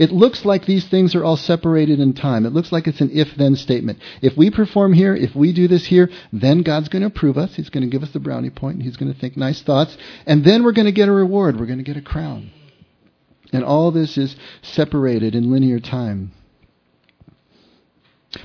It 0.00 0.12
looks 0.12 0.46
like 0.46 0.64
these 0.64 0.88
things 0.88 1.14
are 1.14 1.22
all 1.22 1.36
separated 1.36 2.00
in 2.00 2.14
time. 2.14 2.46
It 2.46 2.54
looks 2.54 2.72
like 2.72 2.86
it's 2.86 3.02
an 3.02 3.10
if 3.12 3.36
then 3.36 3.54
statement. 3.54 3.98
If 4.22 4.34
we 4.34 4.50
perform 4.50 4.94
here, 4.94 5.14
if 5.14 5.36
we 5.36 5.52
do 5.52 5.68
this 5.68 5.84
here, 5.84 6.08
then 6.32 6.62
God's 6.62 6.88
going 6.88 7.02
to 7.02 7.08
approve 7.08 7.36
us. 7.36 7.54
He's 7.54 7.68
going 7.68 7.82
to 7.82 7.90
give 7.90 8.02
us 8.02 8.10
the 8.10 8.18
brownie 8.18 8.48
point, 8.48 8.76
and 8.76 8.82
He's 8.82 8.96
going 8.96 9.12
to 9.12 9.20
think 9.20 9.36
nice 9.36 9.60
thoughts. 9.60 9.98
And 10.24 10.42
then 10.42 10.64
we're 10.64 10.72
going 10.72 10.86
to 10.86 10.92
get 10.92 11.10
a 11.10 11.12
reward. 11.12 11.60
We're 11.60 11.66
going 11.66 11.80
to 11.80 11.84
get 11.84 11.98
a 11.98 12.02
crown. 12.02 12.50
And 13.52 13.62
all 13.62 13.90
this 13.90 14.16
is 14.16 14.36
separated 14.62 15.34
in 15.34 15.52
linear 15.52 15.80
time. 15.80 16.32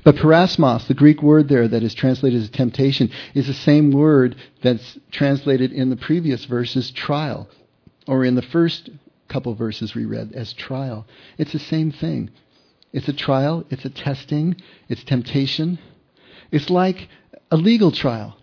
But 0.03 0.15
peirasmos, 0.15 0.87
the 0.87 0.93
Greek 0.93 1.23
word 1.23 1.47
there 1.47 1.69
that 1.69 1.83
is 1.83 1.95
translated 1.95 2.41
as 2.41 2.49
temptation, 2.49 3.11
is 3.33 3.47
the 3.47 3.53
same 3.53 3.91
word 3.91 4.35
that's 4.61 4.99
translated 5.09 5.71
in 5.71 5.89
the 5.89 5.95
previous 5.95 6.43
verses, 6.43 6.91
trial, 6.91 7.47
or 8.09 8.25
in 8.25 8.35
the 8.35 8.41
first 8.41 8.89
couple 9.35 9.53
verses 9.53 9.93
we 9.93 10.05
read 10.05 10.31
as 10.33 10.53
trial. 10.53 11.05
It's 11.37 11.51
the 11.51 11.59
same 11.59 11.91
thing. 11.91 12.29
It's 12.93 13.09
a 13.09 13.13
trial, 13.13 13.65
it's 13.69 13.83
a 13.83 13.89
testing, 13.89 14.55
it's 14.87 15.03
temptation. 15.03 15.77
It's 16.51 16.69
like 16.69 17.09
a 17.51 17.57
legal 17.57 17.91
trial. 17.91 18.37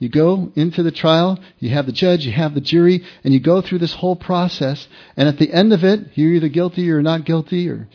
You 0.00 0.08
go 0.08 0.50
into 0.56 0.82
the 0.82 0.90
trial, 0.90 1.38
you 1.60 1.70
have 1.70 1.86
the 1.86 1.92
judge, 1.92 2.26
you 2.26 2.32
have 2.32 2.54
the 2.54 2.60
jury, 2.60 3.04
and 3.22 3.32
you 3.32 3.38
go 3.38 3.60
through 3.62 3.78
this 3.78 3.94
whole 3.94 4.16
process, 4.16 4.88
and 5.16 5.28
at 5.28 5.38
the 5.38 5.52
end 5.52 5.72
of 5.72 5.84
it, 5.84 6.00
you're 6.14 6.32
either 6.32 6.48
guilty 6.48 6.90
or 6.90 7.00
not 7.00 7.24
guilty, 7.24 7.68
or 7.68 7.86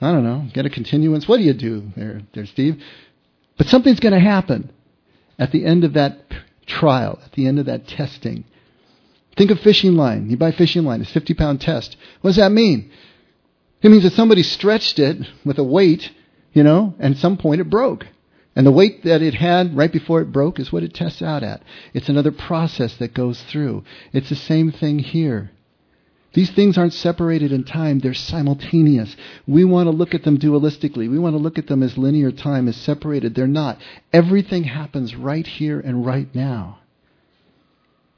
I 0.00 0.12
don't 0.12 0.22
know, 0.22 0.46
get 0.54 0.66
a 0.66 0.70
continuance. 0.70 1.26
What 1.26 1.38
do 1.38 1.42
you 1.42 1.52
do 1.52 1.90
there, 1.96 2.20
there 2.32 2.46
Steve? 2.46 2.80
But 3.58 3.66
something's 3.66 3.98
going 3.98 4.14
to 4.14 4.20
happen 4.20 4.70
at 5.36 5.50
the 5.50 5.64
end 5.64 5.82
of 5.82 5.94
that 5.94 6.20
trial, 6.64 7.18
at 7.24 7.32
the 7.32 7.48
end 7.48 7.58
of 7.58 7.66
that 7.66 7.88
testing. 7.88 8.44
Think 9.36 9.50
of 9.50 9.60
fishing 9.60 9.96
line. 9.96 10.30
You 10.30 10.36
buy 10.36 10.52
fishing 10.52 10.84
line, 10.84 11.02
it's 11.02 11.12
50 11.12 11.34
pound 11.34 11.60
test. 11.60 11.96
What 12.20 12.30
does 12.30 12.36
that 12.36 12.52
mean? 12.52 12.90
It 13.82 13.90
means 13.90 14.04
that 14.04 14.14
somebody 14.14 14.42
stretched 14.42 14.98
it 14.98 15.18
with 15.44 15.58
a 15.58 15.64
weight, 15.64 16.10
you 16.52 16.62
know, 16.62 16.94
and 16.98 17.14
at 17.14 17.20
some 17.20 17.36
point 17.36 17.60
it 17.60 17.70
broke. 17.70 18.06
And 18.56 18.66
the 18.66 18.72
weight 18.72 19.04
that 19.04 19.20
it 19.20 19.34
had 19.34 19.76
right 19.76 19.92
before 19.92 20.22
it 20.22 20.32
broke 20.32 20.58
is 20.58 20.72
what 20.72 20.82
it 20.82 20.94
tests 20.94 21.20
out 21.20 21.42
at. 21.42 21.62
It's 21.92 22.08
another 22.08 22.32
process 22.32 22.94
that 22.96 23.12
goes 23.12 23.42
through. 23.42 23.84
It's 24.14 24.30
the 24.30 24.34
same 24.34 24.72
thing 24.72 24.98
here. 24.98 25.50
These 26.32 26.50
things 26.50 26.78
aren't 26.78 26.94
separated 26.94 27.52
in 27.52 27.64
time, 27.64 27.98
they're 27.98 28.14
simultaneous. 28.14 29.14
We 29.46 29.64
want 29.64 29.86
to 29.86 29.90
look 29.90 30.14
at 30.14 30.22
them 30.22 30.38
dualistically. 30.38 31.10
We 31.10 31.18
want 31.18 31.34
to 31.34 31.42
look 31.42 31.58
at 31.58 31.66
them 31.66 31.82
as 31.82 31.98
linear 31.98 32.30
time, 32.30 32.68
as 32.68 32.76
separated. 32.76 33.34
They're 33.34 33.46
not. 33.46 33.78
Everything 34.12 34.64
happens 34.64 35.14
right 35.14 35.46
here 35.46 35.80
and 35.80 36.04
right 36.06 36.34
now 36.34 36.78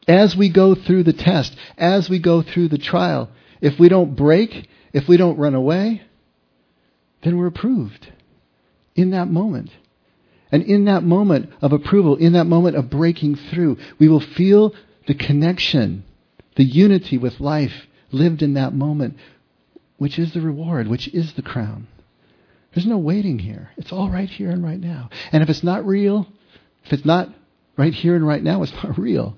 as 0.08 0.34
we 0.34 0.48
go 0.48 0.74
through 0.74 1.04
the 1.04 1.12
test, 1.12 1.54
as 1.76 2.08
we 2.08 2.18
go 2.18 2.42
through 2.42 2.68
the 2.68 2.78
trial, 2.78 3.28
if 3.60 3.78
we 3.78 3.88
don't 3.88 4.16
break, 4.16 4.68
if 4.92 5.06
we 5.06 5.18
don't 5.18 5.38
run 5.38 5.54
away, 5.54 6.02
then 7.22 7.36
we're 7.36 7.46
approved 7.46 8.10
in 8.94 9.10
that 9.10 9.28
moment. 9.28 9.70
And 10.50 10.62
in 10.62 10.86
that 10.86 11.02
moment 11.02 11.50
of 11.60 11.72
approval, 11.72 12.16
in 12.16 12.32
that 12.32 12.46
moment 12.46 12.76
of 12.76 12.88
breaking 12.88 13.36
through, 13.36 13.76
we 13.98 14.08
will 14.08 14.20
feel 14.20 14.74
the 15.06 15.14
connection, 15.14 16.04
the 16.56 16.64
unity 16.64 17.18
with 17.18 17.38
life 17.38 17.86
lived 18.10 18.40
in 18.40 18.54
that 18.54 18.72
moment, 18.72 19.16
which 19.98 20.18
is 20.18 20.32
the 20.32 20.40
reward, 20.40 20.88
which 20.88 21.08
is 21.08 21.34
the 21.34 21.42
crown. 21.42 21.86
There's 22.72 22.86
no 22.86 22.98
waiting 22.98 23.38
here. 23.38 23.70
It's 23.76 23.92
all 23.92 24.08
right 24.08 24.28
here 24.28 24.50
and 24.50 24.64
right 24.64 24.80
now. 24.80 25.10
And 25.32 25.42
if 25.42 25.50
it's 25.50 25.64
not 25.64 25.84
real, 25.84 26.26
if 26.84 26.92
it's 26.92 27.04
not 27.04 27.28
right 27.76 27.92
here 27.92 28.14
and 28.14 28.26
right 28.26 28.42
now, 28.42 28.62
it's 28.62 28.72
not 28.72 28.98
real. 28.98 29.36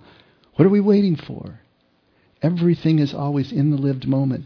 What 0.61 0.67
are 0.67 0.69
we 0.69 0.81
waiting 0.81 1.17
for? 1.17 1.59
Everything 2.43 2.99
is 2.99 3.15
always 3.15 3.51
in 3.51 3.71
the 3.71 3.79
lived 3.79 4.07
moment. 4.07 4.45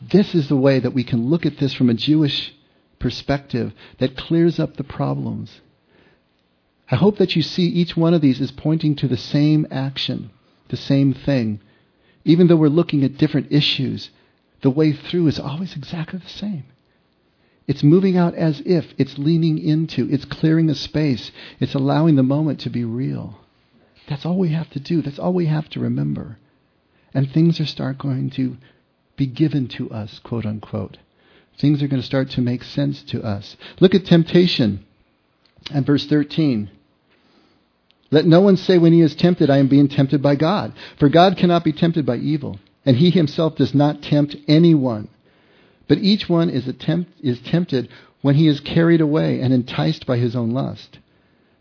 This 0.00 0.32
is 0.32 0.48
the 0.48 0.54
way 0.54 0.78
that 0.78 0.94
we 0.94 1.02
can 1.02 1.28
look 1.28 1.44
at 1.44 1.58
this 1.58 1.74
from 1.74 1.90
a 1.90 1.94
Jewish 1.94 2.54
perspective 3.00 3.72
that 3.98 4.16
clears 4.16 4.60
up 4.60 4.76
the 4.76 4.84
problems. 4.84 5.60
I 6.88 6.94
hope 6.94 7.18
that 7.18 7.34
you 7.34 7.42
see 7.42 7.66
each 7.66 7.96
one 7.96 8.14
of 8.14 8.20
these 8.20 8.40
is 8.40 8.52
pointing 8.52 8.94
to 8.94 9.08
the 9.08 9.16
same 9.16 9.66
action, 9.72 10.30
the 10.68 10.76
same 10.76 11.12
thing. 11.12 11.58
Even 12.24 12.46
though 12.46 12.54
we're 12.54 12.68
looking 12.68 13.02
at 13.02 13.18
different 13.18 13.50
issues, 13.50 14.10
the 14.60 14.70
way 14.70 14.92
through 14.92 15.26
is 15.26 15.40
always 15.40 15.74
exactly 15.74 16.20
the 16.20 16.28
same. 16.28 16.66
It's 17.66 17.82
moving 17.82 18.16
out 18.16 18.36
as 18.36 18.62
if. 18.64 18.94
It's 18.98 19.18
leaning 19.18 19.58
into. 19.58 20.08
It's 20.12 20.26
clearing 20.26 20.70
a 20.70 20.76
space. 20.76 21.32
It's 21.58 21.74
allowing 21.74 22.14
the 22.14 22.22
moment 22.22 22.60
to 22.60 22.70
be 22.70 22.84
real. 22.84 23.40
That's 24.08 24.24
all 24.24 24.38
we 24.38 24.50
have 24.50 24.70
to 24.70 24.80
do. 24.80 25.02
That's 25.02 25.18
all 25.18 25.32
we 25.32 25.46
have 25.46 25.68
to 25.70 25.80
remember. 25.80 26.38
And 27.12 27.30
things 27.30 27.60
are 27.60 27.66
start 27.66 27.98
going 27.98 28.30
to 28.30 28.56
be 29.16 29.26
given 29.26 29.68
to 29.68 29.90
us, 29.90 30.18
quote 30.20 30.46
unquote. 30.46 30.98
Things 31.58 31.82
are 31.82 31.88
going 31.88 32.02
to 32.02 32.06
start 32.06 32.30
to 32.30 32.42
make 32.42 32.62
sense 32.62 33.02
to 33.04 33.22
us. 33.22 33.56
Look 33.80 33.94
at 33.94 34.04
temptation 34.04 34.84
and 35.70 35.86
verse 35.86 36.06
13. 36.06 36.70
Let 38.10 38.26
no 38.26 38.40
one 38.40 38.56
say 38.56 38.78
when 38.78 38.92
he 38.92 39.00
is 39.00 39.16
tempted, 39.16 39.50
I 39.50 39.58
am 39.58 39.68
being 39.68 39.88
tempted 39.88 40.22
by 40.22 40.36
God. 40.36 40.72
For 40.98 41.08
God 41.08 41.36
cannot 41.36 41.64
be 41.64 41.72
tempted 41.72 42.06
by 42.06 42.16
evil, 42.16 42.60
and 42.84 42.96
he 42.96 43.10
himself 43.10 43.56
does 43.56 43.74
not 43.74 44.02
tempt 44.02 44.36
anyone. 44.46 45.08
But 45.88 45.98
each 45.98 46.28
one 46.28 46.50
is, 46.50 46.68
attempt, 46.68 47.10
is 47.20 47.40
tempted 47.40 47.88
when 48.20 48.36
he 48.36 48.46
is 48.46 48.60
carried 48.60 49.00
away 49.00 49.40
and 49.40 49.52
enticed 49.52 50.06
by 50.06 50.18
his 50.18 50.36
own 50.36 50.50
lust. 50.50 50.98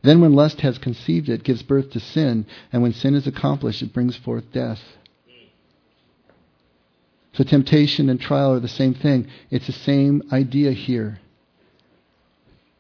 Then, 0.06 0.22
when 0.22 0.34
lust 0.34 0.62
has 0.62 0.78
conceived 0.78 1.30
it, 1.30 1.44
gives 1.44 1.64
birth 1.64 1.90
to 1.92 2.00
sin, 2.00 2.46
and 2.72 2.84
when 2.84 2.94
sin 2.94 3.16
is 3.16 3.26
accomplished, 3.26 3.82
it 3.82 3.92
brings 3.92 4.16
forth 4.16 4.52
death. 4.52 4.80
So, 7.34 7.44
temptation 7.44 8.08
and 8.10 8.22
trial 8.22 8.54
are 8.54 8.60
the 8.60 8.68
same 8.68 8.94
thing. 8.94 9.28
It's 9.50 9.66
the 9.66 9.74
same 9.74 10.22
idea 10.32 10.72
here. 10.74 11.20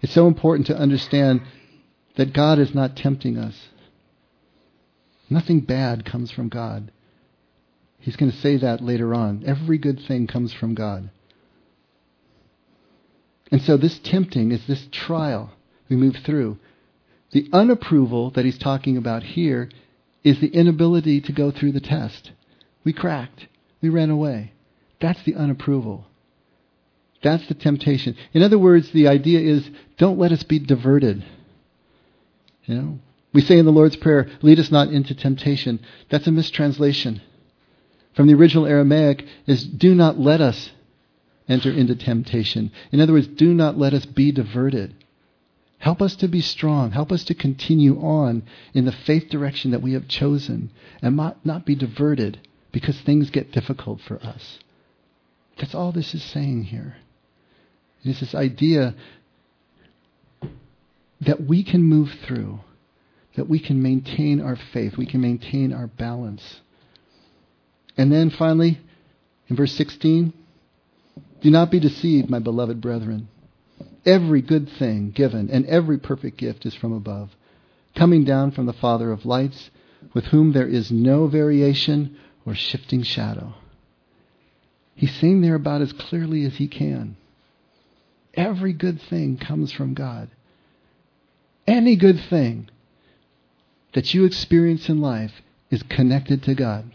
It's 0.01 0.13
so 0.13 0.27
important 0.27 0.67
to 0.67 0.77
understand 0.77 1.41
that 2.15 2.31
God 2.31 2.59
is 2.59 2.75
not 2.75 2.95
tempting 2.95 3.39
us. 3.39 3.69
Nothing 5.27 5.61
bad 5.61 6.05
comes 6.05 6.29
from 6.29 6.49
God. 6.49 6.91
He's 7.97 8.15
going 8.15 8.31
to 8.31 8.37
say 8.37 8.57
that 8.57 8.81
later 8.81 9.15
on. 9.15 9.43
Every 9.47 9.79
good 9.79 9.99
thing 9.99 10.27
comes 10.27 10.53
from 10.53 10.75
God. 10.75 11.09
And 13.51 13.63
so 13.63 13.77
this 13.77 13.97
tempting 13.97 14.51
is 14.51 14.67
this 14.67 14.87
trial 14.91 15.51
we 15.89 15.95
move 15.95 16.17
through. 16.17 16.59
The 17.35 17.49
unapproval 17.51 18.31
that 18.31 18.45
he's 18.45 18.57
talking 18.57 18.95
about 18.95 19.21
here 19.21 19.69
is 20.23 20.39
the 20.39 20.47
inability 20.47 21.19
to 21.19 21.33
go 21.33 21.51
through 21.51 21.73
the 21.73 21.81
test. 21.81 22.31
We 22.85 22.93
cracked. 22.93 23.47
We 23.81 23.89
ran 23.89 24.09
away. 24.09 24.53
That's 25.01 25.21
the 25.23 25.33
unapproval. 25.33 26.05
That's 27.21 27.45
the 27.47 27.53
temptation. 27.53 28.15
In 28.33 28.41
other 28.41 28.57
words, 28.57 28.89
the 28.93 29.09
idea 29.09 29.41
is 29.41 29.69
don't 29.97 30.17
let 30.17 30.31
us 30.31 30.43
be 30.43 30.59
diverted. 30.59 31.25
You 32.63 32.75
know, 32.75 32.99
we 33.33 33.41
say 33.41 33.57
in 33.57 33.65
the 33.65 33.71
Lord's 33.73 33.97
Prayer, 33.97 34.29
lead 34.41 34.57
us 34.57 34.71
not 34.71 34.87
into 34.87 35.13
temptation. 35.13 35.81
That's 36.09 36.27
a 36.27 36.31
mistranslation. 36.31 37.21
From 38.15 38.27
the 38.27 38.35
original 38.35 38.65
Aramaic 38.65 39.25
is 39.45 39.65
do 39.65 39.93
not 39.93 40.17
let 40.17 40.39
us 40.39 40.71
enter 41.49 41.69
into 41.69 41.97
temptation. 41.97 42.71
In 42.93 43.01
other 43.01 43.11
words, 43.11 43.27
do 43.27 43.53
not 43.53 43.77
let 43.77 43.93
us 43.93 44.05
be 44.05 44.31
diverted. 44.31 44.95
Help 45.77 46.01
us 46.01 46.15
to 46.15 46.27
be 46.27 46.41
strong. 46.41 46.91
Help 46.91 47.11
us 47.11 47.23
to 47.25 47.35
continue 47.35 47.99
on 47.99 48.43
in 48.73 48.85
the 48.85 48.91
faith 48.91 49.29
direction 49.29 49.71
that 49.71 49.81
we 49.81 49.93
have 49.93 50.07
chosen 50.07 50.71
and 51.01 51.15
not, 51.15 51.45
not 51.45 51.65
be 51.65 51.75
diverted 51.75 52.39
because 52.71 52.99
things 53.01 53.29
get 53.29 53.51
difficult 53.51 54.01
for 54.01 54.21
us. 54.23 54.59
That's 55.57 55.75
all 55.75 55.91
this 55.91 56.13
is 56.13 56.23
saying 56.23 56.63
here. 56.63 56.95
It 58.03 58.09
is 58.09 58.19
this 58.19 58.35
idea 58.35 58.95
that 61.21 61.41
we 61.41 61.63
can 61.63 61.81
move 61.83 62.11
through, 62.25 62.59
that 63.35 63.49
we 63.49 63.59
can 63.59 63.81
maintain 63.81 64.41
our 64.41 64.57
faith, 64.73 64.97
we 64.97 65.05
can 65.05 65.21
maintain 65.21 65.73
our 65.73 65.87
balance. 65.87 66.61
And 67.97 68.11
then 68.11 68.29
finally, 68.29 68.79
in 69.47 69.55
verse 69.55 69.73
16, 69.73 70.33
do 71.41 71.49
not 71.49 71.71
be 71.71 71.79
deceived, 71.79 72.29
my 72.29 72.39
beloved 72.39 72.81
brethren. 72.81 73.29
Every 74.05 74.41
good 74.41 74.69
thing 74.69 75.11
given 75.11 75.49
and 75.49 75.65
every 75.65 75.97
perfect 75.97 76.37
gift 76.37 76.65
is 76.65 76.75
from 76.75 76.93
above, 76.93 77.35
coming 77.95 78.23
down 78.23 78.51
from 78.51 78.67
the 78.67 78.73
Father 78.73 79.11
of 79.11 79.25
lights, 79.25 79.71
with 80.13 80.25
whom 80.25 80.51
there 80.51 80.67
is 80.67 80.91
no 80.91 81.27
variation 81.27 82.17
or 82.45 82.53
shifting 82.53 83.01
shadow. 83.01 83.53
He's 84.93 85.13
saying 85.15 85.41
there 85.41 85.55
about 85.55 85.81
as 85.81 85.91
clearly 85.91 86.45
as 86.45 86.55
he 86.55 86.67
can. 86.67 87.17
Every 88.33 88.73
good 88.73 89.01
thing 89.01 89.37
comes 89.37 89.71
from 89.71 89.93
God. 89.93 90.29
Any 91.67 91.95
good 91.95 92.19
thing 92.29 92.69
that 93.93 94.13
you 94.13 94.25
experience 94.25 94.87
in 94.87 95.01
life 95.01 95.41
is 95.71 95.81
connected 95.83 96.43
to 96.43 96.53
God. 96.53 96.91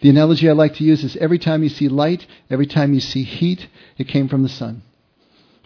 The 0.00 0.10
analogy 0.10 0.48
I 0.48 0.52
like 0.52 0.74
to 0.74 0.84
use 0.84 1.04
is 1.04 1.16
every 1.16 1.38
time 1.38 1.62
you 1.62 1.68
see 1.68 1.88
light, 1.88 2.26
every 2.50 2.66
time 2.66 2.92
you 2.92 3.00
see 3.00 3.22
heat, 3.22 3.68
it 3.98 4.08
came 4.08 4.28
from 4.28 4.42
the 4.42 4.48
sun. 4.48 4.82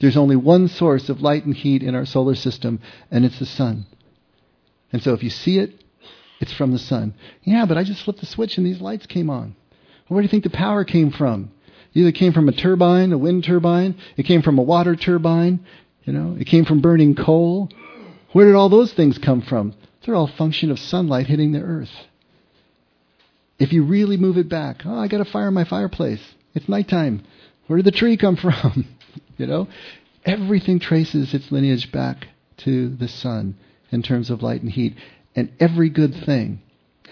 There's 0.00 0.16
only 0.16 0.36
one 0.36 0.68
source 0.68 1.08
of 1.08 1.20
light 1.20 1.44
and 1.44 1.54
heat 1.54 1.82
in 1.82 1.94
our 1.94 2.04
solar 2.04 2.34
system, 2.34 2.80
and 3.10 3.24
it's 3.24 3.38
the 3.38 3.46
sun. 3.46 3.86
And 4.92 5.02
so 5.02 5.12
if 5.12 5.22
you 5.22 5.30
see 5.30 5.58
it, 5.58 5.84
it's 6.40 6.52
from 6.52 6.72
the 6.72 6.78
sun. 6.78 7.14
Yeah, 7.42 7.64
but 7.66 7.78
I 7.78 7.84
just 7.84 8.02
flipped 8.02 8.20
the 8.20 8.26
switch 8.26 8.58
and 8.58 8.66
these 8.66 8.80
lights 8.80 9.06
came 9.06 9.30
on. 9.30 9.56
Where 10.08 10.20
do 10.20 10.24
you 10.24 10.30
think 10.30 10.44
the 10.44 10.50
power 10.50 10.84
came 10.84 11.10
from? 11.10 11.50
It 11.94 12.00
either 12.00 12.12
came 12.12 12.32
from 12.32 12.48
a 12.48 12.52
turbine, 12.52 13.12
a 13.12 13.18
wind 13.18 13.44
turbine, 13.44 13.96
it 14.16 14.24
came 14.24 14.42
from 14.42 14.58
a 14.58 14.62
water 14.62 14.96
turbine, 14.96 15.64
you 16.04 16.12
know, 16.12 16.36
it 16.38 16.46
came 16.46 16.64
from 16.64 16.80
burning 16.80 17.14
coal. 17.14 17.70
Where 18.32 18.46
did 18.46 18.56
all 18.56 18.68
those 18.68 18.92
things 18.92 19.16
come 19.16 19.42
from? 19.42 19.74
They're 20.04 20.14
all 20.14 20.26
function 20.26 20.70
of 20.70 20.78
sunlight 20.78 21.28
hitting 21.28 21.52
the 21.52 21.62
earth. 21.62 21.90
If 23.58 23.72
you 23.72 23.84
really 23.84 24.16
move 24.16 24.36
it 24.36 24.48
back, 24.48 24.82
oh, 24.84 24.98
I 24.98 25.08
got 25.08 25.20
a 25.20 25.24
fire 25.24 25.48
in 25.48 25.54
my 25.54 25.64
fireplace. 25.64 26.20
It's 26.54 26.68
nighttime. 26.68 27.24
Where 27.66 27.76
did 27.78 27.86
the 27.86 27.96
tree 27.96 28.16
come 28.16 28.36
from? 28.36 28.86
You 29.36 29.46
know, 29.46 29.68
everything 30.24 30.78
traces 30.78 31.34
its 31.34 31.50
lineage 31.50 31.90
back 31.92 32.28
to 32.58 32.90
the 32.96 33.08
sun 33.08 33.56
in 33.90 34.02
terms 34.02 34.30
of 34.30 34.42
light 34.42 34.62
and 34.62 34.70
heat. 34.70 34.96
And 35.36 35.52
every 35.60 35.88
good 35.88 36.14
thing, 36.24 36.62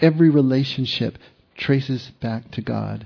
every 0.01 0.29
relationship 0.29 1.17
traces 1.57 2.11
back 2.21 2.51
to 2.51 2.61
God 2.61 3.05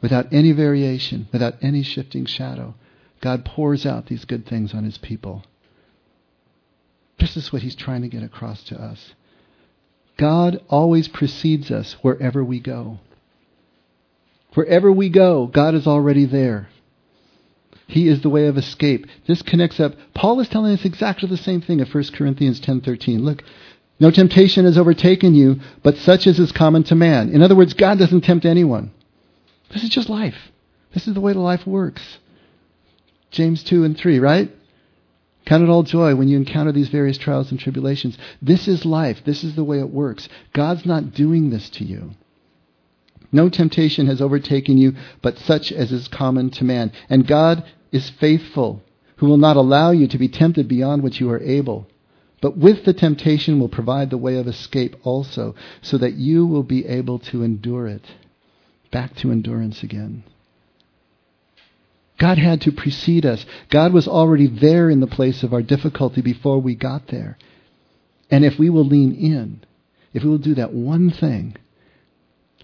without 0.00 0.32
any 0.32 0.52
variation, 0.52 1.28
without 1.32 1.54
any 1.62 1.82
shifting 1.82 2.26
shadow. 2.26 2.74
God 3.20 3.44
pours 3.44 3.86
out 3.86 4.06
these 4.06 4.24
good 4.24 4.46
things 4.46 4.74
on 4.74 4.84
his 4.84 4.98
people. 4.98 5.44
This 7.18 7.36
is 7.36 7.52
what 7.52 7.62
he's 7.62 7.76
trying 7.76 8.02
to 8.02 8.08
get 8.08 8.22
across 8.22 8.64
to 8.64 8.80
us. 8.80 9.14
God 10.16 10.60
always 10.68 11.08
precedes 11.08 11.70
us 11.70 11.94
wherever 12.02 12.44
we 12.44 12.60
go. 12.60 12.98
Wherever 14.54 14.92
we 14.92 15.08
go, 15.08 15.46
God 15.46 15.74
is 15.74 15.86
already 15.86 16.26
there. 16.26 16.68
He 17.86 18.08
is 18.08 18.22
the 18.22 18.30
way 18.30 18.46
of 18.46 18.56
escape. 18.56 19.06
This 19.26 19.42
connects 19.42 19.80
up. 19.80 19.94
Paul 20.14 20.40
is 20.40 20.48
telling 20.48 20.72
us 20.72 20.84
exactly 20.84 21.28
the 21.28 21.36
same 21.36 21.60
thing 21.60 21.80
in 21.80 21.86
1 21.86 22.04
Corinthians 22.12 22.60
10:13. 22.60 23.22
Look, 23.22 23.42
no 24.00 24.10
temptation 24.10 24.64
has 24.64 24.78
overtaken 24.78 25.34
you, 25.34 25.60
but 25.82 25.96
such 25.96 26.26
as 26.26 26.38
is 26.38 26.52
common 26.52 26.82
to 26.84 26.94
man. 26.94 27.28
In 27.30 27.42
other 27.42 27.54
words, 27.54 27.74
God 27.74 27.98
doesn't 27.98 28.22
tempt 28.22 28.44
anyone. 28.44 28.90
This 29.72 29.84
is 29.84 29.90
just 29.90 30.08
life. 30.08 30.50
This 30.92 31.06
is 31.06 31.14
the 31.14 31.20
way 31.20 31.32
the 31.32 31.40
life 31.40 31.66
works. 31.66 32.18
James 33.30 33.62
2 33.62 33.84
and 33.84 33.96
3, 33.96 34.18
right? 34.18 34.50
Count 35.44 35.62
it 35.62 35.68
all 35.68 35.82
joy 35.82 36.14
when 36.14 36.28
you 36.28 36.36
encounter 36.36 36.72
these 36.72 36.88
various 36.88 37.18
trials 37.18 37.50
and 37.50 37.58
tribulations. 37.58 38.16
This 38.40 38.68
is 38.68 38.84
life. 38.84 39.22
This 39.24 39.42
is 39.42 39.54
the 39.54 39.64
way 39.64 39.78
it 39.80 39.90
works. 39.90 40.28
God's 40.52 40.86
not 40.86 41.14
doing 41.14 41.50
this 41.50 41.68
to 41.70 41.84
you. 41.84 42.12
No 43.32 43.48
temptation 43.48 44.06
has 44.06 44.20
overtaken 44.20 44.76
you, 44.76 44.94
but 45.22 45.38
such 45.38 45.72
as 45.72 45.90
is 45.90 46.06
common 46.06 46.50
to 46.50 46.64
man. 46.64 46.92
And 47.08 47.26
God 47.26 47.64
is 47.90 48.10
faithful, 48.10 48.82
who 49.16 49.26
will 49.26 49.38
not 49.38 49.56
allow 49.56 49.90
you 49.90 50.06
to 50.08 50.18
be 50.18 50.28
tempted 50.28 50.68
beyond 50.68 51.02
what 51.02 51.18
you 51.18 51.30
are 51.30 51.40
able. 51.40 51.86
But 52.42 52.58
with 52.58 52.84
the 52.84 52.92
temptation 52.92 53.58
will 53.58 53.68
provide 53.68 54.10
the 54.10 54.18
way 54.18 54.36
of 54.36 54.46
escape 54.46 54.96
also, 55.04 55.54
so 55.80 55.96
that 55.98 56.14
you 56.14 56.44
will 56.44 56.64
be 56.64 56.86
able 56.86 57.18
to 57.20 57.42
endure 57.42 57.86
it. 57.86 58.04
Back 58.90 59.14
to 59.16 59.32
endurance 59.32 59.82
again. 59.82 60.24
God 62.18 62.38
had 62.38 62.60
to 62.62 62.72
precede 62.72 63.24
us. 63.24 63.46
God 63.70 63.92
was 63.92 64.06
already 64.06 64.46
there 64.46 64.90
in 64.90 65.00
the 65.00 65.06
place 65.06 65.42
of 65.42 65.52
our 65.52 65.62
difficulty 65.62 66.20
before 66.20 66.60
we 66.60 66.74
got 66.74 67.08
there. 67.08 67.38
And 68.30 68.44
if 68.44 68.58
we 68.58 68.70
will 68.70 68.84
lean 68.84 69.14
in, 69.14 69.64
if 70.12 70.22
we 70.22 70.30
will 70.30 70.38
do 70.38 70.54
that 70.54 70.72
one 70.72 71.10
thing, 71.10 71.56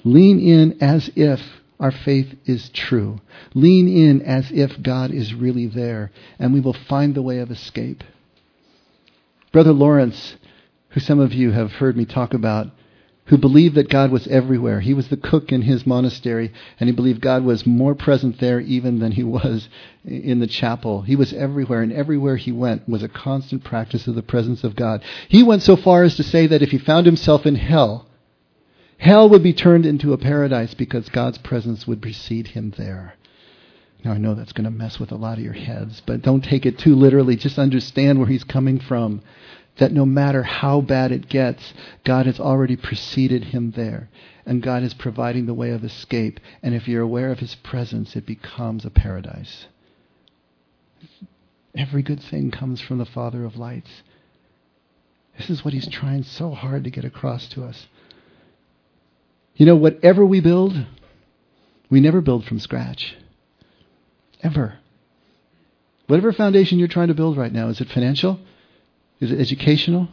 lean 0.04 0.40
in 0.40 0.82
as 0.82 1.10
if 1.16 1.40
our 1.80 1.92
faith 1.92 2.34
is 2.44 2.68
true. 2.70 3.20
Lean 3.54 3.88
in 3.88 4.22
as 4.22 4.50
if 4.50 4.82
God 4.82 5.10
is 5.10 5.34
really 5.34 5.66
there, 5.66 6.10
and 6.38 6.52
we 6.52 6.60
will 6.60 6.72
find 6.72 7.14
the 7.14 7.22
way 7.22 7.38
of 7.38 7.50
escape. 7.50 8.02
Brother 9.52 9.72
Lawrence, 9.72 10.36
who 10.90 11.00
some 11.00 11.20
of 11.20 11.32
you 11.32 11.52
have 11.52 11.72
heard 11.72 11.96
me 11.96 12.04
talk 12.04 12.34
about, 12.34 12.68
who 13.26 13.36
believed 13.36 13.74
that 13.74 13.90
God 13.90 14.10
was 14.10 14.26
everywhere. 14.26 14.80
He 14.80 14.94
was 14.94 15.08
the 15.08 15.16
cook 15.16 15.52
in 15.52 15.62
his 15.62 15.86
monastery, 15.86 16.52
and 16.80 16.88
he 16.88 16.96
believed 16.96 17.20
God 17.20 17.44
was 17.44 17.66
more 17.66 17.94
present 17.94 18.40
there 18.40 18.58
even 18.58 18.98
than 19.00 19.12
he 19.12 19.22
was 19.22 19.68
in 20.04 20.40
the 20.40 20.46
chapel. 20.46 21.02
He 21.02 21.14
was 21.14 21.32
everywhere, 21.34 21.82
and 21.82 21.92
everywhere 21.92 22.36
he 22.36 22.52
went 22.52 22.88
was 22.88 23.02
a 23.02 23.08
constant 23.08 23.64
practice 23.64 24.06
of 24.06 24.14
the 24.14 24.22
presence 24.22 24.64
of 24.64 24.74
God. 24.74 25.04
He 25.28 25.42
went 25.42 25.62
so 25.62 25.76
far 25.76 26.04
as 26.04 26.16
to 26.16 26.22
say 26.22 26.46
that 26.46 26.62
if 26.62 26.70
he 26.70 26.78
found 26.78 27.04
himself 27.04 27.44
in 27.44 27.54
hell, 27.54 28.07
hell 28.98 29.28
would 29.28 29.42
be 29.42 29.52
turned 29.52 29.86
into 29.86 30.12
a 30.12 30.18
paradise 30.18 30.74
because 30.74 31.08
God's 31.08 31.38
presence 31.38 31.86
would 31.86 32.02
precede 32.02 32.48
him 32.48 32.74
there. 32.76 33.14
Now, 34.04 34.12
I 34.12 34.18
know 34.18 34.34
that's 34.34 34.52
going 34.52 34.64
to 34.64 34.70
mess 34.70 35.00
with 35.00 35.10
a 35.10 35.16
lot 35.16 35.38
of 35.38 35.44
your 35.44 35.54
heads, 35.54 36.02
but 36.06 36.22
don't 36.22 36.44
take 36.44 36.64
it 36.64 36.78
too 36.78 36.94
literally. 36.94 37.36
Just 37.36 37.58
understand 37.58 38.18
where 38.18 38.28
he's 38.28 38.44
coming 38.44 38.78
from. 38.78 39.22
That 39.78 39.92
no 39.92 40.04
matter 40.04 40.42
how 40.42 40.80
bad 40.80 41.12
it 41.12 41.28
gets, 41.28 41.72
God 42.04 42.26
has 42.26 42.40
already 42.40 42.76
preceded 42.76 43.44
him 43.44 43.72
there. 43.72 44.08
And 44.44 44.62
God 44.62 44.82
is 44.82 44.94
providing 44.94 45.46
the 45.46 45.54
way 45.54 45.70
of 45.70 45.84
escape. 45.84 46.40
And 46.62 46.74
if 46.74 46.88
you're 46.88 47.02
aware 47.02 47.30
of 47.30 47.38
his 47.38 47.54
presence, 47.56 48.16
it 48.16 48.26
becomes 48.26 48.84
a 48.84 48.90
paradise. 48.90 49.66
Every 51.76 52.02
good 52.02 52.20
thing 52.20 52.50
comes 52.50 52.80
from 52.80 52.98
the 52.98 53.04
Father 53.04 53.44
of 53.44 53.56
lights. 53.56 54.02
This 55.36 55.50
is 55.50 55.64
what 55.64 55.74
he's 55.74 55.88
trying 55.88 56.24
so 56.24 56.50
hard 56.50 56.82
to 56.84 56.90
get 56.90 57.04
across 57.04 57.48
to 57.50 57.64
us. 57.64 57.86
You 59.58 59.66
know, 59.66 59.74
whatever 59.74 60.24
we 60.24 60.40
build, 60.40 60.86
we 61.90 62.00
never 62.00 62.20
build 62.20 62.44
from 62.44 62.60
scratch. 62.60 63.16
Ever. 64.40 64.78
Whatever 66.06 66.32
foundation 66.32 66.78
you're 66.78 66.86
trying 66.86 67.08
to 67.08 67.14
build 67.14 67.36
right 67.36 67.52
now, 67.52 67.68
is 67.68 67.80
it 67.80 67.88
financial? 67.88 68.38
Is 69.20 69.32
it 69.32 69.40
educational? 69.40 70.08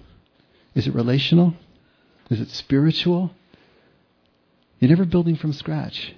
Is 0.73 0.87
it 0.87 0.95
relational? 0.95 1.53
Is 2.31 2.41
it 2.41 2.49
spiritual? 2.49 3.31
You're 4.79 4.89
never 4.89 5.05
building 5.05 5.35
from 5.35 5.53
scratch. 5.53 6.15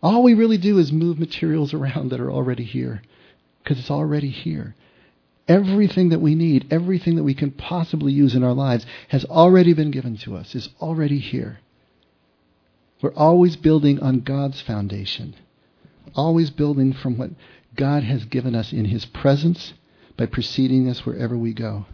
All 0.00 0.22
we 0.22 0.34
really 0.34 0.56
do 0.56 0.78
is 0.78 0.92
move 0.92 1.18
materials 1.18 1.74
around 1.74 2.10
that 2.10 2.20
are 2.20 2.30
already 2.30 2.64
here 2.64 3.02
because 3.64 3.80
it's 3.80 3.90
already 3.90 4.30
here. 4.30 4.76
Everything 5.48 6.10
that 6.10 6.20
we 6.20 6.36
need, 6.36 6.68
everything 6.70 7.16
that 7.16 7.24
we 7.24 7.34
can 7.34 7.50
possibly 7.50 8.12
use 8.12 8.36
in 8.36 8.44
our 8.44 8.52
lives 8.52 8.86
has 9.08 9.24
already 9.24 9.74
been 9.74 9.90
given 9.90 10.16
to 10.18 10.36
us, 10.36 10.54
is 10.54 10.68
already 10.80 11.18
here. 11.18 11.58
We're 13.02 13.12
always 13.14 13.56
building 13.56 14.00
on 14.00 14.20
God's 14.20 14.60
foundation, 14.60 15.34
always 16.14 16.50
building 16.50 16.92
from 16.92 17.18
what 17.18 17.30
God 17.74 18.04
has 18.04 18.24
given 18.24 18.54
us 18.54 18.72
in 18.72 18.86
His 18.86 19.04
presence 19.04 19.74
by 20.16 20.26
preceding 20.26 20.88
us 20.88 21.04
wherever 21.04 21.36
we 21.36 21.52
go. 21.52 21.86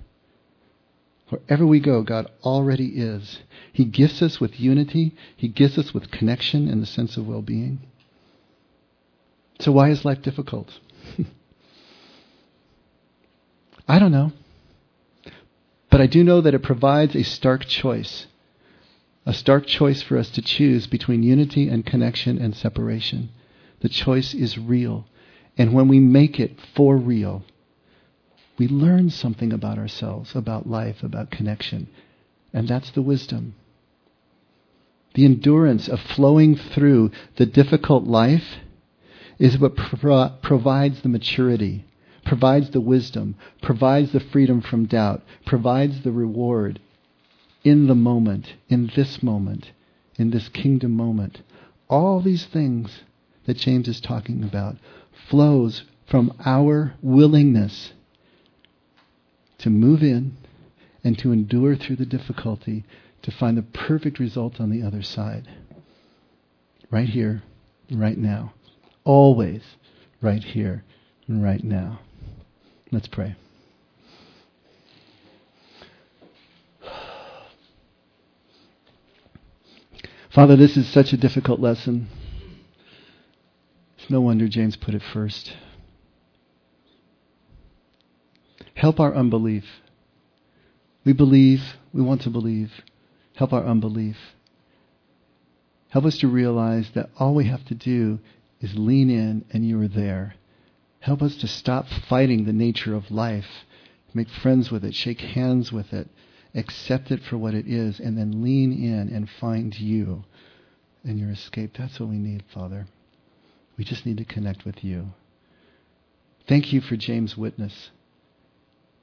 Wherever 1.31 1.67
we 1.67 1.81
go, 1.81 2.03
God 2.03 2.31
already 2.43 3.01
is. 3.01 3.41
He 3.73 3.85
gifts 3.85 4.23
us 4.23 4.39
with 4.39 4.61
unity, 4.61 5.15
He 5.37 5.49
gifts 5.49 5.79
us 5.79 5.95
with 5.95 6.11
connection 6.11 6.69
and 6.69 6.83
the 6.83 6.87
sense 6.87 7.17
of 7.17 7.27
well 7.27 7.43
being. 7.43 7.81
So, 9.61 9.73
why 9.73 9.91
is 9.91 10.05
life 10.05 10.23
difficult? 10.23 10.79
I 13.89 13.99
don't 13.99 14.13
know. 14.13 14.33
But 15.91 16.03
I 16.03 16.07
do 16.07 16.23
know 16.23 16.43
that 16.43 16.55
it 16.55 16.63
provides 16.63 17.17
a 17.17 17.23
stark 17.23 17.65
choice. 17.65 18.27
A 19.29 19.35
stark 19.35 19.67
choice 19.67 20.01
for 20.01 20.17
us 20.17 20.31
to 20.31 20.41
choose 20.41 20.87
between 20.87 21.23
unity 21.23 21.69
and 21.69 21.85
connection 21.85 22.39
and 22.39 22.57
separation. 22.57 23.29
The 23.81 23.91
choice 23.91 24.33
is 24.33 24.57
real. 24.57 25.05
And 25.59 25.75
when 25.75 25.87
we 25.87 26.01
make 26.01 26.41
it 26.41 26.59
for 26.75 26.97
real, 26.97 27.43
we 28.57 28.69
learn 28.69 29.11
something 29.11 29.53
about 29.53 29.77
ourselves, 29.77 30.35
about 30.35 30.67
life, 30.67 31.03
about 31.03 31.31
connection. 31.31 31.89
And 32.55 32.67
that's 32.69 32.91
the 32.93 33.03
wisdom. 33.03 33.55
The 35.13 35.27
endurance 35.27 35.89
of 35.89 36.01
flowing 36.01 36.57
through 36.57 37.11
the 37.37 37.45
difficult 37.45 38.05
life 38.05 38.57
is 39.39 39.59
what 39.59 39.77
pro- 39.77 40.31
provides 40.41 41.03
the 41.03 41.11
maturity 41.11 41.85
provides 42.25 42.71
the 42.71 42.81
wisdom, 42.81 43.35
provides 43.61 44.13
the 44.13 44.21
freedom 44.21 44.63
from 44.63 44.87
doubt, 44.87 45.23
provides 45.45 46.01
the 46.01 46.13
reward 46.13 46.81
in 47.69 47.87
the 47.87 47.95
moment, 47.95 48.55
in 48.69 48.91
this 48.97 49.23
moment, 49.23 49.73
in 50.17 50.31
this 50.31 50.49
kingdom 50.49 50.93
moment. 50.93 51.43
All 51.89 52.21
these 52.21 52.47
things 52.47 53.03
that 53.47 53.57
James 53.57 53.89
is 53.89 54.01
talking 54.01 54.43
about 54.43 54.77
flows 55.29 55.85
from 56.07 56.33
our 56.45 56.95
willingness 57.03 57.93
to 59.59 59.71
move 59.71 60.03
in 60.03 60.37
and 61.05 61.19
to 61.19 61.33
endure 61.33 61.77
through 61.77 61.97
the 61.97 62.07
difficulty 62.07 62.85
to 63.23 63.31
find 63.31 63.57
the 63.57 63.63
perfect 63.63 64.19
result 64.19 64.61
on 64.61 64.71
the 64.71 64.83
other 64.83 65.03
side. 65.03 65.49
Right 66.91 67.09
here, 67.09 67.43
right 67.91 68.17
now. 68.17 68.53
Always 69.05 69.63
right 70.21 70.43
here, 70.43 70.85
right 71.29 71.63
now. 71.63 72.01
Let's 72.91 73.09
pray. 73.09 73.37
Father, 80.39 80.55
this 80.55 80.77
is 80.77 80.87
such 80.87 81.13
a 81.13 81.17
difficult 81.17 81.59
lesson. 81.59 82.07
It's 83.99 84.09
no 84.09 84.21
wonder 84.21 84.47
James 84.47 84.77
put 84.77 84.95
it 84.95 85.03
first. 85.03 85.53
Help 88.75 89.01
our 89.01 89.13
unbelief. 89.17 89.65
We 91.05 91.13
believe, 91.13 91.75
we 91.93 92.03
want 92.03 92.21
to 92.21 92.31
believe. 92.31 92.71
Help 93.35 93.53
our 93.53 93.65
unbelief. 93.65 94.17
Help 95.89 96.05
us 96.05 96.19
to 96.19 96.29
realize 96.29 96.93
that 96.95 97.11
all 97.19 97.35
we 97.35 97.47
have 97.47 97.65
to 97.65 97.75
do 97.75 98.21
is 98.61 98.79
lean 98.79 99.11
in 99.11 99.45
and 99.53 99.67
you 99.67 99.81
are 99.81 99.89
there. 99.89 100.37
Help 101.01 101.21
us 101.21 101.35
to 101.39 101.49
stop 101.49 101.89
fighting 101.89 102.45
the 102.45 102.53
nature 102.53 102.95
of 102.95 103.11
life, 103.11 103.65
make 104.15 104.29
friends 104.29 104.71
with 104.71 104.85
it, 104.85 104.95
shake 104.95 105.21
hands 105.21 105.73
with 105.73 105.93
it, 105.93 106.07
accept 106.55 107.11
it 107.11 107.23
for 107.23 107.37
what 107.37 107.55
it 107.55 107.67
is, 107.67 107.99
and 107.99 108.17
then 108.17 108.43
lean 108.43 108.73
in 108.73 109.13
and 109.13 109.29
find 109.29 109.79
you 109.79 110.25
in 111.09 111.19
your 111.19 111.31
escape. 111.31 111.73
That's 111.79 111.99
what 111.99 112.09
we 112.09 112.19
need, 112.19 112.45
Father. 112.53 112.87
We 113.77 113.85
just 113.85 114.07
need 114.07 114.19
to 114.19 114.25
connect 114.25 114.65
with 114.65 114.85
you. 114.85 115.09
Thank 116.49 116.73
you 116.73 116.81
for 116.81 116.97
James' 116.97 117.37
witness. 117.37 117.91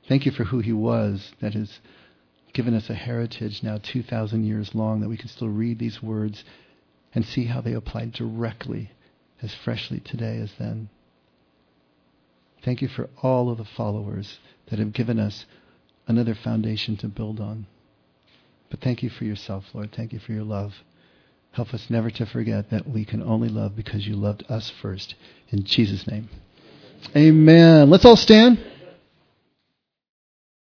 Thank 0.07 0.25
you 0.25 0.31
for 0.31 0.45
who 0.45 0.59
he 0.59 0.73
was 0.73 1.31
that 1.41 1.53
has 1.53 1.79
given 2.53 2.73
us 2.73 2.89
a 2.89 2.93
heritage 2.93 3.61
now 3.63 3.79
2,000 3.81 4.45
years 4.45 4.73
long 4.73 5.01
that 5.01 5.09
we 5.09 5.17
can 5.17 5.27
still 5.27 5.49
read 5.49 5.79
these 5.79 6.01
words 6.01 6.43
and 7.13 7.25
see 7.25 7.45
how 7.45 7.61
they 7.61 7.73
apply 7.73 8.05
directly 8.05 8.91
as 9.41 9.53
freshly 9.53 9.99
today 9.99 10.37
as 10.37 10.51
then. 10.57 10.89
Thank 12.63 12.81
you 12.81 12.87
for 12.87 13.09
all 13.21 13.49
of 13.49 13.57
the 13.57 13.65
followers 13.65 14.39
that 14.69 14.79
have 14.79 14.93
given 14.93 15.19
us 15.19 15.45
another 16.07 16.35
foundation 16.35 16.97
to 16.97 17.07
build 17.07 17.39
on. 17.39 17.67
But 18.69 18.81
thank 18.81 19.03
you 19.03 19.09
for 19.09 19.25
yourself, 19.25 19.65
Lord. 19.73 19.91
Thank 19.95 20.13
you 20.13 20.19
for 20.19 20.33
your 20.33 20.43
love. 20.43 20.73
Help 21.55 21.73
us 21.73 21.89
never 21.89 22.11
to 22.11 22.25
forget 22.25 22.69
that 22.69 22.85
we 22.85 23.05
can 23.05 23.23
only 23.23 23.47
love 23.47 23.77
because 23.77 24.05
you 24.05 24.13
loved 24.13 24.43
us 24.49 24.69
first. 24.81 25.15
In 25.51 25.63
Jesus' 25.63 26.05
name. 26.05 26.27
Amen. 27.15 27.89
Let's 27.89 28.03
all 28.03 28.17
stand. 28.17 28.59